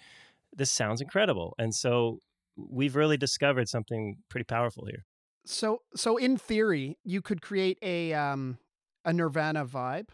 this 0.55 0.71
sounds 0.71 1.01
incredible. 1.01 1.55
And 1.59 1.75
so 1.75 2.19
we've 2.57 2.97
really 2.97 3.17
discovered 3.17 3.69
something 3.69 4.17
pretty 4.29 4.45
powerful 4.45 4.87
here. 4.87 5.05
So 5.45 5.83
so 5.97 6.17
in 6.17 6.37
theory, 6.37 6.99
you 7.05 7.21
could 7.23 7.43
create 7.43 7.79
a 7.83 8.13
um 8.13 8.59
a 9.05 9.13
Nirvana 9.13 9.65
vibe 9.67 10.09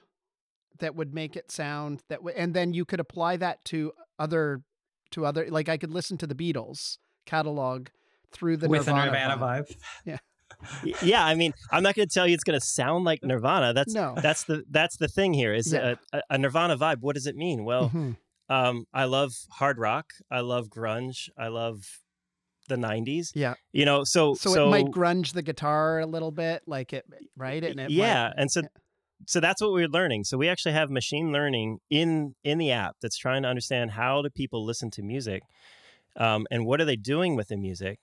that 0.78 0.94
would 0.94 1.12
make 1.12 1.36
it 1.36 1.50
sound 1.50 2.02
that 2.08 2.20
w- 2.20 2.36
and 2.36 2.54
then 2.54 2.72
you 2.72 2.84
could 2.84 3.00
apply 3.00 3.36
that 3.36 3.64
to 3.66 3.92
other 4.18 4.62
to 5.12 5.26
other 5.26 5.46
like 5.50 5.68
I 5.68 5.76
could 5.76 5.92
listen 5.92 6.16
to 6.18 6.26
the 6.26 6.34
Beatles 6.34 6.98
catalog 7.26 7.88
through 8.32 8.58
the 8.58 8.68
with 8.68 8.86
Nirvana, 8.86 9.06
Nirvana 9.06 9.36
vibe. 9.36 9.68
vibe. 9.68 9.76
Yeah. 10.04 10.18
yeah, 11.02 11.24
I 11.24 11.34
mean, 11.34 11.52
I'm 11.70 11.82
not 11.82 11.94
going 11.94 12.08
to 12.08 12.12
tell 12.12 12.26
you 12.26 12.34
it's 12.34 12.42
going 12.42 12.58
to 12.58 12.64
sound 12.64 13.04
like 13.04 13.22
Nirvana. 13.22 13.74
That's 13.74 13.94
no. 13.94 14.14
that's 14.20 14.44
the 14.44 14.64
that's 14.70 14.96
the 14.96 15.06
thing 15.06 15.34
here. 15.34 15.52
Is 15.52 15.72
yeah. 15.72 15.94
a, 16.12 16.22
a, 16.30 16.38
Nirvana 16.38 16.76
vibe. 16.76 17.00
What 17.00 17.14
does 17.14 17.26
it 17.26 17.36
mean? 17.36 17.64
Well, 17.64 17.84
mm-hmm. 17.90 18.12
Um, 18.48 18.86
I 18.92 19.04
love 19.04 19.32
hard 19.50 19.78
rock. 19.78 20.12
I 20.30 20.40
love 20.40 20.68
grunge. 20.68 21.28
I 21.36 21.48
love 21.48 22.00
the 22.68 22.76
90s. 22.76 23.32
Yeah. 23.34 23.54
You 23.72 23.84
know, 23.84 24.04
so 24.04 24.34
so, 24.34 24.52
so 24.54 24.66
it 24.66 24.70
might 24.70 24.86
grunge 24.86 25.32
the 25.32 25.42
guitar 25.42 26.00
a 26.00 26.06
little 26.06 26.30
bit, 26.30 26.62
like 26.66 26.92
it, 26.92 27.04
right? 27.36 27.62
And 27.62 27.78
it 27.78 27.90
yeah, 27.90 28.28
might, 28.28 28.40
and 28.40 28.50
so 28.50 28.60
yeah. 28.60 28.68
So 29.26 29.40
that's 29.40 29.60
what 29.60 29.72
we're 29.72 29.88
learning. 29.88 30.24
So 30.24 30.38
we 30.38 30.48
actually 30.48 30.72
have 30.72 30.90
machine 30.90 31.32
learning 31.32 31.80
in 31.90 32.34
in 32.44 32.58
the 32.58 32.72
app 32.72 32.96
that's 33.00 33.16
trying 33.16 33.42
to 33.42 33.48
understand 33.48 33.92
how 33.92 34.22
do 34.22 34.30
people 34.30 34.64
listen 34.64 34.90
to 34.92 35.02
music, 35.02 35.42
um, 36.16 36.46
and 36.50 36.66
what 36.66 36.80
are 36.80 36.84
they 36.84 36.96
doing 36.96 37.36
with 37.36 37.48
the 37.48 37.56
music, 37.56 37.98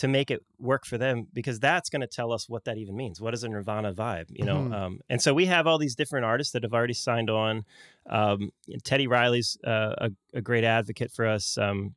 to 0.00 0.08
make 0.08 0.30
it 0.30 0.42
work 0.58 0.86
for 0.86 0.96
them 0.96 1.26
because 1.30 1.60
that's 1.60 1.90
going 1.90 2.00
to 2.00 2.06
tell 2.06 2.32
us 2.32 2.48
what 2.48 2.64
that 2.64 2.78
even 2.78 2.96
means 2.96 3.20
what 3.20 3.34
is 3.34 3.44
a 3.44 3.48
nirvana 3.48 3.92
vibe 3.92 4.24
you 4.30 4.46
know 4.46 4.56
mm-hmm. 4.56 4.72
um, 4.72 5.00
and 5.10 5.20
so 5.20 5.34
we 5.34 5.44
have 5.44 5.66
all 5.66 5.76
these 5.76 5.94
different 5.94 6.24
artists 6.24 6.54
that 6.54 6.62
have 6.62 6.72
already 6.72 6.94
signed 6.94 7.28
on 7.28 7.64
um, 8.08 8.50
teddy 8.82 9.06
riley's 9.06 9.58
uh, 9.66 9.94
a, 9.98 10.10
a, 10.32 10.40
great 10.40 10.64
advocate 10.64 11.12
for 11.12 11.26
us 11.26 11.58
um, 11.58 11.94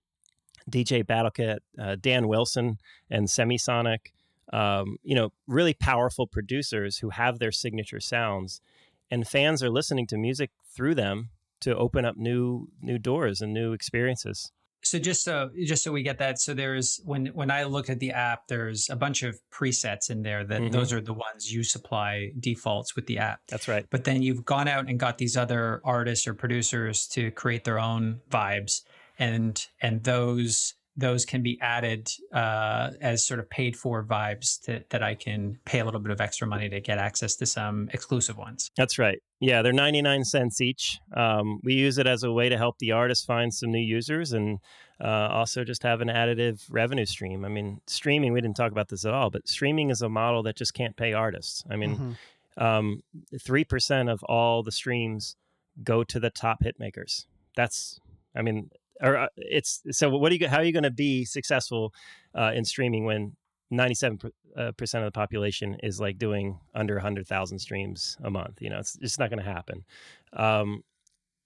dj 0.69 1.01
battlecat 1.05 1.59
uh, 1.79 1.95
dan 1.95 2.27
wilson 2.27 2.77
and 3.09 3.27
semisonic 3.27 4.11
um, 4.51 4.97
you 5.03 5.15
know 5.15 5.31
really 5.47 5.73
powerful 5.73 6.27
producers 6.27 6.97
who 6.97 7.09
have 7.09 7.39
their 7.39 7.51
signature 7.51 7.99
sounds 7.99 8.61
and 9.09 9.27
fans 9.27 9.63
are 9.63 9.69
listening 9.69 10.07
to 10.07 10.17
music 10.17 10.51
through 10.65 10.95
them 10.95 11.29
to 11.61 11.75
open 11.75 12.03
up 12.05 12.17
new 12.17 12.67
new 12.81 12.97
doors 12.97 13.41
and 13.41 13.53
new 13.53 13.73
experiences 13.73 14.51
so 14.83 14.99
just 14.99 15.23
so 15.23 15.49
just 15.63 15.83
so 15.83 15.91
we 15.91 16.03
get 16.03 16.17
that, 16.19 16.39
so 16.39 16.53
there's 16.53 16.99
when 17.05 17.27
when 17.27 17.49
I 17.49 17.63
look 17.63 17.89
at 17.89 17.99
the 17.99 18.11
app, 18.11 18.47
there's 18.47 18.89
a 18.89 18.95
bunch 18.95 19.23
of 19.23 19.39
presets 19.51 20.09
in 20.09 20.23
there 20.23 20.43
that 20.43 20.61
mm-hmm. 20.61 20.71
those 20.71 20.91
are 20.91 21.01
the 21.01 21.13
ones 21.13 21.51
you 21.51 21.63
supply 21.63 22.31
defaults 22.39 22.95
with 22.95 23.07
the 23.07 23.17
app. 23.17 23.39
That's 23.47 23.67
right. 23.67 23.85
But 23.89 24.03
then 24.03 24.21
you've 24.21 24.45
gone 24.45 24.67
out 24.67 24.89
and 24.89 24.99
got 24.99 25.17
these 25.17 25.37
other 25.37 25.81
artists 25.85 26.27
or 26.27 26.33
producers 26.33 27.07
to 27.09 27.31
create 27.31 27.63
their 27.63 27.79
own 27.79 28.19
vibes, 28.29 28.81
and 29.17 29.65
and 29.81 30.03
those 30.03 30.73
those 30.95 31.25
can 31.25 31.41
be 31.41 31.59
added 31.59 32.09
uh, 32.33 32.91
as 33.01 33.25
sort 33.25 33.39
of 33.39 33.49
paid 33.49 33.75
for 33.75 34.03
vibes 34.03 34.61
to, 34.61 34.83
that 34.89 35.01
I 35.01 35.15
can 35.15 35.57
pay 35.65 35.79
a 35.79 35.85
little 35.85 35.99
bit 35.99 36.11
of 36.11 36.21
extra 36.21 36.45
money 36.47 36.69
to 36.69 36.79
get 36.79 36.99
access 36.99 37.35
to 37.37 37.45
some 37.45 37.89
exclusive 37.93 38.37
ones. 38.37 38.69
That's 38.77 38.99
right. 38.99 39.19
Yeah, 39.39 39.61
they're 39.61 39.73
99 39.73 40.23
cents 40.23 40.61
each. 40.61 40.99
Um, 41.15 41.59
we 41.63 41.73
use 41.73 41.97
it 41.97 42.05
as 42.05 42.23
a 42.23 42.31
way 42.31 42.47
to 42.47 42.57
help 42.57 42.77
the 42.77 42.91
artist 42.91 43.25
find 43.25 43.53
some 43.53 43.71
new 43.71 43.79
users 43.79 44.33
and 44.33 44.59
uh, 45.03 45.29
also 45.31 45.63
just 45.63 45.83
have 45.83 46.01
an 46.01 46.09
additive 46.09 46.63
revenue 46.69 47.05
stream. 47.05 47.43
I 47.43 47.49
mean, 47.49 47.81
streaming, 47.87 48.31
we 48.31 48.41
didn't 48.41 48.55
talk 48.55 48.71
about 48.71 48.89
this 48.89 49.03
at 49.03 49.13
all, 49.13 49.31
but 49.31 49.47
streaming 49.47 49.89
is 49.89 50.01
a 50.01 50.09
model 50.09 50.43
that 50.43 50.55
just 50.55 50.75
can't 50.75 50.95
pay 50.95 51.13
artists. 51.13 51.63
I 51.69 51.75
mean, 51.75 51.97
mm-hmm. 52.57 52.63
um, 52.63 53.01
3% 53.35 54.11
of 54.11 54.23
all 54.25 54.61
the 54.61 54.71
streams 54.71 55.35
go 55.83 56.03
to 56.03 56.19
the 56.19 56.29
top 56.29 56.63
hit 56.63 56.79
makers. 56.79 57.25
That's, 57.55 57.99
I 58.35 58.43
mean, 58.43 58.69
or 59.01 59.17
uh, 59.17 59.27
it's 59.37 59.81
so 59.91 60.09
what 60.09 60.31
are 60.31 60.35
you 60.35 60.47
how 60.47 60.57
are 60.57 60.63
you 60.63 60.71
going 60.71 60.83
to 60.83 60.91
be 60.91 61.25
successful 61.25 61.93
uh, 62.35 62.51
in 62.53 62.65
streaming 62.65 63.05
when 63.05 63.35
97 63.71 64.19
uh, 64.55 64.71
percent 64.73 65.03
of 65.03 65.07
the 65.11 65.17
population 65.17 65.77
is 65.81 65.99
like 65.99 66.17
doing 66.17 66.59
under 66.75 66.95
100,000 66.95 67.59
streams 67.59 68.17
a 68.23 68.29
month? 68.29 68.61
You 68.61 68.69
know 68.69 68.79
it's 68.79 68.97
just 68.97 69.19
not 69.19 69.29
going 69.29 69.43
to 69.43 69.49
happen. 69.51 69.83
Um, 70.33 70.83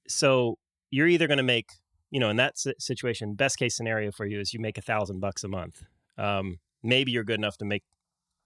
so 0.08 0.58
you're 0.90 1.08
either 1.08 1.28
going 1.28 1.38
to 1.38 1.44
make 1.44 1.72
you 2.12 2.20
know 2.20 2.30
in 2.30 2.38
that 2.38 2.58
situation 2.80 3.34
best 3.34 3.58
case 3.58 3.76
scenario 3.76 4.12
for 4.12 4.26
you 4.26 4.40
is 4.40 4.54
you 4.54 4.60
make 4.60 4.78
a 4.78 4.82
thousand 4.82 5.20
bucks 5.20 5.44
a 5.44 5.48
month. 5.48 5.84
Um, 6.18 6.60
maybe 6.84 7.12
you're 7.12 7.24
good 7.24 7.40
enough 7.40 7.58
to 7.58 7.66
make 7.66 7.84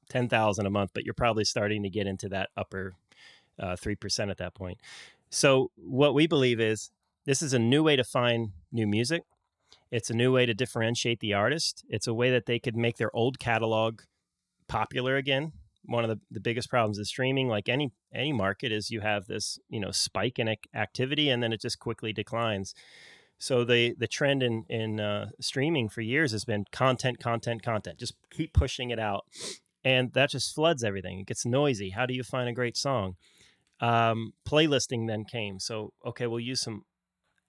10,000 0.09 0.65
a 0.65 0.69
month 0.69 0.91
but 0.93 1.05
you're 1.05 1.13
probably 1.13 1.45
starting 1.45 1.83
to 1.83 1.89
get 1.89 2.05
into 2.05 2.27
that 2.27 2.49
upper 2.57 2.95
uh, 3.59 3.75
3% 3.75 4.29
at 4.29 4.37
that 4.37 4.53
point. 4.53 4.79
So 5.29 5.71
what 5.75 6.13
we 6.13 6.27
believe 6.27 6.59
is 6.59 6.91
this 7.25 7.41
is 7.41 7.53
a 7.53 7.59
new 7.59 7.83
way 7.83 7.95
to 7.95 8.03
find 8.03 8.51
new 8.71 8.87
music. 8.87 9.23
It's 9.91 10.09
a 10.09 10.15
new 10.15 10.31
way 10.31 10.45
to 10.45 10.53
differentiate 10.53 11.19
the 11.19 11.33
artist. 11.33 11.83
It's 11.89 12.07
a 12.07 12.13
way 12.13 12.31
that 12.31 12.45
they 12.45 12.59
could 12.59 12.75
make 12.75 12.97
their 12.97 13.13
old 13.15 13.39
catalog 13.39 14.01
popular 14.67 15.17
again. 15.17 15.51
One 15.83 16.03
of 16.03 16.09
the, 16.09 16.19
the 16.29 16.39
biggest 16.39 16.69
problems 16.69 16.97
is 16.97 17.09
streaming, 17.09 17.47
like 17.47 17.67
any 17.67 17.91
any 18.13 18.31
market, 18.31 18.71
is 18.71 18.91
you 18.91 19.01
have 19.01 19.25
this 19.25 19.59
you 19.69 19.79
know 19.79 19.91
spike 19.91 20.39
in 20.39 20.55
activity 20.73 21.29
and 21.29 21.41
then 21.41 21.51
it 21.51 21.61
just 21.61 21.79
quickly 21.79 22.13
declines. 22.13 22.73
So 23.37 23.65
the 23.65 23.95
the 23.97 24.07
trend 24.07 24.43
in 24.43 24.65
in 24.69 24.99
uh, 24.99 25.29
streaming 25.39 25.89
for 25.89 26.01
years 26.01 26.31
has 26.31 26.45
been 26.45 26.65
content, 26.71 27.19
content, 27.19 27.63
content. 27.63 27.97
Just 27.97 28.13
keep 28.29 28.53
pushing 28.53 28.91
it 28.91 28.99
out, 28.99 29.25
and 29.83 30.13
that 30.13 30.29
just 30.29 30.53
floods 30.53 30.83
everything. 30.83 31.19
It 31.19 31.27
gets 31.27 31.45
noisy. 31.45 31.89
How 31.89 32.05
do 32.05 32.13
you 32.13 32.23
find 32.23 32.47
a 32.47 32.53
great 32.53 32.77
song? 32.77 33.15
Um, 33.79 34.33
playlisting 34.47 35.07
then 35.07 35.25
came. 35.25 35.59
So 35.59 35.91
okay, 36.05 36.27
we'll 36.27 36.39
use 36.39 36.61
some 36.61 36.83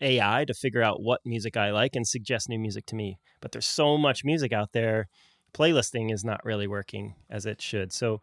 AI 0.02 0.44
to 0.44 0.54
figure 0.54 0.82
out 0.82 1.02
what 1.02 1.20
music 1.24 1.56
I 1.56 1.70
like 1.70 1.96
and 1.96 2.06
suggest 2.06 2.48
new 2.48 2.58
music 2.58 2.86
to 2.86 2.94
me. 2.94 3.18
But 3.40 3.52
there's 3.52 3.66
so 3.66 3.96
much 3.96 4.24
music 4.24 4.52
out 4.52 4.72
there. 4.72 5.08
Playlisting 5.54 6.12
is 6.12 6.24
not 6.24 6.44
really 6.44 6.66
working 6.66 7.14
as 7.30 7.46
it 7.46 7.60
should. 7.60 7.92
So 7.92 8.20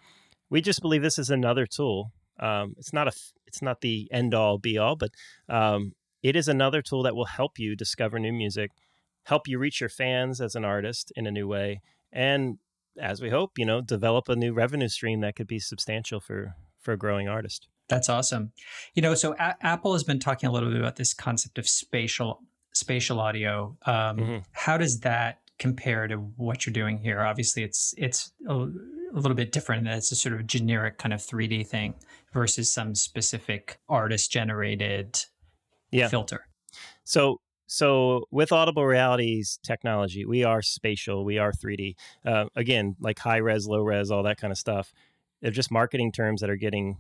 we 0.50 0.62
just 0.62 0.82
believe 0.82 1.02
this 1.02 1.20
is 1.20 1.30
another 1.30 1.66
tool. 1.66 2.12
Um, 2.40 2.76
it's 2.78 2.94
not 2.94 3.08
a 3.08 3.12
it's 3.46 3.62
not 3.62 3.82
the 3.82 4.08
end 4.12 4.34
all 4.34 4.58
be 4.58 4.78
all, 4.78 4.96
but 4.96 5.12
um, 5.48 5.94
it 6.22 6.36
is 6.36 6.48
another 6.48 6.82
tool 6.82 7.04
that 7.04 7.16
will 7.16 7.26
help 7.26 7.58
you 7.58 7.76
discover 7.76 8.20
new 8.20 8.34
music, 8.34 8.72
help 9.24 9.48
you 9.48 9.58
reach 9.58 9.80
your 9.80 9.90
fans 9.90 10.40
as 10.40 10.56
an 10.56 10.64
artist 10.64 11.12
in 11.16 11.26
a 11.26 11.32
new 11.32 11.48
way, 11.48 11.82
and 12.12 12.60
as 13.00 13.22
we 13.22 13.30
hope, 13.30 13.58
you 13.58 13.66
know, 13.66 13.82
develop 13.82 14.30
a 14.30 14.36
new 14.36 14.54
revenue 14.54 14.88
stream 14.88 15.22
that 15.22 15.36
could 15.36 15.48
be 15.48 15.60
substantial 15.60 16.20
for 16.20 16.56
for 16.80 16.94
a 16.94 16.98
growing 16.98 17.28
artist. 17.28 17.68
That's 17.90 18.08
awesome. 18.08 18.52
You 18.94 19.02
know, 19.02 19.16
so 19.16 19.36
a- 19.40 19.58
Apple 19.62 19.94
has 19.94 20.04
been 20.04 20.20
talking 20.20 20.48
a 20.48 20.52
little 20.52 20.70
bit 20.70 20.80
about 20.80 20.96
this 20.96 21.14
concept 21.14 21.58
of 21.58 21.68
spatial 21.68 22.42
spatial 22.74 23.20
audio. 23.20 23.76
Um, 23.86 24.18
mm-hmm. 24.18 24.38
How 24.52 24.78
does 24.78 25.02
that 25.02 25.40
compare 25.58 26.08
to 26.08 26.16
what 26.16 26.66
you're 26.66 26.74
doing 26.74 27.00
here? 27.00 27.22
Obviously, 27.22 27.64
it's 27.64 27.94
it's 27.98 28.32
a, 28.48 28.54
a 28.54 28.70
little 29.20 29.36
bit 29.36 29.52
different. 29.52 29.88
It's 29.88 30.12
a 30.12 30.16
sort 30.16 30.36
of 30.36 30.48
generic 30.48 30.98
kind 31.00 31.14
of 31.14 31.20
3D 31.20 31.68
thing 31.68 31.96
versus 32.32 32.72
some 32.72 32.96
specific 32.96 33.80
artist 33.90 34.32
generated 34.32 35.26
yeah. 35.92 36.08
filter. 36.08 36.48
So 37.04 37.42
so 37.66 38.26
with 38.32 38.52
audible 38.52 38.84
realities 38.84 39.60
technology 39.62 40.26
we 40.26 40.44
are 40.44 40.60
spatial 40.60 41.24
we 41.24 41.38
are 41.38 41.52
3d 41.52 41.96
uh, 42.26 42.46
again 42.56 42.96
like 43.00 43.20
high 43.20 43.38
res 43.38 43.68
low 43.68 43.82
res 43.82 44.10
all 44.10 44.24
that 44.24 44.38
kind 44.38 44.52
of 44.52 44.58
stuff 44.58 44.92
they're 45.40 45.52
just 45.52 45.70
marketing 45.70 46.12
terms 46.12 46.42
that 46.42 46.50
are 46.50 46.56
getting 46.56 46.98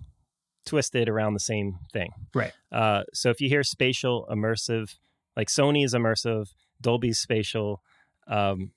twisted 0.65 1.09
around 1.09 1.33
the 1.33 1.39
same 1.39 1.79
thing 1.91 2.11
right 2.33 2.53
uh, 2.71 3.03
so 3.13 3.29
if 3.29 3.41
you 3.41 3.49
hear 3.49 3.63
spatial 3.63 4.27
immersive 4.31 4.95
like 5.35 5.47
sony 5.47 5.83
is 5.83 5.93
immersive 5.93 6.49
dolby's 6.81 7.19
spatial 7.19 7.81
um, 8.27 8.71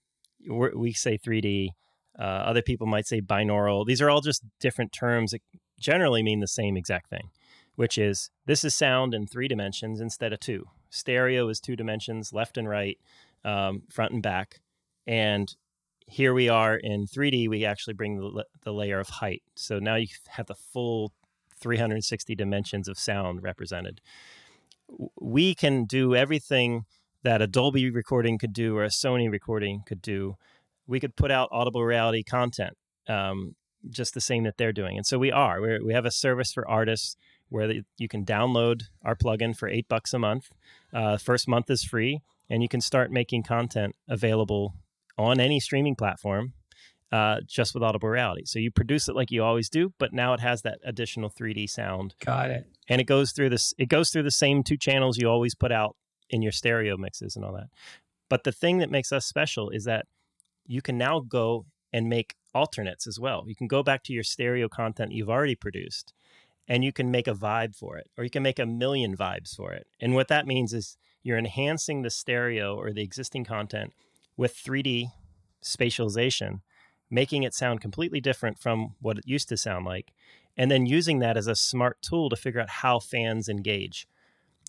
we 0.49 0.93
say 0.93 1.19
3d 1.19 1.69
uh, 2.19 2.23
other 2.23 2.63
people 2.63 2.87
might 2.87 3.07
say 3.07 3.21
binaural 3.21 3.87
these 3.87 4.01
are 4.01 4.11
all 4.11 4.21
just 4.21 4.43
different 4.61 4.93
terms 4.93 5.33
that 5.33 5.43
generally 5.79 6.23
mean 6.23 6.41
the 6.41 6.49
same 6.49 6.77
exact 6.77 7.11
thing 7.11 7.31
which 7.75 7.99
is 7.99 8.31
this 8.47 8.65
is 8.65 8.75
sound 8.75 9.15
in 9.15 9.27
three 9.27 9.49
dimensions 9.49 10.01
instead 10.01 10.33
of 10.33 10.41
two 10.41 10.67
Stereo 10.93 11.49
is 11.49 11.59
two 11.59 11.75
dimensions, 11.75 12.33
left 12.33 12.59
and 12.59 12.69
right, 12.69 12.99
um, 13.45 13.83
front 13.91 14.13
and 14.13 14.23
back. 14.23 14.61
And 15.07 15.53
here 16.07 16.35
we 16.35 16.49
are 16.49 16.77
in 16.77 17.07
3D, 17.07 17.49
we 17.49 17.65
actually 17.65 17.95
bring 17.95 18.17
the, 18.17 18.45
the 18.63 18.73
layer 18.73 19.01
of 19.01 19.09
height. 19.09 19.43
So 19.57 19.79
now 19.79 19.97
you 19.97 20.09
have 20.29 20.47
the 20.47 20.55
full 20.55 21.13
360 21.63 22.35
dimensions 22.35 22.89
of 22.89 22.99
sound 22.99 23.43
represented. 23.43 24.01
We 25.21 25.55
can 25.55 25.85
do 25.85 26.15
everything 26.15 26.85
that 27.23 27.41
a 27.41 27.47
Dolby 27.47 27.91
recording 27.91 28.39
could 28.39 28.53
do 28.53 28.77
or 28.77 28.85
a 28.85 28.89
Sony 28.89 29.31
recording 29.31 29.83
could 29.87 30.03
do. 30.03 30.37
We 30.87 31.01
could 31.01 31.17
put 31.17 31.31
out 31.31 31.49
audible 31.53 31.85
reality 31.85 32.23
content 32.23 32.77
um, 33.09 33.55
just 33.89 34.15
the 34.15 34.21
same 34.21 34.45
that 34.45 34.59
they're 34.59 34.73
doing. 34.73 34.97
And 34.97 35.07
so 35.07 35.19
we 35.19 35.31
are. 35.31 35.61
We're, 35.61 35.85
we 35.85 35.93
have 35.93 36.05
a 36.05 36.11
service 36.11 36.53
for 36.53 36.69
artists 36.69 37.17
where 37.49 37.73
you 37.99 38.09
can 38.09 38.25
download 38.25 38.85
our 39.05 39.15
plugin 39.15 39.57
for 39.57 39.69
eight 39.69 39.89
bucks 39.89 40.13
a 40.13 40.19
month. 40.19 40.51
Uh, 40.93 41.17
first 41.17 41.47
month 41.47 41.71
is 41.71 41.85
free, 41.85 42.21
and 42.49 42.63
you 42.63 42.69
can 42.69 42.81
start 42.81 43.11
making 43.11 43.43
content 43.43 43.95
available 44.09 44.75
on 45.19 45.39
any 45.39 45.61
streaming 45.61 45.95
platform 45.95 46.55
uh, 47.13 47.41
just 47.47 47.75
with 47.75 47.83
Audible 47.83 48.09
Reality. 48.09 48.45
So 48.47 48.59
you 48.59 48.71
produce 48.71 49.09
it 49.09 49.15
like 49.15 49.31
you 49.31 49.45
always 49.45 49.69
do, 49.69 49.93
but 49.99 50.13
now 50.13 50.33
it 50.33 50.41
has 50.41 50.63
that 50.63 50.79
additional 50.85 51.31
3D 51.31 51.69
sound. 51.69 52.15
Got 52.25 52.51
it. 52.51 52.67
And 52.89 53.01
it 53.01 53.05
goes 53.05 53.33
through 53.33 53.51
this. 53.51 53.75
It 53.79 53.89
goes 53.89 54.11
through 54.11 54.23
the 54.25 54.31
same 54.31 54.63
two 54.63 54.77
channels 54.77 55.19
you 55.19 55.29
always 55.29 55.55
put 55.55 55.71
out 55.71 55.97
in 56.31 56.43
your 56.43 56.53
stereo 56.53 56.97
mixes 56.97 57.37
and 57.37 57.45
all 57.45 57.53
that. 57.53 57.69
But 58.31 58.45
the 58.45 58.53
thing 58.53 58.79
that 58.79 58.91
makes 58.91 59.13
us 59.13 59.27
special 59.27 59.69
is 59.69 59.85
that 59.85 60.07
you 60.67 60.81
can 60.81 60.97
now 60.97 61.21
go 61.21 61.67
and 61.93 62.09
make 62.09 62.35
alternates 62.55 63.07
as 63.07 63.21
well. 63.21 63.45
You 63.47 63.55
can 63.55 63.67
go 63.67 63.83
back 63.83 64.03
to 64.05 64.13
your 64.13 64.23
stereo 64.23 64.69
content 64.69 65.13
you've 65.13 65.29
already 65.29 65.55
produced 65.55 66.15
and 66.69 66.85
you 66.85 66.93
can 66.93 67.11
make 67.11 67.27
a 67.27 67.35
vibe 67.35 67.75
for 67.75 67.99
it, 67.99 68.09
or 68.17 68.25
you 68.25 68.31
can 68.31 68.43
make 68.43 68.59
a 68.59 68.65
million 68.65 69.17
vibes 69.17 69.55
for 69.55 69.73
it. 69.73 69.87
And 70.01 70.15
what 70.15 70.29
that 70.29 70.47
means 70.47 70.73
is 70.73 70.97
you're 71.23 71.39
enhancing 71.39 72.03
the 72.03 72.11
stereo 72.11 72.75
or 72.75 72.93
the 72.93 73.03
existing 73.03 73.45
content 73.45 73.93
with 74.37 74.55
3D 74.55 75.11
spatialization, 75.63 76.61
making 77.13 77.45
it 77.45 77.55
sound 77.55 77.81
completely 77.81 78.21
different 78.21 78.59
from 78.59 78.97
what 79.01 79.19
it 79.19 79.25
used 79.27 79.49
to 79.51 79.57
sound 79.57 79.85
like, 79.85 80.13
and 80.57 80.69
then 80.69 80.87
using 80.87 81.21
that 81.21 81.37
as 81.37 81.47
a 81.47 81.55
smart 81.55 82.03
tool 82.03 82.29
to 82.29 82.37
figure 82.37 82.61
out 82.61 82.69
how 82.69 82.99
fans 82.99 83.49
engage. 83.49 84.09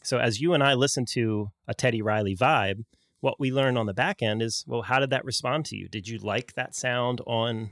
So 0.03 0.19
as 0.19 0.39
you 0.41 0.53
and 0.53 0.61
I 0.61 0.75
listen 0.75 1.05
to 1.13 1.49
a 1.67 1.73
Teddy 1.73 2.01
Riley 2.01 2.35
vibe, 2.35 2.83
what 3.21 3.39
we 3.39 3.51
learn 3.51 3.77
on 3.77 3.87
the 3.87 3.93
back 3.93 4.21
end 4.21 4.41
is, 4.41 4.63
well, 4.67 4.83
how 4.83 4.99
did 4.99 5.09
that 5.09 5.25
respond 5.25 5.65
to 5.65 5.77
you? 5.77 5.87
Did 5.87 6.07
you 6.07 6.19
like 6.19 6.53
that 6.53 6.75
sound 6.75 7.21
on 7.25 7.71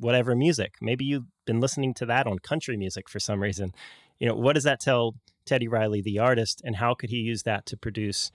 whatever 0.00 0.34
music. 0.34 0.74
Maybe 0.80 1.04
you've 1.04 1.26
been 1.44 1.60
listening 1.60 1.94
to 1.94 2.06
that 2.06 2.26
on 2.26 2.38
country 2.38 2.76
music 2.76 3.08
for 3.08 3.20
some 3.20 3.40
reason. 3.40 3.72
You 4.18 4.28
know, 4.28 4.34
what 4.34 4.54
does 4.54 4.64
that 4.64 4.80
tell 4.80 5.14
Teddy 5.44 5.68
Riley, 5.68 6.00
the 6.00 6.18
artist, 6.18 6.62
and 6.64 6.76
how 6.76 6.94
could 6.94 7.10
he 7.10 7.18
use 7.18 7.42
that 7.44 7.66
to 7.66 7.76
produce 7.76 8.32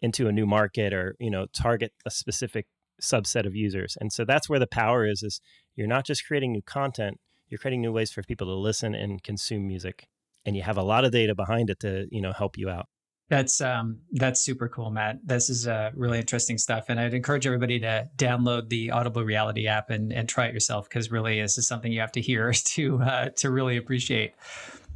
into 0.00 0.26
a 0.26 0.32
new 0.32 0.46
market 0.46 0.92
or, 0.92 1.14
you 1.20 1.30
know, 1.30 1.46
target 1.52 1.92
a 2.04 2.10
specific 2.10 2.66
subset 3.02 3.46
of 3.46 3.54
users? 3.54 3.96
And 4.00 4.12
so 4.12 4.24
that's 4.24 4.48
where 4.48 4.58
the 4.58 4.66
power 4.66 5.06
is, 5.06 5.22
is 5.22 5.40
you're 5.76 5.86
not 5.86 6.06
just 6.06 6.26
creating 6.26 6.52
new 6.52 6.62
content, 6.62 7.18
you're 7.48 7.58
creating 7.58 7.82
new 7.82 7.92
ways 7.92 8.10
for 8.10 8.22
people 8.22 8.46
to 8.46 8.54
listen 8.54 8.94
and 8.94 9.22
consume 9.22 9.66
music. 9.66 10.08
And 10.44 10.56
you 10.56 10.62
have 10.62 10.78
a 10.78 10.82
lot 10.82 11.04
of 11.04 11.12
data 11.12 11.34
behind 11.34 11.70
it 11.70 11.80
to, 11.80 12.06
you 12.10 12.20
know, 12.20 12.32
help 12.32 12.56
you 12.56 12.68
out. 12.68 12.86
That's 13.32 13.62
um, 13.62 14.00
that's 14.10 14.42
super 14.42 14.68
cool, 14.68 14.90
Matt. 14.90 15.20
This 15.24 15.48
is 15.48 15.66
uh, 15.66 15.90
really 15.94 16.18
interesting 16.18 16.58
stuff, 16.58 16.86
and 16.88 17.00
I'd 17.00 17.14
encourage 17.14 17.46
everybody 17.46 17.80
to 17.80 18.10
download 18.18 18.68
the 18.68 18.90
Audible 18.90 19.24
Reality 19.24 19.66
app 19.68 19.88
and, 19.88 20.12
and 20.12 20.28
try 20.28 20.48
it 20.48 20.52
yourself 20.52 20.86
because 20.86 21.10
really 21.10 21.40
this 21.40 21.56
is 21.56 21.66
something 21.66 21.90
you 21.90 22.00
have 22.00 22.12
to 22.12 22.20
hear 22.20 22.52
to 22.64 23.00
uh, 23.00 23.28
to 23.36 23.50
really 23.50 23.78
appreciate. 23.78 24.34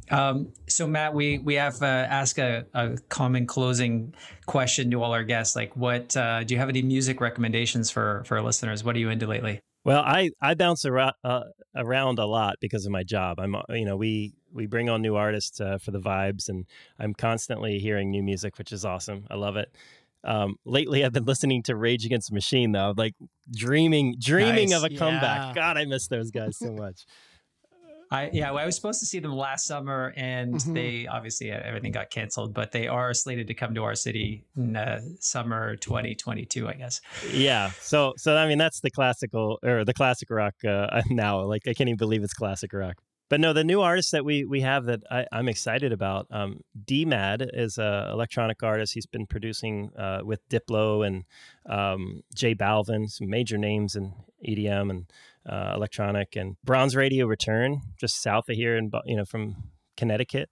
Um, 0.09 0.53
so 0.67 0.87
Matt, 0.87 1.13
we 1.13 1.39
we 1.39 1.55
have 1.55 1.81
uh, 1.81 1.85
ask 1.85 2.37
a, 2.37 2.65
a, 2.73 2.97
common 3.09 3.45
closing 3.45 4.13
question 4.45 4.89
to 4.91 5.03
all 5.03 5.11
our 5.11 5.23
guests. 5.23 5.55
Like, 5.55 5.75
what 5.75 6.15
uh, 6.15 6.43
do 6.43 6.53
you 6.53 6.59
have 6.59 6.69
any 6.69 6.81
music 6.81 7.19
recommendations 7.19 7.91
for 7.91 8.23
for 8.25 8.37
our 8.37 8.43
listeners? 8.43 8.83
What 8.83 8.95
are 8.95 8.99
you 8.99 9.09
into 9.09 9.27
lately? 9.27 9.59
Well, 9.83 10.01
I 10.01 10.31
I 10.41 10.53
bounce 10.53 10.85
around 10.85 11.13
uh, 11.23 11.43
around 11.75 12.19
a 12.19 12.25
lot 12.25 12.55
because 12.61 12.85
of 12.85 12.91
my 12.91 13.03
job. 13.03 13.39
I'm 13.39 13.55
you 13.69 13.85
know 13.85 13.97
we 13.97 14.33
we 14.53 14.65
bring 14.65 14.89
on 14.89 15.01
new 15.01 15.15
artists 15.15 15.59
uh, 15.59 15.77
for 15.77 15.91
the 15.91 15.99
vibes, 15.99 16.49
and 16.49 16.65
I'm 16.99 17.13
constantly 17.13 17.79
hearing 17.79 18.09
new 18.09 18.23
music, 18.23 18.57
which 18.57 18.71
is 18.71 18.85
awesome. 18.85 19.25
I 19.29 19.35
love 19.35 19.57
it. 19.57 19.73
Um, 20.23 20.57
lately, 20.65 21.05
I've 21.05 21.13
been 21.13 21.25
listening 21.25 21.63
to 21.63 21.75
Rage 21.75 22.05
Against 22.05 22.29
the 22.29 22.33
Machine, 22.33 22.71
though, 22.71 22.93
like 22.97 23.13
dreaming, 23.49 24.15
dreaming 24.19 24.71
nice. 24.71 24.77
of 24.77 24.83
a 24.83 24.91
yeah. 24.91 24.99
comeback. 24.99 25.55
God, 25.55 25.77
I 25.77 25.85
miss 25.85 26.07
those 26.07 26.31
guys 26.31 26.57
so 26.57 26.71
much. 26.73 27.05
I 28.11 28.29
yeah, 28.31 28.51
well, 28.51 28.63
I 28.63 28.65
was 28.65 28.75
supposed 28.75 28.99
to 29.01 29.05
see 29.05 29.19
them 29.19 29.33
last 29.33 29.65
summer, 29.65 30.13
and 30.15 30.55
mm-hmm. 30.55 30.73
they 30.73 31.07
obviously 31.07 31.51
uh, 31.51 31.59
everything 31.63 31.91
got 31.91 32.09
canceled. 32.09 32.53
But 32.53 32.71
they 32.71 32.87
are 32.87 33.13
slated 33.13 33.47
to 33.47 33.53
come 33.53 33.73
to 33.75 33.83
our 33.83 33.95
city 33.95 34.45
in 34.55 34.75
uh, 34.75 35.01
summer 35.19 35.75
2022, 35.77 36.67
I 36.67 36.73
guess. 36.73 37.01
Yeah. 37.31 37.71
So 37.79 38.13
so 38.17 38.35
I 38.37 38.47
mean 38.47 38.57
that's 38.57 38.81
the 38.81 38.91
classical 38.91 39.59
or 39.63 39.83
the 39.83 39.93
classic 39.93 40.29
rock 40.29 40.55
uh, 40.65 41.01
now. 41.09 41.41
Like 41.41 41.67
I 41.67 41.73
can't 41.73 41.89
even 41.89 41.97
believe 41.97 42.23
it's 42.23 42.33
classic 42.33 42.73
rock 42.73 42.97
but 43.29 43.39
no, 43.39 43.53
the 43.53 43.63
new 43.63 43.81
artist 43.81 44.11
that 44.13 44.23
we 44.23 44.45
we 44.45 44.61
have 44.61 44.85
that 44.85 45.03
I, 45.11 45.25
am 45.31 45.49
excited 45.49 45.91
about. 45.91 46.27
Um, 46.31 46.61
DMAD 46.85 47.49
is 47.53 47.77
an 47.77 48.09
electronic 48.09 48.63
artist. 48.63 48.93
He's 48.93 49.05
been 49.05 49.25
producing 49.25 49.91
uh, 49.97 50.21
with 50.23 50.47
Diplo 50.49 51.05
and 51.05 51.25
um, 51.67 52.23
J 52.33 52.55
Balvin, 52.55 53.09
some 53.09 53.29
major 53.29 53.57
names 53.57 53.95
in 53.95 54.13
EDM 54.47 54.89
and 54.89 55.11
uh, 55.47 55.73
electronic. 55.75 56.35
And 56.35 56.55
Bronze 56.63 56.95
Radio 56.95 57.25
Return, 57.25 57.81
just 57.99 58.21
south 58.21 58.49
of 58.49 58.55
here, 58.55 58.75
and 58.77 58.93
you 59.05 59.15
know 59.15 59.25
from 59.25 59.55
Connecticut. 59.95 60.49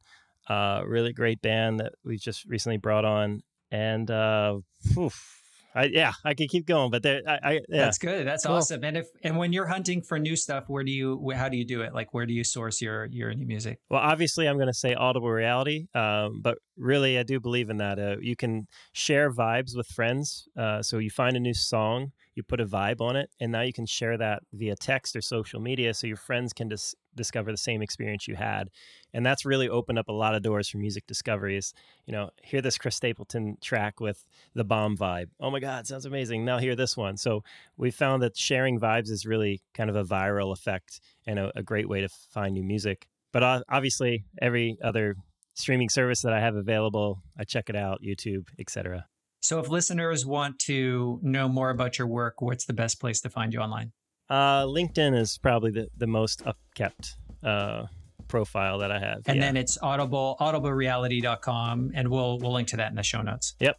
Uh, 0.48 0.82
really 0.86 1.12
great 1.12 1.42
band 1.42 1.80
that 1.80 1.94
we 2.04 2.18
just 2.18 2.46
recently 2.46 2.78
brought 2.78 3.06
on, 3.06 3.42
and 3.72 4.10
uh, 4.12 4.58
oof, 4.98 5.36
I, 5.76 5.86
yeah, 5.86 6.14
I 6.24 6.34
could 6.34 6.50
keep 6.50 6.66
going, 6.66 6.90
but 6.90 7.04
there, 7.04 7.22
I, 7.28 7.40
I 7.44 7.52
yeah. 7.54 7.60
that's 7.68 7.98
good. 7.98 8.26
That's 8.26 8.46
cool. 8.46 8.56
awesome. 8.56 8.86
And 8.86 8.96
if 8.96 9.08
and 9.24 9.38
when 9.38 9.52
you're 9.52 9.66
hunting 9.66 10.02
for 10.02 10.18
new 10.18 10.38
stuff, 10.38 10.66
where 10.68 10.86
do 10.86 10.92
you 10.92 11.32
how 11.36 11.50
do 11.50 11.58
you 11.58 11.66
do 11.66 11.82
it? 11.82 11.94
Like 11.94 12.14
where 12.14 12.26
do 12.26 12.34
you 12.34 12.46
source 12.46 12.82
your 12.82 13.06
your 13.08 13.34
new 13.34 13.46
music? 13.46 13.80
Well, 13.90 14.00
obviously, 14.00 14.48
I'm 14.48 14.56
going 14.56 14.68
to 14.68 14.74
say 14.74 14.94
Audible 14.94 15.30
Reality, 15.30 15.88
um, 15.94 16.42
but 16.42 16.60
really, 16.78 17.20
I 17.20 17.24
do 17.24 17.42
believe 17.42 17.70
in 17.70 17.78
that. 17.78 18.00
Uh, 18.00 18.16
you 18.22 18.38
can 18.38 18.68
share 18.94 19.30
vibes 19.30 19.76
with 19.76 19.88
friends. 19.88 20.48
Uh, 20.58 20.82
so 20.82 20.98
you 20.98 21.10
find 21.10 21.36
a 21.36 21.42
new 21.42 21.54
song, 21.54 22.14
you 22.36 22.44
put 22.44 22.60
a 22.60 22.66
vibe 22.66 23.02
on 23.02 23.16
it, 23.16 23.30
and 23.40 23.52
now 23.52 23.62
you 23.62 23.74
can 23.74 23.86
share 23.86 24.18
that 24.18 24.44
via 24.54 24.76
text 24.76 25.16
or 25.16 25.22
social 25.22 25.60
media, 25.60 25.94
so 25.94 26.08
your 26.08 26.18
friends 26.18 26.54
can 26.54 26.68
dis- 26.68 26.96
discover 27.16 27.52
the 27.52 27.58
same 27.58 27.82
experience 27.82 28.28
you 28.28 28.36
had 28.36 28.70
and 29.16 29.26
that's 29.26 29.46
really 29.46 29.70
opened 29.70 29.98
up 29.98 30.10
a 30.10 30.12
lot 30.14 30.36
of 30.36 30.44
doors 30.44 30.68
for 30.68 30.78
music 30.78 31.08
discoveries. 31.08 31.74
You 32.06 32.12
know 32.12 32.30
hear 32.44 32.62
this 32.62 32.78
chris 32.78 32.98
stapleton 32.98 33.58
track 33.62 34.02
with 34.02 34.26
the 34.54 34.66
bomb 34.66 34.98
vibe. 34.98 35.30
Oh 35.40 35.50
my 35.50 35.62
god 35.62 35.88
sounds 35.88 36.06
amazing. 36.06 36.44
Now 36.44 36.60
hear 36.60 36.76
this 36.76 36.98
one. 36.98 37.16
So 37.16 37.44
we 37.78 37.92
found 37.92 38.22
that 38.24 38.38
sharing 38.38 38.78
vibes 38.78 39.10
is 39.10 39.26
really 39.26 39.62
kind 39.74 39.90
of 39.90 39.96
a 39.96 40.04
viral 40.04 40.52
effect 40.52 41.00
and 41.26 41.40
a, 41.40 41.52
a 41.56 41.64
great 41.64 41.88
way 41.88 42.02
to 42.02 42.10
find 42.10 42.54
new 42.54 42.64
music. 42.64 43.08
But 43.32 43.64
obviously 43.70 44.26
every 44.42 44.78
other 44.84 45.16
streaming 45.54 45.88
service 45.88 46.22
that 46.22 46.34
i 46.34 46.40
have 46.42 46.56
available 46.56 47.22
i 47.40 47.44
check 47.46 47.70
it 47.70 47.78
out 47.78 48.02
youtube 48.02 48.46
etc 48.60 49.06
so 49.46 49.60
if 49.60 49.70
listeners 49.70 50.26
want 50.26 50.58
to 50.60 51.20
know 51.22 51.48
more 51.48 51.70
about 51.70 51.98
your 51.98 52.08
work 52.08 52.42
what's 52.42 52.66
the 52.66 52.74
best 52.74 53.00
place 53.00 53.22
to 53.22 53.30
find 53.30 53.54
you 53.54 53.60
online 53.60 53.92
uh, 54.30 54.64
LinkedIn 54.64 55.16
is 55.16 55.38
probably 55.38 55.70
the, 55.70 55.88
the 55.98 56.08
most 56.08 56.44
upkept 56.46 57.14
uh, 57.44 57.86
profile 58.28 58.80
that 58.80 58.92
I 58.92 59.00
have. 59.00 59.22
And 59.28 59.38
yeah. 59.38 59.46
then 59.46 59.58
it's 59.58 59.78
audible 59.82 60.36
audiblereality.com 60.40 61.92
and 61.94 62.10
we'll 62.10 62.40
we'll 62.40 62.54
link 62.54 62.68
to 62.70 62.78
that 62.78 62.90
in 62.90 62.96
the 62.96 63.04
show 63.04 63.22
notes. 63.22 63.56
Yep. 63.60 63.78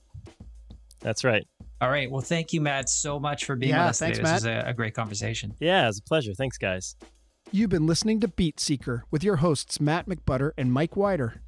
That's 1.00 1.24
right. 1.24 1.46
All 1.80 1.90
right. 1.90 2.10
Well, 2.10 2.22
thank 2.22 2.52
you, 2.52 2.60
Matt, 2.60 2.88
so 2.88 3.20
much 3.20 3.44
for 3.44 3.54
being 3.54 3.70
yeah, 3.70 3.82
with 3.82 3.90
us 3.90 3.98
thanks, 3.98 4.18
today. 4.18 4.30
Matt. 4.30 4.42
This 4.42 4.54
was 4.56 4.64
a, 4.64 4.70
a 4.70 4.74
great 4.74 4.94
conversation. 4.94 5.54
Yeah, 5.60 5.84
it 5.84 5.88
was 5.88 5.98
a 5.98 6.02
pleasure. 6.02 6.32
Thanks, 6.32 6.56
guys. 6.56 6.96
You've 7.52 7.70
been 7.70 7.86
listening 7.86 8.20
to 8.20 8.28
Beat 8.28 8.58
Seeker 8.58 9.04
with 9.10 9.22
your 9.22 9.36
hosts 9.36 9.78
Matt 9.78 10.08
McButter 10.08 10.52
and 10.56 10.72
Mike 10.72 10.96
Wider. 10.96 11.42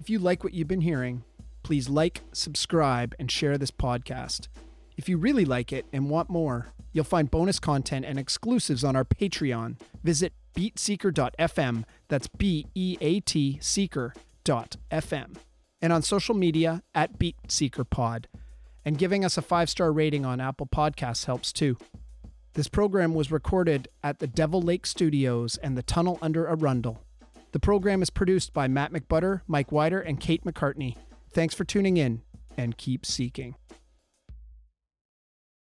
If 0.00 0.10
you 0.10 0.18
like 0.18 0.42
what 0.42 0.54
you've 0.54 0.68
been 0.68 0.80
hearing, 0.80 1.22
please 1.70 1.88
like, 1.88 2.22
subscribe, 2.32 3.14
and 3.20 3.30
share 3.30 3.56
this 3.56 3.70
podcast. 3.70 4.48
If 4.96 5.08
you 5.08 5.16
really 5.16 5.44
like 5.44 5.72
it 5.72 5.86
and 5.92 6.10
want 6.10 6.28
more, 6.28 6.66
you'll 6.92 7.04
find 7.04 7.30
bonus 7.30 7.60
content 7.60 8.04
and 8.04 8.18
exclusives 8.18 8.82
on 8.82 8.96
our 8.96 9.04
Patreon. 9.04 9.76
Visit 10.02 10.32
beatseeker.fm. 10.56 11.84
That's 12.08 12.26
B 12.26 12.66
E 12.74 12.96
A 13.00 13.20
T 13.20 13.58
seeker.fm. 13.62 15.36
And 15.80 15.92
on 15.92 16.02
social 16.02 16.34
media 16.34 16.82
at 16.92 17.20
BeatSeekerPod. 17.20 18.24
And 18.84 18.98
giving 18.98 19.24
us 19.24 19.38
a 19.38 19.42
five 19.42 19.70
star 19.70 19.92
rating 19.92 20.26
on 20.26 20.40
Apple 20.40 20.66
Podcasts 20.66 21.26
helps 21.26 21.52
too. 21.52 21.76
This 22.54 22.66
program 22.66 23.14
was 23.14 23.30
recorded 23.30 23.86
at 24.02 24.18
the 24.18 24.26
Devil 24.26 24.60
Lake 24.60 24.86
Studios 24.86 25.56
and 25.58 25.78
the 25.78 25.84
Tunnel 25.84 26.18
Under 26.20 26.48
Arundel. 26.48 27.04
The 27.52 27.60
program 27.60 28.02
is 28.02 28.10
produced 28.10 28.52
by 28.52 28.66
Matt 28.66 28.92
McButter, 28.92 29.42
Mike 29.46 29.70
Wider, 29.70 30.00
and 30.00 30.18
Kate 30.18 30.44
McCartney. 30.44 30.96
Thanks 31.32 31.54
for 31.54 31.64
tuning 31.64 31.96
in 31.96 32.22
and 32.56 32.76
keep 32.76 33.06
seeking. 33.06 33.54